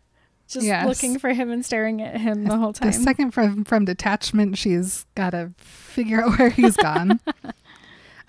just 0.47 0.65
Yes. 0.65 0.85
looking 0.85 1.17
for 1.17 1.33
him 1.33 1.49
and 1.49 1.65
staring 1.65 2.01
at 2.01 2.19
him 2.19 2.43
the 2.45 2.57
whole 2.57 2.73
time. 2.73 2.87
The 2.91 2.93
second 2.93 3.31
from 3.31 3.63
from 3.63 3.85
detachment, 3.85 4.57
she's 4.57 5.05
got 5.15 5.31
to 5.31 5.51
figure 5.57 6.21
out 6.23 6.37
where 6.37 6.49
he's 6.49 6.75
gone. 6.77 7.19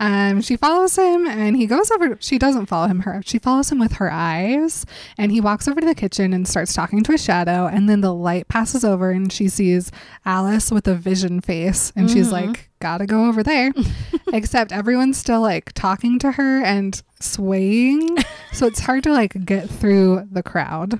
um, 0.04 0.40
she 0.40 0.56
follows 0.56 0.96
him, 0.96 1.28
and 1.28 1.56
he 1.56 1.66
goes 1.66 1.88
over. 1.92 2.16
She 2.20 2.36
doesn't 2.36 2.66
follow 2.66 2.88
him. 2.88 3.00
Her 3.00 3.22
she 3.24 3.38
follows 3.38 3.70
him 3.70 3.78
with 3.78 3.92
her 3.92 4.10
eyes, 4.12 4.84
and 5.16 5.30
he 5.30 5.40
walks 5.40 5.68
over 5.68 5.80
to 5.80 5.86
the 5.86 5.94
kitchen 5.94 6.32
and 6.32 6.46
starts 6.48 6.72
talking 6.74 7.04
to 7.04 7.12
a 7.12 7.18
shadow. 7.18 7.66
And 7.68 7.88
then 7.88 8.00
the 8.00 8.12
light 8.12 8.48
passes 8.48 8.84
over, 8.84 9.10
and 9.12 9.32
she 9.32 9.48
sees 9.48 9.92
Alice 10.26 10.72
with 10.72 10.88
a 10.88 10.94
vision 10.96 11.40
face, 11.40 11.92
and 11.94 12.10
she's 12.10 12.28
Mhm. 12.30 12.32
like, 12.32 12.68
"Gotta 12.80 13.06
go 13.06 13.26
over 13.26 13.44
there." 13.44 13.72
Except 14.32 14.72
everyone's 14.72 15.18
still 15.18 15.40
like 15.40 15.72
talking 15.74 16.18
to 16.18 16.32
her 16.32 16.60
and 16.64 17.00
swaying, 17.20 18.18
so 18.52 18.66
it's 18.66 18.80
hard 18.80 19.04
to 19.04 19.12
like 19.12 19.44
get 19.46 19.70
through 19.70 20.26
the 20.32 20.42
crowd. 20.42 20.98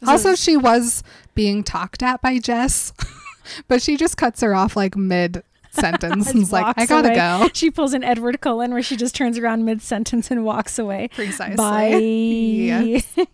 This 0.00 0.08
Also, 0.10 0.30
is- 0.32 0.42
she 0.42 0.58
was 0.58 1.02
being 1.34 1.64
talked 1.64 2.02
at 2.02 2.20
by 2.20 2.38
Jess, 2.40 2.92
but 3.68 3.80
she 3.80 3.96
just 3.96 4.18
cuts 4.18 4.42
her 4.42 4.54
off 4.54 4.76
like 4.76 4.96
mid 4.96 5.42
sentence 5.76 6.30
and 6.30 6.42
is 6.42 6.52
like, 6.52 6.74
I 6.76 6.86
gotta 6.86 7.08
away. 7.08 7.16
go. 7.16 7.48
she 7.52 7.70
pulls 7.70 7.92
an 7.94 8.02
Edward 8.02 8.40
Cullen 8.40 8.72
where 8.72 8.82
she 8.82 8.96
just 8.96 9.14
turns 9.14 9.38
around 9.38 9.64
mid 9.64 9.80
sentence 9.82 10.30
and 10.30 10.44
walks 10.44 10.78
away. 10.78 11.08
Precisely. 11.14 11.56
Bye. 11.56 11.88
Yes. 11.96 13.06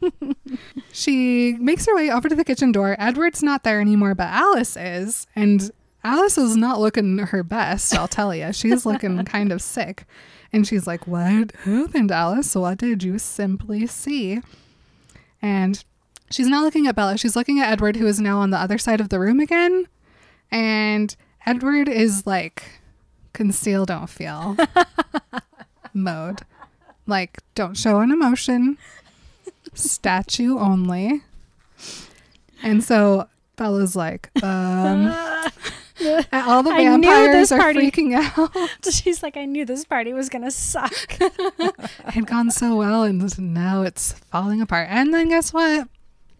She 0.93 1.55
makes 1.55 1.87
her 1.87 1.95
way 1.95 2.11
over 2.11 2.29
to 2.29 2.35
the 2.35 2.45
kitchen 2.45 2.73
door. 2.73 2.97
Edward's 2.99 3.43
not 3.43 3.65
there 3.65 3.81
anymore, 3.81 4.15
but 4.15 4.29
Alice 4.29 4.77
is. 4.77 5.27
And 5.35 5.71
Alice 6.05 6.37
is 6.37 6.57
not 6.57 6.81
looking 6.81 7.19
her 7.19 7.43
best, 7.43 7.95
I'll 7.95 8.09
tell 8.09 8.35
you. 8.35 8.53
She's 8.53 8.85
looking 8.85 9.25
kind 9.25 9.53
of 9.53 9.63
sick. 9.63 10.05
And 10.53 10.67
she's 10.67 10.87
like, 10.87 11.07
What 11.07 11.53
happened, 11.65 12.11
Alice? 12.13 12.55
What 12.55 12.79
did 12.79 13.03
you 13.03 13.19
simply 13.19 13.87
see? 13.87 14.41
And 15.41 15.83
she's 16.31 16.49
not 16.49 16.63
looking 16.63 16.87
at 16.87 16.95
Bella. 16.97 17.17
She's 17.17 17.37
looking 17.37 17.59
at 17.61 17.71
Edward, 17.71 17.97
who 17.97 18.07
is 18.07 18.21
now 18.21 18.39
on 18.41 18.51
the 18.51 18.59
other 18.59 18.77
side 18.79 19.01
of 19.01 19.09
the 19.09 19.19
room 19.19 19.41
again. 19.41 19.87
And 20.51 21.17
Edward 21.47 21.89
is 21.89 22.27
like, 22.27 22.63
conceal, 23.33 23.85
don't 23.85 24.09
feel 24.09 24.57
mode. 25.95 26.43
Like, 27.07 27.39
don't 27.55 27.77
show 27.77 28.01
an 28.01 28.11
emotion, 28.11 28.79
statue 29.75 30.57
only. 30.59 31.23
And 32.63 32.83
so 32.85 33.29
Bella's 33.57 33.97
like, 33.97 34.31
um, 34.43 35.07
all 36.33 36.63
the 36.63 36.71
vampires 36.71 37.51
are 37.51 37.59
party- 37.59 37.91
freaking 37.91 38.15
out. 38.15 38.51
She's 38.93 39.23
like, 39.23 39.37
I 39.37 39.45
knew 39.45 39.65
this 39.65 39.85
party 39.85 40.13
was 40.13 40.29
gonna 40.29 40.51
suck. 40.53 40.93
it 41.21 41.91
had 42.07 42.27
gone 42.27 42.51
so 42.53 42.77
well, 42.77 43.03
and 43.03 43.39
now 43.53 43.83
it's 43.83 44.13
falling 44.13 44.61
apart. 44.61 44.87
And 44.91 45.13
then 45.13 45.29
guess 45.29 45.53
what? 45.53 45.89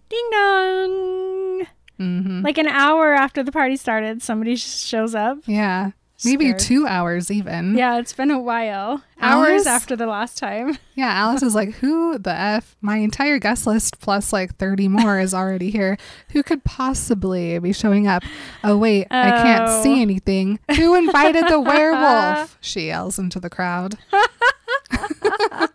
Ding 0.09 0.29
dong. 0.31 1.67
Hmm 2.03 2.43
Like 2.43 2.59
an 2.59 2.69
hour 2.69 3.13
after 3.15 3.43
the 3.43 3.53
party 3.53 3.77
started, 3.77 4.23
somebody 4.23 4.57
shows 4.57 5.15
up. 5.15 5.39
yeah, 5.47 5.93
maybe 6.25 6.47
Scared. 6.47 6.59
two 6.61 6.87
hours 6.87 7.31
even. 7.31 7.77
Yeah, 7.77 7.99
it's 7.99 8.13
been 8.13 8.31
a 8.31 8.41
while. 8.41 9.03
Hours 9.21 9.67
after 9.67 9.97
the 9.97 10.07
last 10.07 10.39
time. 10.39 10.79
Yeah, 10.95 11.11
Alice 11.11 11.43
is 11.43 11.55
like, 11.55 11.73
who 11.77 12.19
the 12.19 12.35
F? 12.35 12.77
My 12.83 12.99
entire 12.99 13.39
guest 13.39 13.67
list 13.67 13.99
plus 14.01 14.31
like 14.31 14.57
30 14.57 14.89
more 14.89 15.19
is 15.19 15.33
already 15.33 15.71
here. 15.71 15.97
Who 16.33 16.43
could 16.43 16.65
possibly 16.65 17.59
be 17.61 17.73
showing 17.73 18.07
up? 18.07 18.23
Oh, 18.63 18.77
wait, 18.77 19.07
I 19.11 19.31
can't 19.31 19.65
Oh. 19.69 19.83
see 19.83 20.03
anything. 20.03 20.59
Who 20.77 20.95
invited 20.95 21.47
the 21.49 21.61
werewolf? 21.73 22.59
She 22.61 22.89
yells 22.89 23.19
into 23.19 23.41
the 23.41 23.49
crowd. 23.49 23.97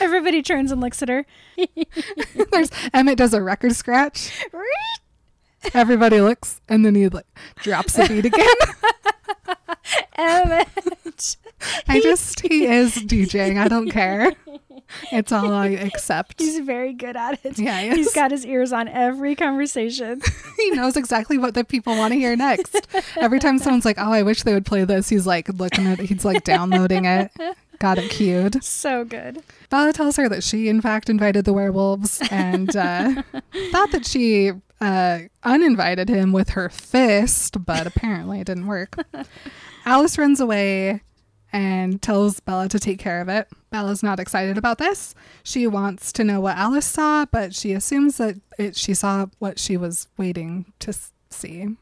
Everybody 0.00 0.42
turns 0.42 0.72
and 0.72 0.80
looks 0.80 1.02
at 1.02 1.08
her. 1.08 1.24
There's 2.52 2.70
Emmett 2.92 3.16
does 3.18 3.32
a 3.32 3.40
record 3.42 3.74
scratch. 3.74 4.30
Everybody 5.74 6.20
looks, 6.20 6.60
and 6.68 6.84
then 6.84 6.94
he 6.94 7.08
like 7.08 7.26
drops 7.56 7.94
the 7.94 8.06
beat 8.08 8.24
again. 8.26 8.46
Emmett. 10.16 11.36
I 11.88 12.00
just, 12.00 12.40
he 12.40 12.66
is 12.66 12.94
DJing. 12.96 13.58
I 13.58 13.68
don't 13.68 13.90
care. 13.90 14.32
It's 15.12 15.30
all 15.30 15.52
I 15.52 15.68
accept. 15.68 16.40
He's 16.40 16.58
very 16.60 16.92
good 16.92 17.16
at 17.16 17.44
it. 17.44 17.58
Yeah, 17.58 17.80
he 17.80 17.90
He's 17.90 18.08
is. 18.08 18.12
got 18.12 18.30
his 18.30 18.44
ears 18.44 18.72
on 18.72 18.88
every 18.88 19.36
conversation. 19.36 20.20
he 20.56 20.70
knows 20.70 20.96
exactly 20.96 21.38
what 21.38 21.54
the 21.54 21.64
people 21.64 21.96
want 21.96 22.12
to 22.12 22.18
hear 22.18 22.34
next. 22.34 22.88
Every 23.16 23.38
time 23.38 23.58
someone's 23.58 23.84
like, 23.84 23.98
"Oh, 23.98 24.10
I 24.12 24.22
wish 24.22 24.42
they 24.42 24.52
would 24.54 24.66
play 24.66 24.84
this," 24.84 25.08
he's 25.08 25.26
like 25.26 25.48
looking 25.50 25.86
at, 25.86 26.00
it. 26.00 26.06
he's 26.06 26.24
like 26.24 26.42
downloading 26.44 27.04
it, 27.04 27.30
got 27.78 27.98
it 27.98 28.10
cued. 28.10 28.64
so 28.64 29.04
good. 29.04 29.42
Bella 29.68 29.92
tells 29.92 30.16
her 30.16 30.28
that 30.28 30.42
she, 30.42 30.68
in 30.68 30.80
fact, 30.80 31.08
invited 31.08 31.44
the 31.44 31.52
werewolves 31.52 32.20
and 32.30 32.74
uh, 32.74 33.22
thought 33.70 33.92
that 33.92 34.04
she 34.06 34.52
uh, 34.80 35.20
uninvited 35.42 36.08
him 36.08 36.32
with 36.32 36.50
her 36.50 36.68
fist, 36.68 37.64
but 37.64 37.86
apparently 37.86 38.40
it 38.40 38.46
didn't 38.46 38.66
work. 38.66 38.96
Alice 39.84 40.18
runs 40.18 40.40
away 40.40 41.02
and 41.52 42.00
tells 42.00 42.40
Bella 42.40 42.68
to 42.68 42.78
take 42.78 42.98
care 42.98 43.20
of 43.20 43.28
it. 43.28 43.48
Bella's 43.70 44.02
not 44.02 44.20
excited 44.20 44.56
about 44.56 44.78
this. 44.78 45.14
She 45.42 45.66
wants 45.66 46.12
to 46.12 46.24
know 46.24 46.40
what 46.40 46.56
Alice 46.56 46.86
saw, 46.86 47.26
but 47.26 47.54
she 47.54 47.72
assumes 47.72 48.16
that 48.18 48.36
it, 48.58 48.76
she 48.76 48.94
saw 48.94 49.26
what 49.38 49.58
she 49.58 49.76
was 49.76 50.08
waiting 50.16 50.72
to 50.80 50.94
see. 51.30 51.76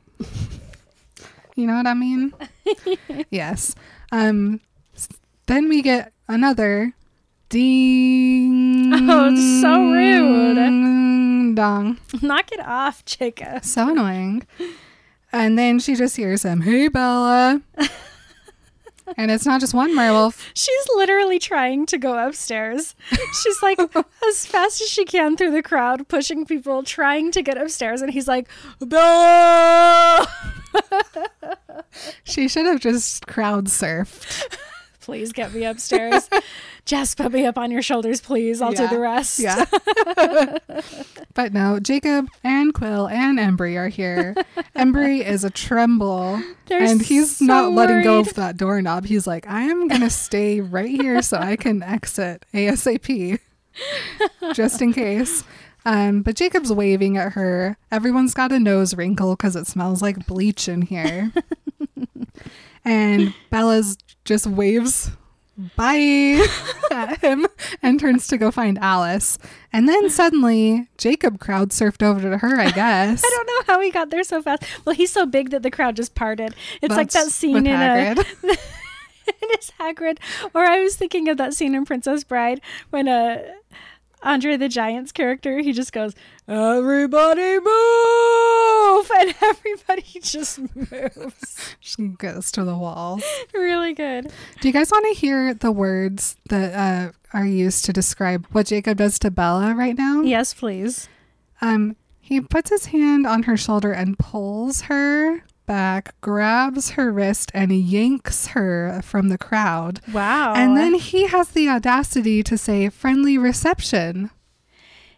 you 1.54 1.66
know 1.66 1.74
what 1.74 1.86
I 1.86 1.94
mean? 1.94 2.32
yes. 3.30 3.74
Um, 4.10 4.60
then 5.46 5.68
we 5.68 5.82
get 5.82 6.12
another 6.28 6.94
ding. 7.48 8.92
Oh, 8.92 9.30
it's 9.32 9.60
so 9.60 9.80
rude. 9.90 11.07
Dong. 11.58 11.98
Knock 12.22 12.52
it 12.52 12.60
off, 12.60 13.04
Chica. 13.04 13.60
So 13.64 13.90
annoying. 13.90 14.46
And 15.32 15.58
then 15.58 15.80
she 15.80 15.96
just 15.96 16.16
hears 16.16 16.44
him, 16.44 16.60
Hey, 16.60 16.86
Bella. 16.86 17.60
and 19.16 19.32
it's 19.32 19.44
not 19.44 19.60
just 19.60 19.74
one 19.74 19.96
werewolf. 19.96 20.52
She's 20.54 20.86
literally 20.94 21.40
trying 21.40 21.84
to 21.86 21.98
go 21.98 22.16
upstairs. 22.16 22.94
She's 23.42 23.60
like 23.60 23.80
as 24.28 24.46
fast 24.46 24.80
as 24.80 24.88
she 24.88 25.04
can 25.04 25.36
through 25.36 25.50
the 25.50 25.62
crowd, 25.64 26.06
pushing 26.06 26.46
people, 26.46 26.84
trying 26.84 27.32
to 27.32 27.42
get 27.42 27.58
upstairs. 27.60 28.02
And 28.02 28.12
he's 28.12 28.28
like, 28.28 28.46
Bella! 28.78 30.28
She 32.22 32.46
should 32.46 32.66
have 32.66 32.78
just 32.78 33.26
crowd 33.26 33.66
surfed. 33.66 34.56
Please 35.00 35.32
get 35.32 35.52
me 35.52 35.64
upstairs. 35.64 36.30
Just 36.88 37.18
put 37.18 37.32
me 37.32 37.44
up 37.44 37.58
on 37.58 37.70
your 37.70 37.82
shoulders, 37.82 38.22
please. 38.22 38.62
I'll 38.62 38.72
Yeah. 38.72 38.88
do 38.88 38.94
the 38.96 38.98
rest. 38.98 39.38
Yeah. 39.38 39.66
but 41.34 41.52
no, 41.52 41.78
Jacob 41.78 42.28
and 42.42 42.72
Quill 42.72 43.06
and 43.08 43.38
Embry 43.38 43.76
are 43.76 43.88
here. 43.88 44.34
Embry 44.74 45.22
is 45.22 45.44
a 45.44 45.50
tremble. 45.50 46.42
They're 46.64 46.80
and 46.80 47.02
he's 47.02 47.36
so 47.36 47.44
not 47.44 47.72
letting 47.72 48.02
go 48.04 48.20
of 48.20 48.32
that 48.36 48.56
doorknob. 48.56 49.04
He's 49.04 49.26
like, 49.26 49.46
I 49.46 49.64
am 49.64 49.86
going 49.88 50.00
to 50.00 50.08
stay 50.08 50.62
right 50.62 50.88
here 50.88 51.20
so 51.20 51.36
I 51.36 51.56
can 51.56 51.82
exit 51.82 52.46
ASAP 52.54 53.38
just 54.54 54.80
in 54.80 54.94
case. 54.94 55.44
Um, 55.84 56.22
but 56.22 56.36
Jacob's 56.36 56.72
waving 56.72 57.18
at 57.18 57.32
her. 57.32 57.76
Everyone's 57.92 58.32
got 58.32 58.50
a 58.50 58.58
nose 58.58 58.94
wrinkle 58.94 59.36
because 59.36 59.56
it 59.56 59.66
smells 59.66 60.00
like 60.00 60.26
bleach 60.26 60.68
in 60.70 60.80
here. 60.80 61.32
and 62.82 63.34
Bella's 63.50 63.98
just 64.24 64.46
waves 64.46 65.10
bye 65.76 66.46
at 66.90 67.18
him 67.22 67.46
and 67.82 67.98
turns 67.98 68.26
to 68.28 68.38
go 68.38 68.50
find 68.50 68.78
Alice. 68.78 69.38
And 69.72 69.88
then 69.88 70.08
suddenly 70.08 70.88
Jacob 70.96 71.40
crowd 71.40 71.70
surfed 71.70 72.02
over 72.02 72.20
to 72.20 72.38
her, 72.38 72.60
I 72.60 72.70
guess. 72.70 73.22
I 73.26 73.28
don't 73.30 73.46
know 73.46 73.74
how 73.74 73.80
he 73.80 73.90
got 73.90 74.10
there 74.10 74.24
so 74.24 74.40
fast. 74.40 74.64
Well, 74.84 74.94
he's 74.94 75.12
so 75.12 75.26
big 75.26 75.50
that 75.50 75.62
the 75.62 75.70
crowd 75.70 75.96
just 75.96 76.14
parted. 76.14 76.54
It's 76.80 76.94
like 76.94 77.10
that 77.10 77.28
scene 77.28 77.66
in 77.66 77.66
a 77.66 78.14
Hagrid. 78.14 78.26
it 79.26 79.60
is 79.60 79.72
Hagrid. 79.78 80.18
Or 80.54 80.64
I 80.64 80.80
was 80.80 80.96
thinking 80.96 81.28
of 81.28 81.36
that 81.36 81.54
scene 81.54 81.74
in 81.74 81.84
Princess 81.84 82.24
Bride 82.24 82.60
when 82.90 83.08
uh 83.08 83.42
Andre 84.22 84.56
the 84.56 84.68
Giant's 84.68 85.12
character, 85.12 85.58
he 85.60 85.72
just 85.72 85.92
goes, 85.92 86.14
Everybody 86.46 87.58
move! 87.60 89.10
And 89.20 89.34
everybody 89.42 90.02
just 90.20 90.58
moves. 90.58 91.74
Just 91.80 91.98
goes 92.18 92.50
to 92.52 92.64
the 92.64 92.76
walls. 92.76 93.22
really 93.54 93.94
good. 93.94 94.30
Do 94.60 94.68
you 94.68 94.72
guys 94.72 94.90
want 94.90 95.06
to 95.12 95.18
hear 95.18 95.54
the 95.54 95.72
words 95.72 96.36
that 96.48 96.74
uh, 96.74 97.12
are 97.32 97.46
used 97.46 97.84
to 97.86 97.92
describe 97.92 98.46
what 98.52 98.66
Jacob 98.66 98.98
does 98.98 99.18
to 99.20 99.30
Bella 99.30 99.74
right 99.74 99.96
now? 99.96 100.22
Yes, 100.22 100.52
please. 100.54 101.08
Um, 101.60 101.96
he 102.20 102.40
puts 102.40 102.70
his 102.70 102.86
hand 102.86 103.26
on 103.26 103.44
her 103.44 103.56
shoulder 103.56 103.92
and 103.92 104.18
pulls 104.18 104.82
her 104.82 105.42
back, 105.68 106.20
grabs 106.20 106.90
her 106.90 107.12
wrist, 107.12 107.52
and 107.54 107.70
yanks 107.72 108.48
her 108.48 109.00
from 109.04 109.28
the 109.28 109.38
crowd. 109.38 110.00
Wow. 110.12 110.54
And 110.54 110.76
then 110.76 110.94
he 110.94 111.28
has 111.28 111.50
the 111.50 111.68
audacity 111.68 112.42
to 112.42 112.58
say, 112.58 112.88
friendly 112.88 113.38
reception. 113.38 114.30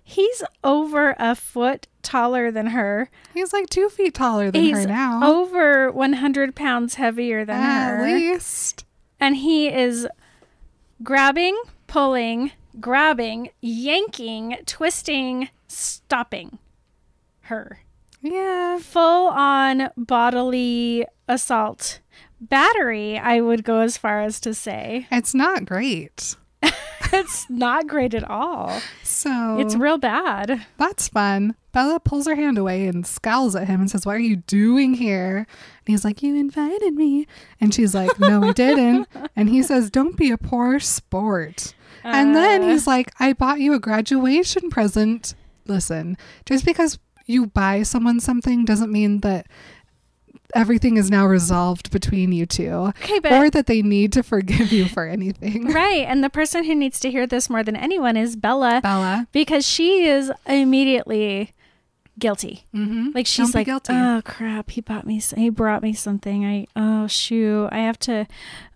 he's 0.05 0.43
over 0.63 1.15
a 1.19 1.35
foot 1.35 1.87
taller 2.03 2.51
than 2.51 2.67
her. 2.69 3.09
He's 3.33 3.53
like 3.53 3.71
two 3.71 3.89
feet 3.89 4.13
taller 4.15 4.51
than 4.51 4.61
he's 4.63 4.79
her 4.83 4.87
now. 4.89 5.21
over 5.23 5.91
100 5.93 6.55
pounds 6.57 6.95
heavier 6.97 7.45
than 7.45 7.57
At 7.57 7.97
her. 7.97 8.05
least. 8.07 8.85
and 9.21 9.37
he 9.37 9.69
is 9.69 10.07
grabbing, 11.03 11.57
pulling, 11.87 12.51
grabbing, 12.81 13.51
yanking, 13.61 14.57
twisting, 14.67 15.49
stopping 15.69 16.59
her. 17.43 17.81
Yeah. 18.23 18.79
Full 18.79 19.29
on 19.29 19.91
bodily 19.97 21.07
assault. 21.29 22.01
Battery, 22.41 23.19
I 23.19 23.41
would 23.41 23.65
go 23.65 23.81
as 23.81 23.97
far 23.97 24.23
as 24.23 24.41
to 24.41 24.55
say. 24.55 25.07
It's 25.11 25.35
not 25.35 25.65
great. 25.65 26.37
It's 27.13 27.51
not 27.51 27.89
great 27.89 28.15
at 28.15 28.23
all. 28.31 28.81
So 29.03 29.59
It's 29.59 29.75
real 29.75 29.99
bad. 29.99 30.65
That's 30.77 31.09
fun. 31.09 31.57
Bella 31.73 31.99
pulls 31.99 32.29
her 32.29 32.37
hand 32.37 32.57
away 32.57 32.87
and 32.87 33.05
scowls 33.05 33.57
at 33.57 33.67
him 33.67 33.81
and 33.81 33.91
says, 33.91 34.07
What 34.07 34.15
are 34.15 34.21
you 34.21 34.37
doing 34.37 34.95
here? 34.95 35.39
And 35.39 35.47
he's 35.87 36.05
like, 36.05 36.23
You 36.23 36.37
invited 36.37 36.95
me. 36.95 37.27
And 37.61 37.75
she's 37.75 37.97
like, 37.97 38.21
No, 38.21 38.45
I 38.45 38.53
didn't. 38.53 39.09
And 39.35 39.49
he 39.49 39.61
says, 39.61 39.91
Don't 39.91 40.17
be 40.17 40.31
a 40.31 40.39
poor 40.39 40.79
sport. 40.79 41.75
and 42.05 42.37
then 42.37 42.63
Uh. 42.63 42.69
he's 42.69 42.87
like, 42.87 43.11
I 43.19 43.33
bought 43.33 43.59
you 43.59 43.75
a 43.75 43.81
graduation 43.81 44.71
present. 44.71 45.35
Listen, 45.67 46.17
just 46.47 46.65
because 46.65 47.01
you 47.31 47.47
buy 47.47 47.83
someone 47.83 48.21
something 48.21 48.65
doesn't 48.65 48.91
mean 48.91 49.21
that 49.21 49.47
everything 50.55 50.97
is 50.97 51.11
now 51.11 51.27
resolved 51.27 51.91
between 51.91 52.33
you 52.33 52.47
two 52.47 52.71
Okay, 52.71 53.19
but 53.19 53.33
or 53.33 53.51
that 53.51 53.67
they 53.67 53.83
need 53.83 54.13
to 54.13 54.23
forgive 54.23 54.73
you 54.73 54.87
for 54.87 55.07
anything. 55.07 55.67
right, 55.73 56.05
and 56.07 56.23
the 56.25 56.31
person 56.31 56.65
who 56.65 56.75
needs 56.75 57.01
to 57.01 57.11
hear 57.11 57.27
this 57.27 57.49
more 57.49 57.63
than 57.63 57.77
anyone 57.77 58.17
is 58.17 58.37
Bella 58.37 58.81
Bella. 58.83 59.29
because 59.33 59.67
she 59.67 60.05
is 60.07 60.33
immediately 60.47 61.55
guilty. 62.19 62.65
Mm-hmm. 62.75 63.11
Like 63.15 63.27
she's 63.27 63.55
like, 63.55 63.67
guilty. 63.67 63.93
oh 63.95 64.23
crap, 64.25 64.71
he 64.71 64.81
bought 64.81 65.07
me, 65.07 65.21
he 65.37 65.49
brought 65.49 65.83
me 65.83 65.93
something. 65.93 66.45
I, 66.45 66.67
oh 66.77 67.07
shoot, 67.07 67.69
I 67.73 67.79
have 67.79 67.99
to, 68.01 68.27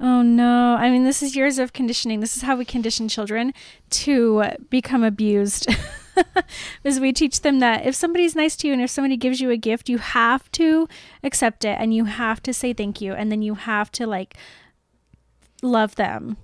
oh 0.01 0.23
no. 0.23 0.77
I 0.77 0.91
mean, 0.91 1.05
this 1.05 1.23
is 1.23 1.37
years 1.37 1.59
of 1.59 1.73
conditioning. 1.73 2.21
This 2.21 2.37
is 2.37 2.43
how 2.43 2.57
we 2.57 2.65
condition 2.65 3.09
children 3.09 3.53
to 3.91 4.45
become 4.71 5.05
abused. 5.05 5.69
is 6.85 7.01
we 7.01 7.13
teach 7.13 7.41
them 7.41 7.59
that 7.61 7.87
if 7.87 7.95
somebody's 7.95 8.35
nice 8.35 8.57
to 8.57 8.67
you 8.67 8.73
and 8.73 8.83
if 8.83 8.91
somebody 8.91 9.17
gives 9.17 9.41
you 9.41 9.51
a 9.51 9.57
gift, 9.57 9.89
you 9.89 9.99
have 9.99 10.51
to 10.53 10.89
accept 11.23 11.65
it 11.65 11.77
and 11.81 11.95
you 11.95 12.05
have 12.05 12.43
to 12.43 12.53
say 12.53 12.73
thank 12.73 13.01
you 13.01 13.13
and 13.13 13.31
then 13.31 13.43
you 13.43 13.55
have 13.55 13.91
to 13.93 14.07
like 14.07 14.37
love 15.63 15.95
them 15.97 16.37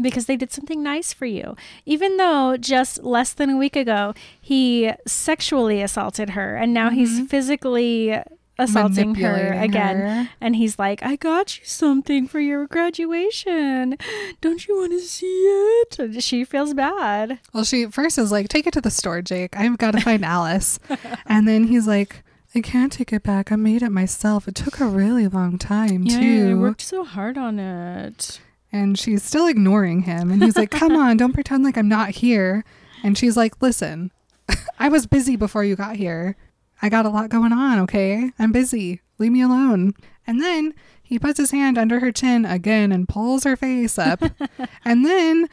because 0.00 0.26
they 0.26 0.36
did 0.36 0.52
something 0.52 0.82
nice 0.82 1.12
for 1.12 1.26
you. 1.26 1.56
Even 1.84 2.16
though 2.16 2.56
just 2.58 3.02
less 3.02 3.32
than 3.32 3.50
a 3.50 3.56
week 3.56 3.76
ago 3.76 4.14
he 4.40 4.92
sexually 5.06 5.82
assaulted 5.82 6.30
her 6.30 6.56
and 6.56 6.74
now 6.74 6.90
he's 6.90 7.16
mm-hmm. 7.16 7.26
physically 7.26 8.20
assaulting 8.58 9.14
her 9.16 9.52
again. 9.52 9.96
her. 9.96 10.28
And 10.40 10.56
he's 10.56 10.78
like, 10.78 11.02
I 11.02 11.16
got 11.16 11.58
you 11.58 11.64
something 11.64 12.26
for 12.26 12.40
your 12.40 12.66
graduation. 12.66 13.96
Don't 14.40 14.66
you 14.66 14.76
want 14.76 14.92
to 14.92 15.00
see 15.00 15.26
it? 15.26 15.98
And 15.98 16.22
she 16.22 16.44
feels 16.44 16.74
bad. 16.74 17.38
Well, 17.52 17.64
she 17.64 17.86
first 17.86 18.18
is 18.18 18.32
like, 18.32 18.48
take 18.48 18.66
it 18.66 18.72
to 18.74 18.80
the 18.80 18.90
store, 18.90 19.22
Jake. 19.22 19.56
I've 19.56 19.78
got 19.78 19.92
to 19.92 20.00
find 20.00 20.24
Alice. 20.36 20.78
And 21.26 21.46
then 21.46 21.64
he's 21.64 21.86
like, 21.86 22.22
I 22.54 22.60
can't 22.60 22.92
take 22.92 23.12
it 23.12 23.22
back. 23.22 23.52
I 23.52 23.56
made 23.56 23.82
it 23.82 23.90
myself. 23.90 24.48
It 24.48 24.54
took 24.54 24.80
a 24.80 24.86
really 24.86 25.28
long 25.28 25.58
time, 25.58 26.04
Yeah, 26.04 26.50
I 26.50 26.54
worked 26.54 26.80
so 26.80 27.04
hard 27.04 27.36
on 27.36 27.58
it. 27.58 28.40
And 28.72 28.98
she's 28.98 29.22
still 29.22 29.46
ignoring 29.46 30.02
him. 30.02 30.30
And 30.30 30.42
he's 30.42 30.56
like, 30.56 30.70
come 30.70 30.96
on, 30.96 31.16
don't 31.18 31.32
pretend 31.32 31.64
like 31.64 31.76
I'm 31.76 31.88
not 31.88 32.10
here. 32.10 32.64
And 33.02 33.16
she's 33.18 33.36
like, 33.36 33.60
listen, 33.60 34.10
I 34.78 34.88
was 34.88 35.06
busy 35.06 35.36
before 35.36 35.64
you 35.64 35.76
got 35.76 35.96
here. 35.96 36.36
I 36.82 36.88
got 36.88 37.06
a 37.06 37.10
lot 37.10 37.30
going 37.30 37.52
on, 37.52 37.78
okay? 37.80 38.32
I'm 38.38 38.52
busy. 38.52 39.00
Leave 39.18 39.32
me 39.32 39.40
alone. 39.42 39.94
And 40.26 40.42
then 40.42 40.74
he 41.02 41.18
puts 41.18 41.38
his 41.38 41.50
hand 41.52 41.78
under 41.78 42.00
her 42.00 42.12
chin 42.12 42.44
again 42.44 42.92
and 42.92 43.08
pulls 43.08 43.44
her 43.44 43.56
face 43.56 43.98
up. 43.98 44.22
and 44.84 45.04
then 45.04 45.48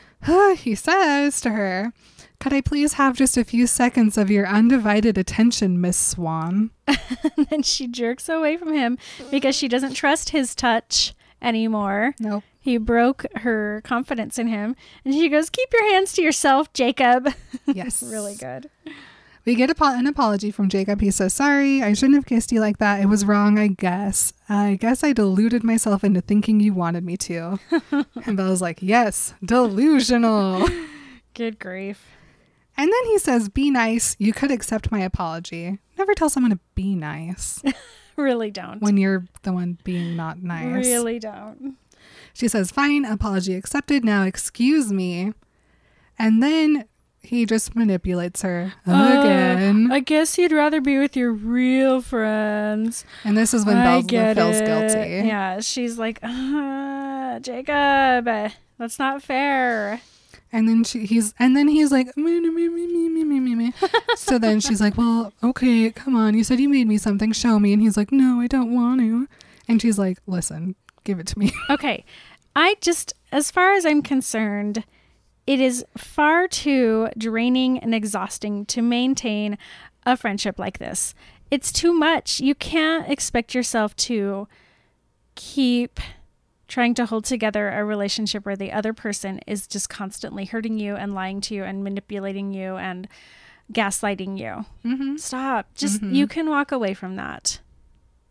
he 0.57 0.75
says 0.75 1.39
to 1.41 1.51
her, 1.51 1.93
Could 2.39 2.53
I 2.53 2.61
please 2.61 2.93
have 2.93 3.15
just 3.15 3.37
a 3.37 3.43
few 3.43 3.67
seconds 3.67 4.17
of 4.17 4.29
your 4.31 4.47
undivided 4.47 5.17
attention, 5.17 5.79
Miss 5.79 5.97
Swan? 5.97 6.71
And 7.37 7.47
then 7.49 7.63
she 7.63 7.87
jerks 7.87 8.27
away 8.29 8.57
from 8.57 8.73
him 8.73 8.97
because 9.31 9.55
she 9.55 9.67
doesn't 9.67 9.93
trust 9.93 10.29
his 10.31 10.53
touch 10.55 11.13
anymore. 11.41 12.13
Nope. 12.19 12.43
He 12.59 12.77
broke 12.77 13.25
her 13.37 13.81
confidence 13.83 14.37
in 14.39 14.47
him. 14.47 14.75
And 15.03 15.13
she 15.13 15.29
goes, 15.29 15.49
Keep 15.49 15.71
your 15.73 15.91
hands 15.91 16.13
to 16.13 16.21
yourself, 16.21 16.71
Jacob. 16.73 17.29
Yes. 17.65 18.03
really 18.03 18.35
good. 18.35 18.69
We 19.45 19.55
get 19.55 19.69
a, 19.69 19.75
an 19.83 20.07
apology 20.07 20.51
from 20.51 20.69
Jacob. 20.69 21.01
He 21.01 21.11
says, 21.11 21.33
Sorry, 21.33 21.81
I 21.83 21.93
shouldn't 21.93 22.15
have 22.15 22.25
kissed 22.25 22.51
you 22.51 22.61
like 22.61 22.77
that. 22.77 23.01
It 23.01 23.07
was 23.07 23.25
wrong, 23.25 23.59
I 23.59 23.67
guess. 23.67 24.31
I 24.47 24.75
guess 24.79 25.03
I 25.03 25.11
deluded 25.11 25.63
myself 25.63 26.03
into 26.03 26.21
thinking 26.21 26.59
you 26.61 26.73
wanted 26.73 27.03
me 27.03 27.17
to. 27.17 27.59
and 28.25 28.37
Bella's 28.37 28.61
like, 28.61 28.79
Yes, 28.81 29.33
delusional. 29.43 30.67
Good 31.33 31.59
grief. 31.59 32.05
and 32.77 32.91
then 32.91 33.05
he 33.05 33.17
says, 33.19 33.49
Be 33.49 33.69
nice. 33.69 34.15
You 34.17 34.31
could 34.31 34.51
accept 34.51 34.91
my 34.91 34.99
apology. 35.01 35.79
Never 35.97 36.13
tell 36.13 36.29
someone 36.29 36.51
to 36.51 36.59
be 36.75 36.95
nice 36.95 37.61
Really 38.15 38.49
don't. 38.51 38.81
when 38.81 38.97
you're 38.97 39.25
the 39.41 39.51
one 39.53 39.77
being 39.83 40.15
not 40.15 40.41
nice. 40.41 40.85
Really 40.85 41.19
don't. 41.19 41.75
She 42.33 42.47
says, 42.47 42.71
Fine, 42.71 43.03
apology 43.05 43.55
accepted. 43.55 44.05
Now 44.05 44.23
excuse 44.23 44.93
me. 44.93 45.33
And 46.17 46.41
then 46.41 46.85
he 47.23 47.45
just 47.45 47.75
manipulates 47.75 48.41
her 48.41 48.73
again. 48.85 49.91
Uh, 49.91 49.95
I 49.95 49.99
guess 50.01 50.37
you'd 50.37 50.51
rather 50.51 50.81
be 50.81 50.99
with 50.99 51.15
your 51.15 51.31
real 51.31 52.01
friends. 52.01 53.05
and 53.23 53.37
this 53.37 53.53
is 53.53 53.65
when 53.65 53.77
I 53.77 54.01
Bella 54.01 54.35
feels 54.35 54.57
it. 54.57 54.65
guilty. 54.65 55.27
Yeah, 55.27 55.59
she's 55.61 55.97
like, 55.97 56.19
uh, 56.21 57.39
Jacob, 57.39 58.25
that's 58.77 58.99
not 58.99 59.23
fair. 59.23 60.01
And 60.51 60.67
then 60.67 60.83
she, 60.83 61.05
he's, 61.05 61.33
and 61.39 61.57
then 61.57 61.67
he's 61.67 61.91
like, 61.91 62.15
me, 62.15 62.39
me, 62.39 62.49
me, 62.49 62.69
me, 62.69 63.09
me, 63.09 63.23
me, 63.23 63.39
me, 63.39 63.55
me. 63.55 63.73
so 64.15 64.37
then 64.37 64.59
she's 64.59 64.79
like, 64.79 64.95
well, 64.97 65.33
okay, 65.43 65.89
come 65.89 66.15
on. 66.15 66.35
You 66.35 66.43
said 66.43 66.59
you 66.59 66.69
made 66.69 66.87
me 66.87 66.99
something. 66.99 67.31
Show 67.31 67.57
me. 67.57 67.73
And 67.73 67.81
he's 67.81 67.97
like, 67.97 68.11
no, 68.11 68.39
I 68.39 68.45
don't 68.45 68.71
want 68.71 69.01
to. 69.01 69.27
And 69.67 69.81
she's 69.81 69.97
like, 69.97 70.19
listen, 70.27 70.75
give 71.05 71.19
it 71.19 71.25
to 71.27 71.39
me. 71.39 71.51
Okay, 71.71 72.05
I 72.55 72.75
just, 72.81 73.13
as 73.31 73.49
far 73.49 73.73
as 73.73 73.83
I'm 73.83 74.03
concerned, 74.03 74.83
it 75.45 75.59
is 75.59 75.85
far 75.97 76.47
too 76.47 77.09
draining 77.17 77.79
and 77.79 77.93
exhausting 77.93 78.65
to 78.67 78.81
maintain 78.81 79.57
a 80.05 80.15
friendship 80.17 80.57
like 80.59 80.79
this. 80.79 81.13
It's 81.51 81.71
too 81.71 81.93
much. 81.93 82.39
You 82.39 82.55
can't 82.55 83.09
expect 83.09 83.53
yourself 83.53 83.95
to 83.97 84.47
keep 85.35 85.99
trying 86.67 86.93
to 86.95 87.05
hold 87.05 87.25
together 87.25 87.69
a 87.69 87.83
relationship 87.83 88.45
where 88.45 88.55
the 88.55 88.71
other 88.71 88.93
person 88.93 89.39
is 89.45 89.67
just 89.67 89.89
constantly 89.89 90.45
hurting 90.45 90.79
you 90.79 90.95
and 90.95 91.13
lying 91.13 91.41
to 91.41 91.53
you 91.53 91.63
and 91.63 91.83
manipulating 91.83 92.51
you 92.51 92.77
and 92.77 93.07
gaslighting 93.71 94.37
you. 94.37 94.65
mm-hmm. 94.83 95.17
Stop. 95.17 95.67
Just 95.75 96.01
you 96.01 96.25
can 96.27 96.49
walk 96.49 96.71
away 96.71 96.93
from 96.93 97.15
that. 97.15 97.59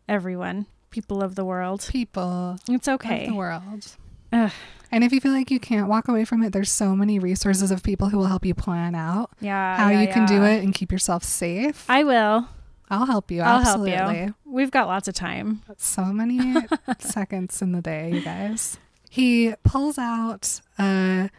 Everyone, 0.09 0.66
people 0.90 1.22
of 1.22 1.37
the 1.37 1.44
world. 1.44 1.87
People 1.90 2.59
It's 2.68 2.88
of 2.88 2.94
okay. 2.94 3.29
the 3.29 3.35
world. 3.35 3.96
Ugh. 4.32 4.50
And 4.90 5.02
if 5.04 5.12
you 5.12 5.20
feel 5.20 5.32
like 5.32 5.50
you 5.50 5.58
can't 5.58 5.88
walk 5.88 6.08
away 6.08 6.24
from 6.26 6.42
it, 6.42 6.52
there's 6.52 6.70
so 6.70 6.94
many 6.94 7.18
resources 7.18 7.70
of 7.70 7.82
people 7.82 8.10
who 8.10 8.18
will 8.18 8.26
help 8.26 8.44
you 8.44 8.54
plan 8.54 8.94
out 8.94 9.30
Yeah. 9.40 9.76
how 9.76 9.88
yeah, 9.88 10.02
you 10.02 10.08
can 10.08 10.26
do 10.26 10.42
it 10.42 10.62
and 10.62 10.74
keep 10.74 10.92
yourself 10.92 11.24
safe. 11.24 11.86
I 11.88 12.04
will. 12.04 12.48
I'll 12.90 13.06
help 13.06 13.30
you. 13.30 13.40
I'll 13.40 13.60
absolutely. 13.60 13.92
help 13.92 14.14
you. 14.14 14.34
We've 14.44 14.70
got 14.70 14.86
lots 14.88 15.08
of 15.08 15.14
time. 15.14 15.62
So 15.78 16.04
many 16.04 16.54
seconds 16.98 17.62
in 17.62 17.72
the 17.72 17.80
day, 17.80 18.10
you 18.12 18.20
guys. 18.20 18.76
He 19.08 19.54
pulls 19.64 19.96
out 19.96 20.60
a, 20.78 21.30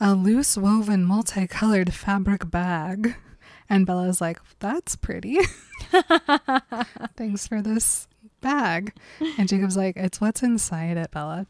a 0.00 0.14
loose 0.14 0.56
woven 0.56 1.04
multicolored 1.04 1.92
fabric 1.92 2.48
bag. 2.48 3.16
And 3.68 3.86
Bella's 3.86 4.20
like, 4.20 4.38
that's 4.60 4.94
pretty. 4.94 5.38
Thanks 7.16 7.48
for 7.48 7.62
this 7.62 8.06
bag. 8.40 8.92
And 9.38 9.48
Jacob's 9.48 9.76
like, 9.76 9.96
it's 9.96 10.20
what's 10.20 10.42
inside 10.42 10.96
it, 10.96 11.10
Bella. 11.10 11.46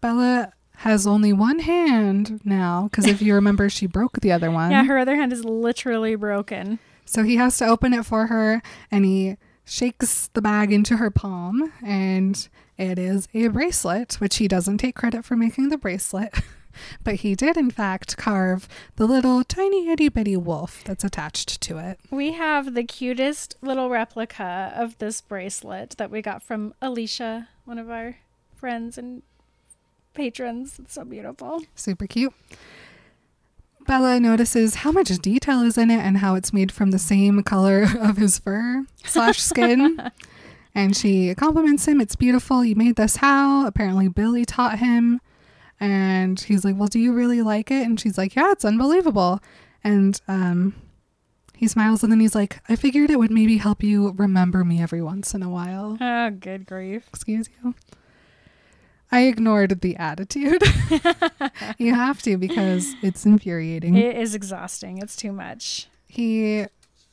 Bella 0.00 0.52
has 0.78 1.06
only 1.06 1.32
one 1.32 1.58
hand 1.58 2.40
now 2.44 2.84
because 2.90 3.06
if 3.06 3.20
you 3.20 3.34
remember, 3.34 3.68
she 3.68 3.86
broke 3.86 4.20
the 4.20 4.32
other 4.32 4.50
one. 4.60 4.70
Yeah, 4.70 4.84
her 4.84 4.98
other 4.98 5.16
hand 5.16 5.32
is 5.32 5.44
literally 5.44 6.14
broken. 6.14 6.78
So 7.04 7.22
he 7.22 7.36
has 7.36 7.56
to 7.58 7.66
open 7.66 7.92
it 7.92 8.06
for 8.06 8.28
her 8.28 8.62
and 8.90 9.04
he 9.04 9.36
shakes 9.64 10.28
the 10.32 10.42
bag 10.42 10.72
into 10.72 10.96
her 10.96 11.10
palm 11.10 11.72
and 11.84 12.48
it 12.78 12.98
is 12.98 13.28
a 13.34 13.48
bracelet, 13.48 14.14
which 14.14 14.36
he 14.36 14.48
doesn't 14.48 14.78
take 14.78 14.94
credit 14.94 15.24
for 15.24 15.36
making 15.36 15.68
the 15.68 15.78
bracelet. 15.78 16.34
But 17.02 17.16
he 17.16 17.34
did, 17.34 17.56
in 17.56 17.70
fact, 17.72 18.16
carve 18.16 18.68
the 18.94 19.04
little 19.04 19.42
tiny 19.42 19.88
itty 19.90 20.08
bitty 20.08 20.36
wolf 20.36 20.82
that's 20.84 21.02
attached 21.02 21.60
to 21.62 21.78
it. 21.78 21.98
We 22.12 22.32
have 22.32 22.74
the 22.74 22.84
cutest 22.84 23.56
little 23.60 23.90
replica 23.90 24.72
of 24.76 24.96
this 24.98 25.20
bracelet 25.20 25.96
that 25.98 26.12
we 26.12 26.22
got 26.22 26.44
from 26.44 26.74
Alicia, 26.80 27.48
one 27.64 27.78
of 27.78 27.90
our 27.90 28.18
friends 28.54 28.96
and 28.96 29.22
patrons. 30.14 30.78
It's 30.78 30.94
so 30.94 31.04
beautiful. 31.04 31.62
Super 31.74 32.06
cute. 32.06 32.32
Bella 33.86 34.20
notices 34.20 34.76
how 34.76 34.92
much 34.92 35.08
detail 35.18 35.62
is 35.62 35.76
in 35.76 35.90
it 35.90 35.98
and 35.98 36.18
how 36.18 36.34
it's 36.34 36.52
made 36.52 36.70
from 36.70 36.90
the 36.90 36.98
same 36.98 37.42
color 37.42 37.86
of 38.00 38.16
his 38.16 38.38
fur 38.38 38.84
slash 39.04 39.40
skin. 39.40 40.10
and 40.74 40.96
she 40.96 41.34
compliments 41.34 41.86
him. 41.88 42.00
It's 42.00 42.16
beautiful. 42.16 42.64
You 42.64 42.76
made 42.76 42.96
this 42.96 43.16
how? 43.16 43.66
Apparently, 43.66 44.08
Billy 44.08 44.44
taught 44.44 44.78
him. 44.78 45.20
And 45.80 46.38
he's 46.38 46.64
like, 46.64 46.76
Well, 46.76 46.88
do 46.88 46.98
you 46.98 47.12
really 47.12 47.42
like 47.42 47.70
it? 47.70 47.86
And 47.86 47.98
she's 47.98 48.18
like, 48.18 48.36
Yeah, 48.36 48.52
it's 48.52 48.64
unbelievable. 48.64 49.40
And 49.82 50.20
um, 50.28 50.74
he 51.56 51.66
smiles 51.66 52.02
and 52.02 52.10
then 52.12 52.20
he's 52.20 52.34
like, 52.34 52.60
I 52.68 52.76
figured 52.76 53.10
it 53.10 53.18
would 53.18 53.30
maybe 53.30 53.58
help 53.58 53.82
you 53.82 54.12
remember 54.12 54.64
me 54.64 54.80
every 54.80 55.02
once 55.02 55.34
in 55.34 55.42
a 55.42 55.48
while. 55.48 55.98
Oh, 56.00 56.30
good 56.30 56.66
grief. 56.66 57.08
Excuse 57.08 57.48
you. 57.62 57.74
I 59.12 59.22
ignored 59.22 59.80
the 59.80 59.96
attitude. 59.96 60.62
you 61.78 61.94
have 61.94 62.22
to 62.22 62.36
because 62.36 62.94
it's 63.02 63.26
infuriating. 63.26 63.96
It 63.96 64.16
is 64.16 64.34
exhausting. 64.34 64.98
It's 64.98 65.16
too 65.16 65.32
much. 65.32 65.88
he 66.06 66.66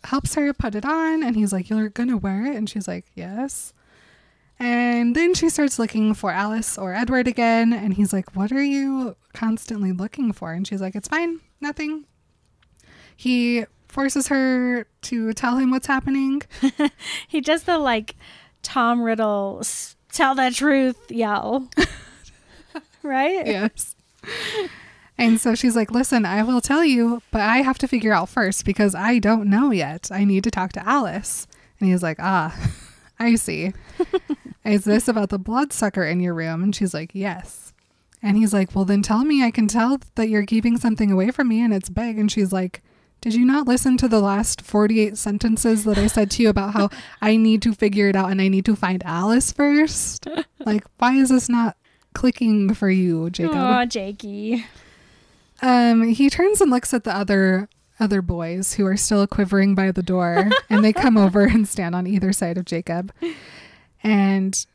helps 0.03 0.35
her 0.35 0.53
put 0.53 0.75
it 0.75 0.85
on 0.85 1.23
and 1.23 1.35
he's 1.35 1.51
like, 1.51 1.69
You're 1.69 1.89
gonna 1.89 2.17
wear 2.17 2.45
it? 2.45 2.55
And 2.55 2.69
she's 2.69 2.87
like, 2.87 3.05
Yes. 3.15 3.73
And 4.59 5.15
then 5.15 5.33
she 5.33 5.49
starts 5.49 5.77
looking 5.79 6.13
for 6.13 6.31
Alice 6.31 6.77
or 6.77 6.93
Edward 6.93 7.27
again. 7.27 7.73
And 7.73 7.93
he's 7.95 8.13
like, 8.13 8.35
What 8.35 8.51
are 8.51 8.63
you 8.63 9.15
constantly 9.33 9.91
looking 9.91 10.31
for? 10.33 10.53
And 10.53 10.65
she's 10.67 10.81
like, 10.81 10.95
It's 10.95 11.07
fine, 11.07 11.39
nothing. 11.59 12.05
He 13.15 13.65
forces 13.87 14.27
her 14.27 14.85
to 15.03 15.33
tell 15.33 15.57
him 15.57 15.71
what's 15.71 15.87
happening. 15.87 16.43
He 17.27 17.41
does 17.41 17.63
the 17.63 17.77
like 17.79 18.15
Tom 18.61 19.01
Riddle 19.01 19.57
s- 19.61 19.95
tell 20.17 20.35
the 20.35 20.51
truth 20.51 21.11
y'all. 21.11 21.67
right? 23.03 23.45
yes. 23.45 23.95
And 25.17 25.39
so 25.39 25.55
she's 25.55 25.75
like, 25.75 25.91
Listen, 25.91 26.25
I 26.25 26.43
will 26.43 26.61
tell 26.61 26.83
you, 26.83 27.21
but 27.31 27.41
I 27.41 27.57
have 27.57 27.77
to 27.79 27.87
figure 27.87 28.13
out 28.13 28.29
first 28.29 28.65
because 28.65 28.95
I 28.95 29.19
don't 29.19 29.49
know 29.49 29.71
yet. 29.71 30.09
I 30.11 30.25
need 30.25 30.43
to 30.43 30.51
talk 30.51 30.73
to 30.73 30.87
Alice. 30.87 31.47
And 31.79 31.89
he's 31.89 32.03
like, 32.03 32.17
Ah, 32.19 32.55
I 33.19 33.35
see. 33.35 33.73
Is 34.65 34.83
this 34.83 35.07
about 35.07 35.29
the 35.29 35.39
bloodsucker 35.39 36.03
in 36.03 36.19
your 36.19 36.33
room? 36.33 36.63
And 36.63 36.75
she's 36.75 36.93
like, 36.93 37.11
Yes. 37.13 37.73
And 38.21 38.35
he's 38.35 38.53
like, 38.53 38.75
Well, 38.75 38.85
then 38.85 39.03
tell 39.03 39.23
me. 39.23 39.43
I 39.43 39.51
can 39.51 39.67
tell 39.67 39.99
that 40.15 40.29
you're 40.29 40.45
keeping 40.45 40.77
something 40.77 41.11
away 41.11 41.31
from 41.31 41.47
me 41.47 41.61
and 41.61 41.73
it's 41.73 41.89
big. 41.89 42.17
And 42.17 42.31
she's 42.31 42.51
like, 42.51 42.81
Did 43.21 43.33
you 43.33 43.45
not 43.45 43.67
listen 43.67 43.97
to 43.97 44.07
the 44.07 44.21
last 44.21 44.61
48 44.61 45.17
sentences 45.17 45.83
that 45.85 45.97
I 45.97 46.07
said 46.07 46.29
to 46.31 46.43
you 46.43 46.49
about 46.49 46.73
how 46.73 46.89
I 47.21 47.35
need 47.37 47.61
to 47.63 47.73
figure 47.73 48.09
it 48.09 48.15
out 48.15 48.29
and 48.31 48.41
I 48.41 48.47
need 48.47 48.65
to 48.65 48.75
find 48.75 49.03
Alice 49.05 49.51
first? 49.51 50.27
Like, 50.59 50.83
why 50.97 51.13
is 51.13 51.29
this 51.29 51.49
not 51.49 51.75
clicking 52.13 52.73
for 52.73 52.89
you, 52.89 53.29
Jacob? 53.29 53.55
Oh, 53.55 53.85
Jakey. 53.85 54.65
Um, 55.61 56.03
he 56.03 56.29
turns 56.29 56.61
and 56.61 56.69
looks 56.69 56.93
at 56.93 57.03
the 57.03 57.15
other 57.15 57.69
other 57.99 58.21
boys 58.21 58.73
who 58.73 58.85
are 58.85 58.97
still 58.97 59.25
quivering 59.25 59.73
by 59.73 59.91
the 59.91 60.03
door, 60.03 60.49
and 60.69 60.85
they 60.85 60.93
come 60.93 61.17
over 61.17 61.41
and 61.47 61.67
stand 61.67 61.95
on 61.95 62.05
either 62.05 62.31
side 62.31 62.57
of 62.57 62.65
Jacob. 62.65 63.11
And 64.03 64.65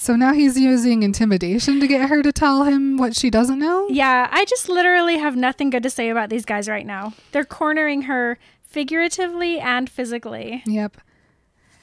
so 0.00 0.16
now 0.16 0.32
he's 0.32 0.58
using 0.58 1.02
intimidation 1.02 1.78
to 1.78 1.86
get 1.86 2.08
her 2.08 2.22
to 2.22 2.32
tell 2.32 2.64
him 2.64 2.96
what 2.96 3.14
she 3.14 3.28
doesn't 3.28 3.58
know. 3.58 3.86
Yeah, 3.90 4.28
I 4.30 4.46
just 4.46 4.70
literally 4.70 5.18
have 5.18 5.36
nothing 5.36 5.68
good 5.68 5.82
to 5.82 5.90
say 5.90 6.08
about 6.08 6.30
these 6.30 6.46
guys 6.46 6.70
right 6.70 6.86
now. 6.86 7.12
They're 7.32 7.44
cornering 7.44 8.02
her 8.02 8.38
figuratively 8.62 9.60
and 9.60 9.90
physically. 9.90 10.62
Yep. 10.64 10.96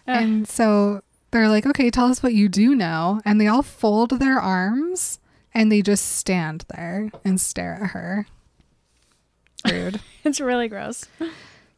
Ugh. 0.08 0.24
And 0.24 0.48
so 0.48 1.04
they're 1.30 1.48
like, 1.48 1.68
"Okay, 1.68 1.92
tell 1.92 2.08
us 2.08 2.24
what 2.24 2.34
you 2.34 2.50
do 2.50 2.74
know." 2.74 3.22
And 3.24 3.40
they 3.40 3.46
all 3.46 3.62
fold 3.62 4.20
their 4.20 4.40
arms 4.40 5.20
and 5.54 5.72
they 5.72 5.84
just 5.84 6.18
stand 6.18 6.66
there 6.76 7.12
and 7.24 7.40
stare 7.40 7.76
at 7.84 7.90
her. 7.92 8.26
Rude. 9.70 10.02
It's 10.24 10.42
really 10.42 10.68
gross. 10.68 11.06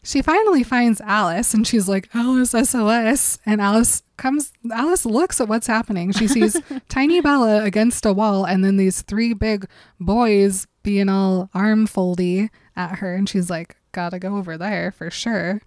She 0.09 0.23
finally 0.23 0.63
finds 0.63 1.01
Alice 1.01 1.53
and 1.53 1.67
she's 1.67 1.87
like, 1.87 2.09
Alice 2.15 2.49
SOS. 2.49 3.37
And 3.45 3.61
Alice 3.61 4.01
comes, 4.17 4.51
Alice 4.71 5.05
looks 5.05 5.39
at 5.39 5.47
what's 5.47 5.67
happening. 5.67 6.11
She 6.13 6.27
sees 6.27 6.59
tiny 6.89 7.21
Bella 7.21 7.63
against 7.63 8.07
a 8.07 8.11
wall 8.11 8.43
and 8.43 8.65
then 8.65 8.77
these 8.77 9.03
three 9.03 9.35
big 9.35 9.67
boys 9.99 10.65
being 10.81 11.09
all 11.09 11.51
arm 11.53 11.85
foldy 11.85 12.49
at 12.75 12.97
her. 12.97 13.13
And 13.13 13.29
she's 13.29 13.51
like, 13.51 13.75
gotta 13.91 14.17
go 14.17 14.37
over 14.37 14.57
there 14.57 14.91
for 14.91 15.11
sure. 15.11 15.61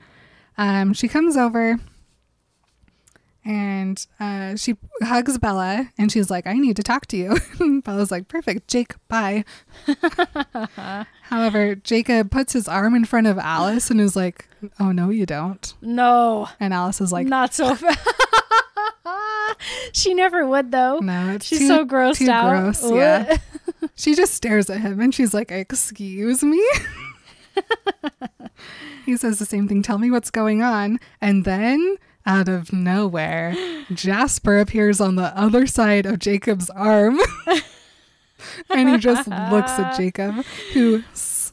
Um, 0.59 0.93
she 0.93 1.07
comes 1.07 1.37
over 1.37 1.79
and 3.45 4.07
uh, 4.21 4.55
she 4.57 4.77
hugs 5.03 5.37
Bella 5.39 5.91
and 5.99 6.13
she's 6.13 6.31
like, 6.31 6.47
I 6.47 6.53
need 6.55 6.77
to 6.77 6.83
talk 6.83 7.07
to 7.07 7.17
you. 7.17 7.81
Bella's 7.85 8.11
like, 8.11 8.29
perfect. 8.29 8.69
Jake, 8.69 8.95
bye. 9.09 9.45
However, 11.23 11.75
Jacob 11.75 12.31
puts 12.31 12.53
his 12.53 12.69
arm 12.69 12.95
in 12.95 13.05
front 13.05 13.27
of 13.27 13.39
Alice 13.39 13.91
and 13.91 14.01
is 14.01 14.15
like, 14.15 14.47
oh, 14.79 14.93
no, 14.93 15.11
you 15.11 15.27
don't. 15.27 15.75
No, 15.81 16.49
And 16.61 16.73
Alice 16.73 17.01
is 17.01 17.13
like, 17.13 17.27
not 17.27 17.53
so 17.55 17.75
fast. 17.75 18.09
she 19.93 20.15
never 20.15 20.47
would 20.47 20.71
though. 20.71 20.99
no, 21.01 21.39
She's 21.41 21.61
too, 21.61 21.67
so 21.67 21.85
grossed 21.85 22.19
too 22.19 22.31
out. 22.31 22.49
gross. 22.49 22.91
Yeah. 22.93 23.39
she 23.97 24.15
just 24.15 24.35
stares 24.35 24.71
at 24.71 24.81
him 24.81 25.01
and 25.01 25.13
she's 25.15 25.35
like, 25.35 25.51
excuse 25.51 26.45
me. 26.45 26.65
he 29.05 29.17
says 29.17 29.39
the 29.39 29.47
same 29.47 29.67
thing. 29.69 29.83
Tell 29.83 29.99
me 29.99 30.11
what's 30.11 30.31
going 30.31 30.63
on. 30.63 31.01
And 31.21 31.45
then 31.45 31.97
out 32.27 32.49
of 32.49 32.73
nowhere, 32.73 33.57
Jasper 33.93 34.59
appears 34.59 35.01
on 35.01 35.17
the 35.17 35.37
other 35.37 35.67
side 35.67 36.07
of 36.07 36.19
Jacob's 36.19 36.71
arm. 36.71 37.19
and 38.71 38.89
he 38.89 38.99
just 38.99 39.29
looks 39.29 39.73
at 39.73 39.97
Jacob, 39.97 40.45
who 40.73 41.03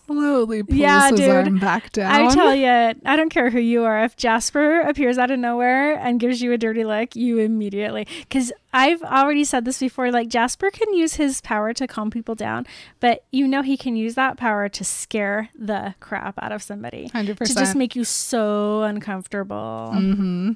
slowly 0.09 0.63
pulls 0.63 0.77
Yeah, 0.77 1.09
his 1.09 1.19
dude. 1.19 1.29
arm 1.29 1.59
back 1.59 1.91
down. 1.91 2.11
I 2.11 2.33
tell 2.33 2.55
you, 2.55 2.67
I 3.05 3.15
don't 3.15 3.29
care 3.29 3.49
who 3.49 3.59
you 3.59 3.83
are. 3.83 4.03
If 4.03 4.17
Jasper 4.17 4.81
appears 4.81 5.17
out 5.17 5.31
of 5.31 5.39
nowhere 5.39 5.95
and 5.97 6.19
gives 6.19 6.41
you 6.41 6.51
a 6.51 6.57
dirty 6.57 6.83
look, 6.83 7.15
you 7.15 7.37
immediately. 7.37 8.07
Because 8.21 8.51
I've 8.73 9.01
already 9.03 9.43
said 9.43 9.65
this 9.65 9.79
before. 9.79 10.11
Like 10.11 10.27
Jasper 10.29 10.69
can 10.71 10.93
use 10.93 11.15
his 11.15 11.41
power 11.41 11.73
to 11.73 11.87
calm 11.87 12.09
people 12.11 12.35
down, 12.35 12.65
but 12.99 13.23
you 13.31 13.47
know 13.47 13.61
he 13.61 13.77
can 13.77 13.95
use 13.95 14.15
that 14.15 14.37
power 14.37 14.67
to 14.69 14.83
scare 14.83 15.49
the 15.57 15.95
crap 15.99 16.35
out 16.41 16.51
of 16.51 16.61
somebody. 16.63 17.09
100%. 17.09 17.37
To 17.45 17.53
just 17.53 17.75
make 17.75 17.95
you 17.95 18.03
so 18.03 18.83
uncomfortable. 18.83 19.91
Mm-hmm. 19.93 20.51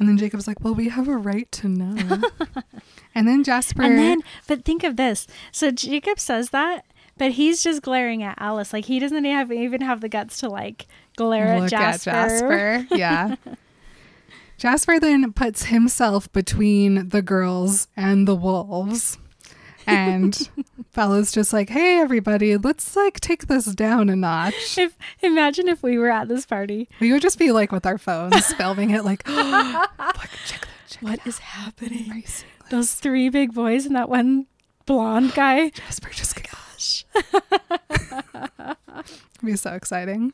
And 0.00 0.08
then 0.08 0.16
Jacob's 0.16 0.46
like, 0.46 0.62
"Well, 0.62 0.76
we 0.76 0.90
have 0.90 1.08
a 1.08 1.16
right 1.16 1.50
to 1.52 1.68
know." 1.68 1.96
and 3.16 3.26
then 3.26 3.42
Jasper, 3.42 3.82
And 3.82 3.98
then, 3.98 4.20
but 4.46 4.64
think 4.64 4.84
of 4.84 4.94
this. 4.96 5.26
So 5.50 5.72
Jacob 5.72 6.20
says 6.20 6.50
that, 6.50 6.84
but 7.18 7.32
he's 7.32 7.62
just 7.62 7.82
glaring 7.82 8.22
at 8.22 8.36
Alice. 8.40 8.72
Like 8.72 8.84
he 8.84 8.98
doesn't 8.98 9.24
have 9.24 9.52
even 9.52 9.80
have 9.80 10.00
the 10.00 10.08
guts 10.08 10.40
to 10.40 10.48
like 10.48 10.86
glare 11.16 11.48
at 11.48 11.60
look 11.60 11.70
Jasper. 11.70 12.10
at 12.10 12.28
Jasper. 12.28 12.86
Yeah. 12.94 13.34
Jasper 14.58 14.98
then 14.98 15.32
puts 15.32 15.66
himself 15.66 16.30
between 16.32 17.10
the 17.10 17.22
girls 17.22 17.86
and 17.96 18.26
the 18.26 18.34
wolves. 18.34 19.18
And 19.86 20.50
Bella's 20.94 21.30
just 21.32 21.52
like, 21.52 21.70
"Hey, 21.70 21.98
everybody, 22.00 22.56
let's 22.56 22.94
like 22.96 23.20
take 23.20 23.46
this 23.46 23.66
down 23.66 24.10
a 24.10 24.16
notch." 24.16 24.76
If 24.76 24.98
imagine 25.22 25.68
if 25.68 25.82
we 25.82 25.96
were 25.96 26.10
at 26.10 26.28
this 26.28 26.44
party. 26.44 26.88
We 27.00 27.12
would 27.12 27.22
just 27.22 27.38
be 27.38 27.52
like 27.52 27.72
with 27.72 27.86
our 27.86 27.98
phones 27.98 28.52
filming 28.54 28.90
it, 28.90 29.04
like, 29.04 29.26
"Look, 29.28 30.28
check 30.44 30.68
check 30.88 31.02
What 31.02 31.20
is 31.24 31.38
happening? 31.38 32.10
Are 32.10 32.16
you 32.16 32.22
seeing 32.26 32.50
this? 32.60 32.70
Those 32.70 32.94
three 32.94 33.28
big 33.30 33.54
boys 33.54 33.86
and 33.86 33.94
that 33.96 34.08
one 34.10 34.46
blonde 34.84 35.34
guy. 35.34 35.70
Jasper 35.70 36.10
just 36.10 36.34
gosh, 36.78 37.04
be 39.44 39.56
so 39.56 39.72
exciting." 39.72 40.32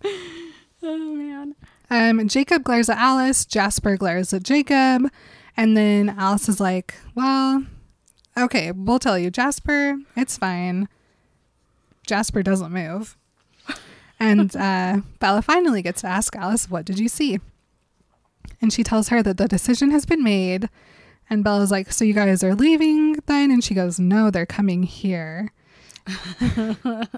Oh 0.82 1.14
man. 1.14 1.54
Um, 1.90 2.26
Jacob 2.28 2.64
glares 2.64 2.88
at 2.88 2.98
Alice. 2.98 3.44
Jasper 3.44 3.96
glares 3.96 4.32
at 4.32 4.42
Jacob. 4.42 5.10
And 5.56 5.76
then 5.76 6.10
Alice 6.10 6.48
is 6.48 6.60
like, 6.60 6.94
Well, 7.14 7.64
okay, 8.36 8.72
we'll 8.72 8.98
tell 8.98 9.18
you, 9.18 9.30
Jasper, 9.30 9.96
it's 10.16 10.36
fine. 10.36 10.88
Jasper 12.06 12.42
doesn't 12.42 12.72
move. 12.72 13.16
And 14.18 14.54
uh, 14.56 15.00
Bella 15.20 15.42
finally 15.42 15.82
gets 15.82 16.02
to 16.02 16.08
ask 16.08 16.34
Alice, 16.36 16.68
What 16.68 16.84
did 16.84 16.98
you 16.98 17.08
see? 17.08 17.38
And 18.60 18.72
she 18.72 18.82
tells 18.82 19.08
her 19.08 19.22
that 19.22 19.36
the 19.36 19.48
decision 19.48 19.90
has 19.90 20.06
been 20.06 20.22
made. 20.22 20.68
And 21.30 21.44
Bella's 21.44 21.70
like, 21.70 21.92
So 21.92 22.04
you 22.04 22.14
guys 22.14 22.42
are 22.42 22.54
leaving 22.54 23.14
then? 23.26 23.50
And 23.50 23.62
she 23.62 23.74
goes, 23.74 23.98
No, 24.00 24.30
they're 24.30 24.46
coming 24.46 24.82
here. 24.82 25.52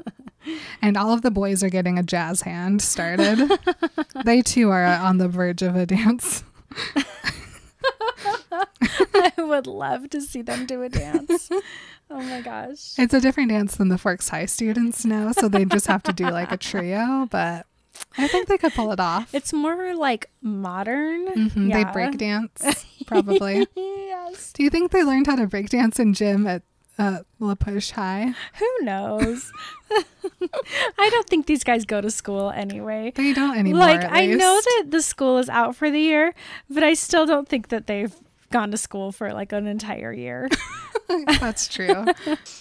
and 0.83 0.97
all 0.97 1.13
of 1.13 1.23
the 1.23 1.31
boys 1.31 1.63
are 1.63 1.69
getting 1.71 1.99
a 1.99 2.03
jazz 2.03 2.43
hand 2.43 2.81
started. 2.83 3.51
they 4.25 4.43
too 4.43 4.71
are 4.71 4.85
on 4.85 5.19
the 5.19 5.29
verge 5.29 5.63
of 5.63 5.77
a 5.77 5.87
dance. 5.87 6.45
I 9.15 9.33
would 9.39 9.67
love 9.67 10.11
to 10.11 10.21
see 10.21 10.43
them 10.43 10.67
do 10.67 10.83
a 10.83 10.89
dance. 10.89 11.49
Oh 12.11 12.21
my 12.21 12.41
gosh. 12.41 12.95
It's 12.99 13.15
a 13.15 13.21
different 13.21 13.51
dance 13.51 13.77
than 13.77 13.89
the 13.89 13.99
Forks 13.99 14.29
High 14.29 14.47
students 14.47 15.05
know, 15.05 15.33
so 15.33 15.49
they 15.49 15.65
just 15.65 15.87
have 15.89 16.03
to 16.05 16.13
do 16.13 16.25
like 16.31 16.53
a 16.53 16.57
trio, 16.57 17.27
but 17.31 17.67
I 18.17 18.29
think 18.29 18.47
they 18.49 18.59
could 18.59 18.73
pull 18.75 18.93
it 18.93 19.01
off. 19.01 19.35
It's 19.35 19.53
more 19.53 19.95
like 19.95 20.31
modern. 20.43 21.27
Mhm, 21.51 21.73
They 21.73 21.85
break 21.93 22.17
dance, 22.19 22.87
probably. 23.07 23.67
yes. 23.77 24.53
Do 24.53 24.63
you 24.63 24.71
think 24.71 24.91
they 24.93 25.03
learned 25.03 25.27
how 25.27 25.37
to 25.37 25.47
break 25.47 25.69
dance 25.71 25.99
in 25.99 26.15
gym 26.15 26.47
at 26.47 26.63
uh, 26.99 27.19
La 27.41 27.55
Push 27.55 27.91
High? 27.91 28.33
Who 28.59 28.85
knows? 28.85 29.51
I 30.99 31.11
don't 31.11 31.29
think 31.29 31.47
these 31.47 31.65
guys 31.65 31.85
go 31.85 32.01
to 32.01 32.11
school 32.11 32.51
anyway. 32.51 33.13
They 33.15 33.33
don't 33.33 33.57
anymore. 33.59 33.81
like 33.81 34.05
I 34.05 34.27
know 34.27 34.61
that 34.65 34.87
the 34.91 35.03
school 35.03 35.39
is 35.39 35.49
out 35.49 35.77
for 35.77 35.91
the 35.91 36.01
year, 36.01 36.35
but 36.71 36.83
I 36.83 36.95
still 36.95 37.27
don't 37.27 37.49
think 37.49 37.69
that 37.69 37.87
they've 37.87 38.15
gone 38.51 38.71
to 38.71 38.77
school 38.77 39.13
for 39.13 39.33
like 39.33 39.53
an 39.53 39.67
entire 39.67 40.13
year. 40.13 40.49
That's 41.41 41.69
true. 41.69 42.07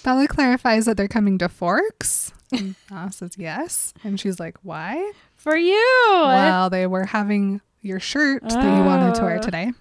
Bella 0.03 0.27
clarifies 0.27 0.85
that 0.85 0.97
they're 0.97 1.07
coming 1.07 1.37
to 1.39 1.49
Forks. 1.49 2.31
And 2.51 2.75
Anna 2.91 3.11
says 3.11 3.31
yes. 3.37 3.93
And 4.03 4.19
she's 4.19 4.39
like, 4.39 4.57
why? 4.61 5.11
for 5.35 5.55
you. 5.55 6.07
Well, 6.17 6.69
they 6.71 6.87
were 6.87 7.05
having 7.05 7.61
your 7.81 7.99
shirt 7.99 8.41
that 8.49 8.63
you 8.77 8.83
wanted 8.83 9.13
to 9.15 9.21
wear 9.21 9.37
Oh. 9.37 9.41
today. 9.41 9.73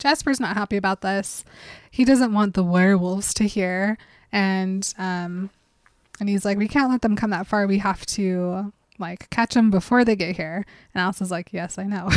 Jasper's 0.00 0.40
not 0.40 0.56
happy 0.56 0.76
about 0.76 1.02
this. 1.02 1.44
He 1.90 2.04
doesn't 2.04 2.32
want 2.32 2.54
the 2.54 2.64
werewolves 2.64 3.32
to 3.34 3.44
hear. 3.44 3.96
And 4.32 4.92
um 4.98 5.50
and 6.18 6.28
he's 6.28 6.44
like, 6.44 6.58
we 6.58 6.68
can't 6.68 6.90
let 6.90 7.02
them 7.02 7.16
come 7.16 7.30
that 7.30 7.46
far. 7.46 7.66
We 7.66 7.78
have 7.78 8.04
to 8.06 8.72
like 8.98 9.30
catch 9.30 9.54
them 9.54 9.70
before 9.70 10.04
they 10.04 10.16
get 10.16 10.36
here. 10.36 10.66
And 10.94 11.00
Alice 11.00 11.22
is 11.22 11.30
like, 11.30 11.50
yes, 11.52 11.78
I 11.78 11.84
know. 11.84 12.10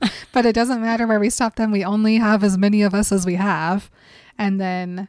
but 0.32 0.46
it 0.46 0.54
doesn't 0.54 0.80
matter 0.80 1.06
where 1.06 1.20
we 1.20 1.30
stop 1.30 1.56
them. 1.56 1.70
We 1.70 1.84
only 1.84 2.16
have 2.16 2.42
as 2.42 2.56
many 2.56 2.82
of 2.82 2.94
us 2.94 3.12
as 3.12 3.26
we 3.26 3.34
have. 3.34 3.90
And 4.38 4.60
then 4.60 5.08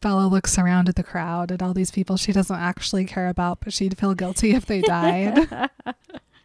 Bella 0.00 0.26
looks 0.26 0.58
around 0.58 0.88
at 0.88 0.96
the 0.96 1.02
crowd 1.02 1.50
at 1.50 1.62
all 1.62 1.72
these 1.72 1.90
people 1.90 2.16
she 2.16 2.32
doesn't 2.32 2.54
actually 2.54 3.06
care 3.06 3.28
about, 3.28 3.60
but 3.60 3.72
she'd 3.72 3.96
feel 3.98 4.14
guilty 4.14 4.54
if 4.54 4.66
they 4.66 4.82
died. 4.82 5.48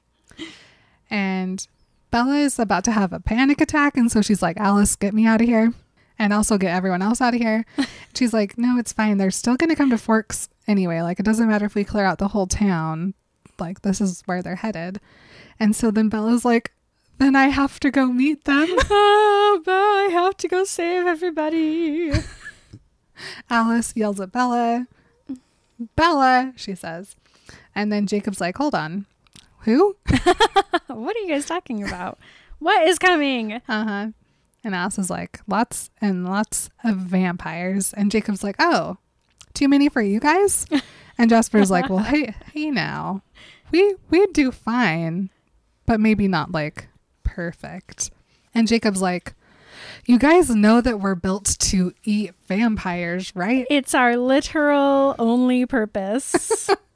and 1.10 1.68
Bella 2.12 2.38
is 2.38 2.60
about 2.60 2.84
to 2.84 2.92
have 2.92 3.14
a 3.14 3.20
panic 3.20 3.62
attack. 3.62 3.98
And 3.98 4.12
so 4.12 4.22
she's 4.22 4.42
like, 4.42 4.58
Alice, 4.60 4.96
get 4.96 5.14
me 5.14 5.26
out 5.26 5.42
of 5.42 5.48
here. 5.48 5.74
And 6.20 6.34
also 6.34 6.58
get 6.58 6.76
everyone 6.76 7.02
else 7.02 7.22
out 7.22 7.34
of 7.34 7.40
here. 7.40 7.66
she's 8.16 8.34
like, 8.34 8.58
no, 8.58 8.78
it's 8.78 8.94
fine. 8.94 9.18
They're 9.18 9.32
still 9.32 9.56
going 9.56 9.70
to 9.70 9.76
come 9.76 9.90
to 9.90 9.98
Forks 9.98 10.50
anyway. 10.68 11.02
Like, 11.02 11.20
it 11.20 11.26
doesn't 11.26 11.48
matter 11.48 11.66
if 11.66 11.74
we 11.74 11.84
clear 11.84 12.06
out 12.06 12.20
the 12.20 12.28
whole 12.28 12.48
town. 12.48 13.16
Like, 13.60 13.82
this 13.82 14.02
is 14.02 14.22
where 14.26 14.44
they're 14.44 14.56
headed. 14.56 15.00
And 15.60 15.76
so 15.76 15.90
then 15.90 16.10
Bella's 16.10 16.46
like, 16.46 16.74
then 17.18 17.36
I 17.36 17.48
have 17.48 17.80
to 17.82 17.92
go 17.92 18.08
meet 18.08 18.46
them. 18.46 18.68
oh, 18.90 19.62
but 19.64 19.72
I 19.72 20.10
have 20.12 20.38
to 20.38 20.48
go 20.48 20.64
save 20.64 21.06
everybody. 21.06 22.12
Alice 23.50 23.94
yells 23.96 24.20
at 24.20 24.32
Bella. 24.32 24.88
Bella, 25.96 26.54
she 26.56 26.76
says. 26.76 27.16
And 27.74 27.92
then 27.92 28.08
Jacob's 28.08 28.42
like, 28.42 28.58
hold 28.58 28.76
on. 28.76 29.06
Who? 29.64 29.96
what 30.88 31.16
are 31.16 31.20
you 31.20 31.30
guys 31.30 31.46
talking 31.46 31.84
about? 31.84 32.18
What 32.60 32.88
is 32.88 33.00
coming? 33.00 33.54
Uh 33.54 33.84
huh. 33.84 34.08
And 34.64 34.76
Alice 34.76 35.00
is 35.00 35.10
like, 35.10 35.40
lots 35.48 35.90
and 36.00 36.26
lots 36.26 36.70
of 36.84 36.98
vampires. 36.98 37.94
And 37.94 38.12
Jacob's 38.12 38.44
like, 38.44 38.56
oh, 38.60 38.98
too 39.54 39.68
many 39.68 39.90
for 39.90 40.02
you 40.02 40.20
guys? 40.20 40.66
And 41.18 41.30
Jasper's 41.30 41.70
like, 41.70 41.88
well, 41.88 42.00
hey, 42.00 42.34
hey 42.52 42.72
now. 42.72 43.22
We 43.70 43.96
we'd 44.10 44.34
do 44.34 44.52
fine, 44.52 45.30
but 45.86 46.00
maybe 46.00 46.28
not 46.28 46.52
like 46.52 46.88
perfect. 47.24 48.10
And 48.56 48.68
Jacob's 48.68 49.04
like, 49.04 49.36
you 50.08 50.18
guys 50.18 50.50
know 50.50 50.82
that 50.82 51.00
we're 51.00 51.14
built 51.14 51.58
to 51.60 51.94
eat 52.04 52.32
vampires, 52.48 53.36
right? 53.36 53.68
It's 53.70 53.94
our 53.94 54.18
literal 54.18 55.16
only 55.20 55.68
purpose. 55.68 56.72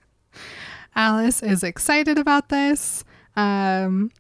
Alice 0.95 1.43
is 1.43 1.63
excited 1.63 2.17
about 2.17 2.49
this. 2.49 3.03
Um, 3.35 4.11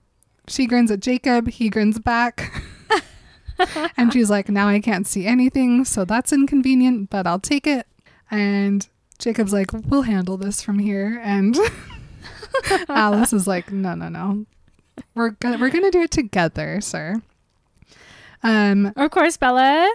she 0.47 0.65
grins 0.65 0.91
at 0.91 0.99
Jacob. 0.99 1.47
He 1.47 1.69
grins 1.69 1.99
back. 1.99 2.63
and 3.97 4.11
she's 4.11 4.29
like, 4.29 4.49
Now 4.49 4.67
I 4.67 4.79
can't 4.79 5.07
see 5.07 5.25
anything, 5.25 5.85
so 5.85 6.05
that's 6.05 6.33
inconvenient, 6.33 7.09
but 7.09 7.25
I'll 7.25 7.39
take 7.39 7.65
it. 7.65 7.87
And 8.29 8.87
Jacob's 9.19 9.53
like, 9.53 9.69
We'll 9.73 10.03
handle 10.03 10.37
this 10.37 10.61
from 10.61 10.79
here. 10.79 11.21
And 11.23 11.57
Alice 12.89 13.31
is 13.33 13.47
like, 13.47 13.71
No, 13.71 13.95
no, 13.95 14.09
no. 14.09 14.45
We're, 15.13 15.31
go- 15.31 15.57
we're 15.57 15.69
going 15.69 15.83
to 15.83 15.91
do 15.91 16.01
it 16.03 16.11
together, 16.11 16.79
sir. 16.81 17.21
Um, 18.43 18.93
of 18.95 19.11
course, 19.11 19.37
Bella. 19.37 19.89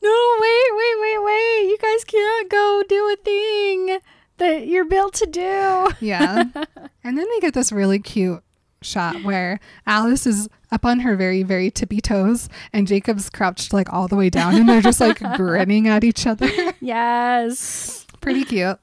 No, 0.00 0.36
wait, 0.40 0.70
wait, 0.72 0.94
wait, 1.00 1.24
wait. 1.24 1.68
You 1.68 1.78
guys 1.80 2.04
can't 2.04 2.48
go 2.48 2.82
do 2.88 3.12
a 3.12 3.16
thing 3.16 3.98
that 4.38 4.66
you're 4.66 4.84
built 4.84 5.14
to 5.14 5.26
do. 5.26 5.88
Yeah. 6.00 6.44
and 7.04 7.18
then 7.18 7.26
we 7.28 7.40
get 7.40 7.54
this 7.54 7.72
really 7.72 7.98
cute 7.98 8.42
shot 8.80 9.22
where 9.24 9.58
Alice 9.86 10.26
is 10.26 10.48
up 10.70 10.84
on 10.84 11.00
her 11.00 11.16
very, 11.16 11.42
very 11.42 11.70
tippy 11.70 12.00
toes 12.00 12.48
and 12.72 12.86
Jacob's 12.86 13.28
crouched 13.28 13.72
like 13.72 13.92
all 13.92 14.06
the 14.08 14.16
way 14.16 14.30
down 14.30 14.54
and 14.54 14.68
they're 14.68 14.80
just 14.80 15.00
like 15.00 15.18
grinning 15.36 15.88
at 15.88 16.04
each 16.04 16.26
other. 16.26 16.50
Yes. 16.80 18.06
Pretty 18.20 18.44
cute. 18.44 18.78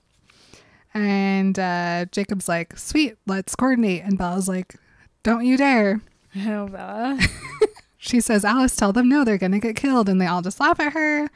And 0.94 1.60
uh, 1.60 2.06
Jacob's 2.12 2.48
like, 2.48 2.78
sweet, 2.78 3.18
let's 3.26 3.56
coordinate. 3.56 4.04
And 4.04 4.18
Bella's 4.18 4.48
like, 4.48 4.76
don't 5.24 5.46
you 5.46 5.58
dare. 5.58 6.02
Oh, 6.38 6.68
Bella. 6.68 7.18
She 7.98 8.20
says, 8.20 8.46
Alice, 8.46 8.76
tell 8.76 8.94
them 8.94 9.10
no, 9.10 9.24
they're 9.24 9.38
going 9.38 9.54
to 9.54 9.60
get 9.60 9.76
killed. 9.76 10.10
And 10.10 10.22
they 10.22 10.28
all 10.28 10.42
just 10.42 10.60
laugh 10.60 10.80
at 10.80 10.94
her. 10.94 11.30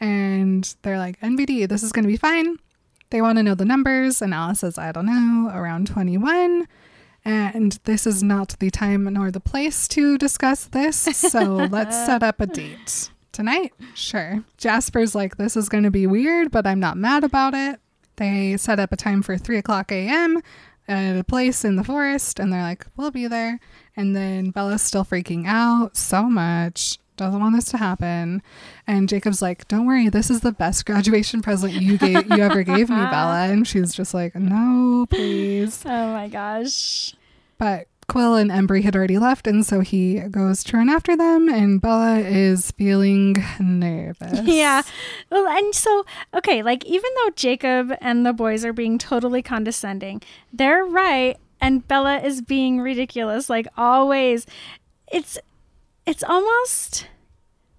And 0.00 0.74
they're 0.80 0.98
like, 0.98 1.20
NBD, 1.20 1.68
this 1.68 1.82
is 1.82 1.92
going 1.92 2.04
to 2.04 2.08
be 2.08 2.16
fine. 2.16 2.58
They 3.10 3.22
want 3.22 3.38
to 3.38 3.42
know 3.42 3.54
the 3.54 3.64
numbers. 3.64 4.20
And 4.20 4.34
Alice 4.34 4.60
says, 4.60 4.78
I 4.78 4.92
don't 4.92 5.06
know, 5.06 5.50
around 5.52 5.86
21. 5.86 6.66
And 7.24 7.72
this 7.84 8.06
is 8.06 8.22
not 8.22 8.56
the 8.60 8.70
time 8.70 9.04
nor 9.12 9.30
the 9.30 9.40
place 9.40 9.88
to 9.88 10.16
discuss 10.16 10.66
this. 10.66 10.96
So 10.96 11.40
let's 11.70 11.96
set 11.96 12.22
up 12.22 12.40
a 12.40 12.46
date. 12.46 13.10
Tonight? 13.32 13.74
Sure. 13.94 14.44
Jasper's 14.56 15.14
like, 15.14 15.36
this 15.36 15.56
is 15.56 15.68
going 15.68 15.84
to 15.84 15.90
be 15.90 16.06
weird, 16.06 16.50
but 16.50 16.66
I'm 16.66 16.80
not 16.80 16.96
mad 16.96 17.24
about 17.24 17.52
it. 17.52 17.80
They 18.16 18.56
set 18.56 18.80
up 18.80 18.92
a 18.92 18.96
time 18.96 19.22
for 19.22 19.36
3 19.36 19.58
o'clock 19.58 19.92
a.m. 19.92 20.40
at 20.88 21.18
a 21.18 21.24
place 21.24 21.64
in 21.64 21.76
the 21.76 21.84
forest, 21.84 22.40
and 22.40 22.50
they're 22.50 22.62
like, 22.62 22.86
we'll 22.96 23.10
be 23.10 23.26
there. 23.26 23.60
And 23.94 24.16
then 24.16 24.50
Bella's 24.50 24.80
still 24.82 25.04
freaking 25.04 25.46
out 25.46 25.96
so 25.96 26.22
much, 26.22 26.98
doesn't 27.16 27.40
want 27.40 27.54
this 27.54 27.66
to 27.66 27.76
happen. 27.76 28.42
And 28.86 29.08
Jacob's 29.08 29.42
like, 29.42 29.66
don't 29.68 29.86
worry, 29.86 30.08
this 30.08 30.30
is 30.30 30.40
the 30.40 30.52
best 30.52 30.86
graduation 30.86 31.42
present 31.42 31.72
you 31.72 31.98
gave, 31.98 32.26
you 32.28 32.42
ever 32.42 32.62
gave 32.62 32.88
me, 32.88 32.96
Bella. 33.10 33.48
And 33.48 33.66
she's 33.66 33.94
just 33.94 34.14
like, 34.14 34.34
no, 34.34 35.06
please. 35.08 35.84
Oh 35.96 36.12
my 36.12 36.28
gosh. 36.28 37.14
But 37.58 37.86
Quill 38.08 38.34
and 38.34 38.50
Embry 38.50 38.82
had 38.82 38.94
already 38.94 39.18
left, 39.18 39.46
and 39.46 39.64
so 39.64 39.80
he 39.80 40.20
goes 40.20 40.62
to 40.64 40.76
run 40.76 40.88
after 40.88 41.16
them, 41.16 41.48
and 41.48 41.80
Bella 41.80 42.18
is 42.18 42.70
feeling 42.72 43.36
nervous. 43.58 44.40
Yeah. 44.42 44.82
Well, 45.30 45.48
and 45.48 45.74
so, 45.74 46.04
okay, 46.34 46.62
like 46.62 46.84
even 46.84 47.10
though 47.16 47.30
Jacob 47.30 47.92
and 48.00 48.26
the 48.26 48.32
boys 48.32 48.64
are 48.64 48.72
being 48.72 48.98
totally 48.98 49.42
condescending, 49.42 50.22
they're 50.52 50.84
right 50.84 51.36
and 51.60 51.86
Bella 51.86 52.18
is 52.18 52.42
being 52.42 52.80
ridiculous 52.80 53.48
like 53.48 53.66
always. 53.76 54.46
It's 55.12 55.38
it's 56.06 56.22
almost 56.22 57.08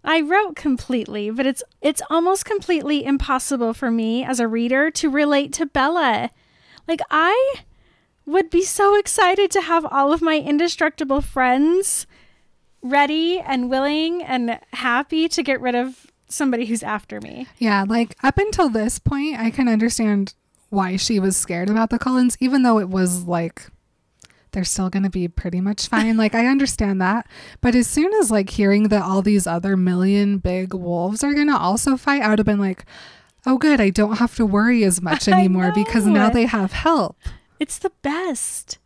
I 0.04 0.22
wrote 0.22 0.56
completely, 0.56 1.30
but 1.32 1.46
it's 1.46 1.64
it's 1.82 2.02
almost 2.10 2.46
completely 2.46 3.04
impossible 3.04 3.74
for 3.74 3.92
me 3.92 4.24
as 4.24 4.40
a 4.40 4.48
reader 4.48 4.90
to 4.92 5.10
relate 5.10 5.54
to 5.54 5.66
Bella. 5.66 6.30
Like 6.88 7.02
I 7.10 7.56
would 8.26 8.50
be 8.50 8.64
so 8.64 8.98
excited 8.98 9.52
to 9.52 9.62
have 9.62 9.86
all 9.86 10.14
of 10.14 10.22
my 10.22 10.38
indestructible 10.38 11.22
friends 11.22 12.08
ready 12.82 13.40
and 13.40 13.70
willing 13.70 14.24
and 14.24 14.60
happy 14.74 15.28
to 15.30 15.44
get 15.44 15.60
rid 15.60 15.76
of 15.76 16.08
somebody 16.30 16.66
who's 16.66 16.84
after 16.84 17.20
me. 17.22 17.48
Yeah, 17.58 17.86
like 17.88 18.16
up 18.24 18.38
until 18.38 18.70
this 18.70 19.00
point, 19.00 19.40
I 19.40 19.50
can 19.50 19.68
understand 19.68 20.34
why 20.70 20.98
she 20.98 21.20
was 21.20 21.38
scared 21.38 21.70
about 21.70 21.90
the 21.90 22.00
Cullens, 22.00 22.38
even 22.40 22.64
though 22.64 22.80
it 22.80 22.90
was 22.90 23.24
like 23.24 23.68
they're 24.52 24.64
still 24.64 24.90
going 24.90 25.04
to 25.04 25.10
be 25.10 25.28
pretty 25.28 25.62
much 25.62 25.88
fine. 25.88 26.18
like, 26.18 26.36
I 26.36 26.48
understand 26.48 27.02
that. 27.02 27.28
But 27.62 27.76
as 27.76 27.88
soon 27.88 28.14
as 28.16 28.32
like 28.32 28.50
hearing 28.50 28.90
that 28.90 29.04
all 29.04 29.22
these 29.22 29.48
other 29.48 29.78
million 29.78 30.38
big 30.38 30.74
wolves 30.74 31.24
are 31.24 31.34
going 31.34 31.48
to 31.48 31.58
also 31.58 31.98
fight, 31.98 32.22
I 32.22 32.30
would 32.30 32.40
have 32.40 32.46
been 32.46 32.60
like, 32.60 32.86
oh, 33.46 33.58
good. 33.58 33.80
I 33.80 33.90
don't 33.90 34.18
have 34.18 34.36
to 34.36 34.46
worry 34.46 34.84
as 34.84 35.02
much 35.02 35.28
anymore 35.28 35.72
because 35.74 36.06
now 36.06 36.30
they 36.30 36.46
have 36.46 36.74
help. 36.74 37.18
It's 37.60 37.80
the 37.80 37.92
best. 38.02 38.78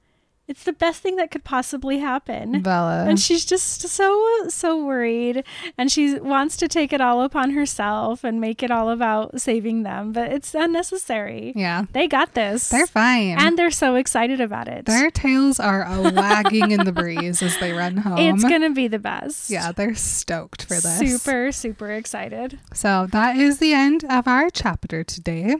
It's 0.51 0.65
the 0.65 0.73
best 0.73 1.01
thing 1.01 1.15
that 1.15 1.31
could 1.31 1.45
possibly 1.45 1.99
happen. 1.99 2.61
Bella. 2.61 3.05
And 3.07 3.17
she's 3.17 3.45
just 3.45 3.81
so 3.87 4.09
so 4.49 4.83
worried 4.83 5.45
and 5.77 5.89
she 5.89 6.19
wants 6.19 6.57
to 6.57 6.67
take 6.67 6.91
it 6.91 6.99
all 6.99 7.21
upon 7.23 7.51
herself 7.51 8.25
and 8.25 8.41
make 8.41 8.61
it 8.61 8.69
all 8.69 8.89
about 8.89 9.39
saving 9.39 9.83
them, 9.83 10.11
but 10.11 10.29
it's 10.31 10.53
unnecessary. 10.53 11.53
yeah, 11.55 11.85
They 11.93 12.07
got 12.07 12.33
this. 12.33 12.67
they're 12.69 12.85
fine. 12.85 13.37
and 13.39 13.57
they're 13.57 13.71
so 13.71 13.95
excited 13.95 14.41
about 14.41 14.67
it. 14.67 14.85
their 14.85 15.09
tails 15.09 15.57
are 15.57 15.83
a 15.83 16.11
wagging 16.11 16.71
in 16.71 16.83
the 16.83 16.91
breeze 16.91 17.41
as 17.41 17.57
they 17.59 17.71
run 17.71 17.95
home. 18.07 18.17
it's 18.19 18.43
going 18.43 18.61
to 18.61 18.71
be 18.71 18.89
the 18.89 18.99
best. 18.99 19.49
yeah, 19.49 19.71
they're 19.71 19.95
stoked 19.95 20.63
for 20.63 20.75
this. 20.75 20.99
Super 20.99 21.51
super 21.53 21.91
excited. 21.91 22.59
So 22.73 23.07
that 23.11 23.37
is 23.37 23.59
the 23.59 23.71
end 23.73 24.03
of 24.09 24.27
our 24.27 24.49
chapter 24.49 25.03
today. 25.05 25.55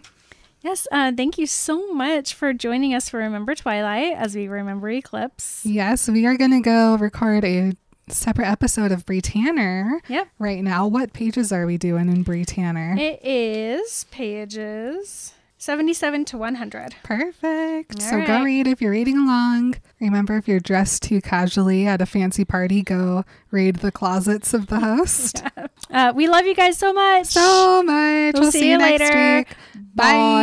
Yes, 0.64 0.88
uh, 0.92 1.12
thank 1.16 1.38
you 1.40 1.48
so 1.48 1.92
much 1.92 2.34
for 2.36 2.54
joining 2.54 2.94
us 2.94 3.10
for 3.10 3.18
Remember 3.18 3.56
Twilight 3.56 4.14
as 4.16 4.36
we 4.36 4.48
remember 4.48 4.90
Eclipse. 4.90 5.62
Yes, 5.66 6.08
we 6.08 6.26
are 6.28 6.38
going 6.38 6.52
to 6.52 6.62
go 6.62 6.96
record 6.98 7.44
a 7.44 7.74
separate 8.10 8.48
episode 8.48 8.92
of 8.92 9.06
Bree 9.06 9.22
Tanner 9.22 10.02
Yep. 10.08 10.28
right 10.38 10.64
now. 10.64 10.86
What 10.86 11.14
pages 11.14 11.52
are 11.52 11.66
we 11.66 11.78
doing 11.78 12.10
in 12.10 12.22
Bree 12.24 12.46
Tanner? 12.46 12.96
It 12.98 13.26
is 13.26 14.06
pages 14.12 15.34
77 15.62 16.26
to 16.26 16.38
100. 16.40 16.96
Perfect. 17.04 18.02
All 18.02 18.10
so 18.10 18.26
go 18.26 18.34
right. 18.34 18.44
read 18.44 18.66
if 18.66 18.82
you're 18.82 18.90
reading 18.90 19.16
along. 19.16 19.76
Remember, 20.00 20.36
if 20.38 20.48
you're 20.48 20.60
dressed 20.60 21.04
too 21.04 21.22
casually 21.22 21.86
at 21.86 22.02
a 22.02 22.08
fancy 22.08 22.44
party, 22.44 22.82
go 22.82 23.26
raid 23.52 23.76
the 23.76 23.92
closets 23.92 24.56
of 24.56 24.66
the 24.68 24.80
host. 24.80 25.44
Uh, 25.90 26.14
we 26.16 26.30
love 26.30 26.46
you 26.46 26.56
guys 26.56 26.78
so 26.78 26.94
much. 26.94 27.26
So 27.26 27.84
much. 27.84 28.36
We'll 28.36 28.50
see 28.50 28.70
you 28.70 28.78
next 28.78 29.02
later. 29.02 29.40
week. 29.40 29.48
Bye. 29.94 30.42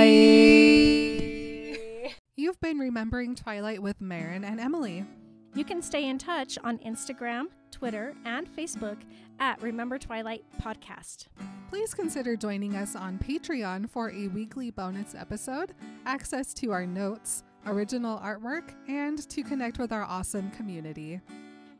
You've 2.36 2.60
been 2.60 2.78
remembering 2.78 3.34
Twilight 3.34 3.80
with 3.82 3.98
Marin 3.98 4.44
and 4.44 4.60
Emily. 4.60 5.06
You 5.54 5.64
can 5.64 5.80
stay 5.80 6.06
in 6.06 6.18
touch 6.18 6.58
on 6.62 6.76
Instagram, 6.80 7.44
Twitter, 7.70 8.14
and 8.26 8.46
Facebook 8.54 8.98
at 9.40 9.60
Remember 9.62 9.98
Twilight 9.98 10.44
Podcast. 10.60 11.26
Please 11.68 11.94
consider 11.94 12.36
joining 12.36 12.76
us 12.76 12.96
on 12.96 13.18
Patreon 13.18 13.90
for 13.90 14.10
a 14.10 14.28
weekly 14.28 14.70
bonus 14.70 15.14
episode, 15.14 15.74
access 16.06 16.54
to 16.54 16.72
our 16.72 16.86
notes, 16.86 17.44
original 17.66 18.18
artwork, 18.18 18.74
and 18.88 19.28
to 19.28 19.42
connect 19.42 19.78
with 19.78 19.92
our 19.92 20.04
awesome 20.04 20.50
community. 20.52 21.20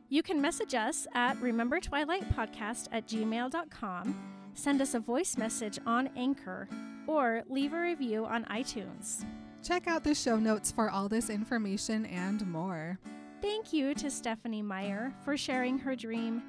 You 0.09 0.23
can 0.23 0.41
message 0.41 0.73
us 0.73 1.07
at 1.13 1.39
Remember 1.41 1.79
Twilight 1.79 2.29
Podcast 2.35 2.87
at 2.91 3.07
gmail.com, 3.07 4.19
send 4.53 4.81
us 4.81 4.93
a 4.93 4.99
voice 4.99 5.37
message 5.37 5.79
on 5.85 6.09
Anchor, 6.15 6.67
or 7.07 7.43
leave 7.47 7.73
a 7.73 7.79
review 7.79 8.25
on 8.25 8.45
iTunes. 8.45 9.25
Check 9.63 9.87
out 9.87 10.03
the 10.03 10.15
show 10.15 10.37
notes 10.37 10.71
for 10.71 10.89
all 10.89 11.09
this 11.09 11.29
information 11.29 12.05
and 12.05 12.45
more. 12.47 12.97
Thank 13.41 13.73
you 13.73 13.93
to 13.95 14.09
Stephenie 14.09 14.61
Meyer 14.61 15.13
for 15.23 15.37
sharing 15.37 15.77
her 15.79 15.95
dream 15.95 16.41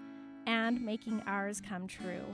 and 0.46 0.80
making 0.80 1.22
ours 1.26 1.60
come 1.60 1.86
true. 1.86 2.24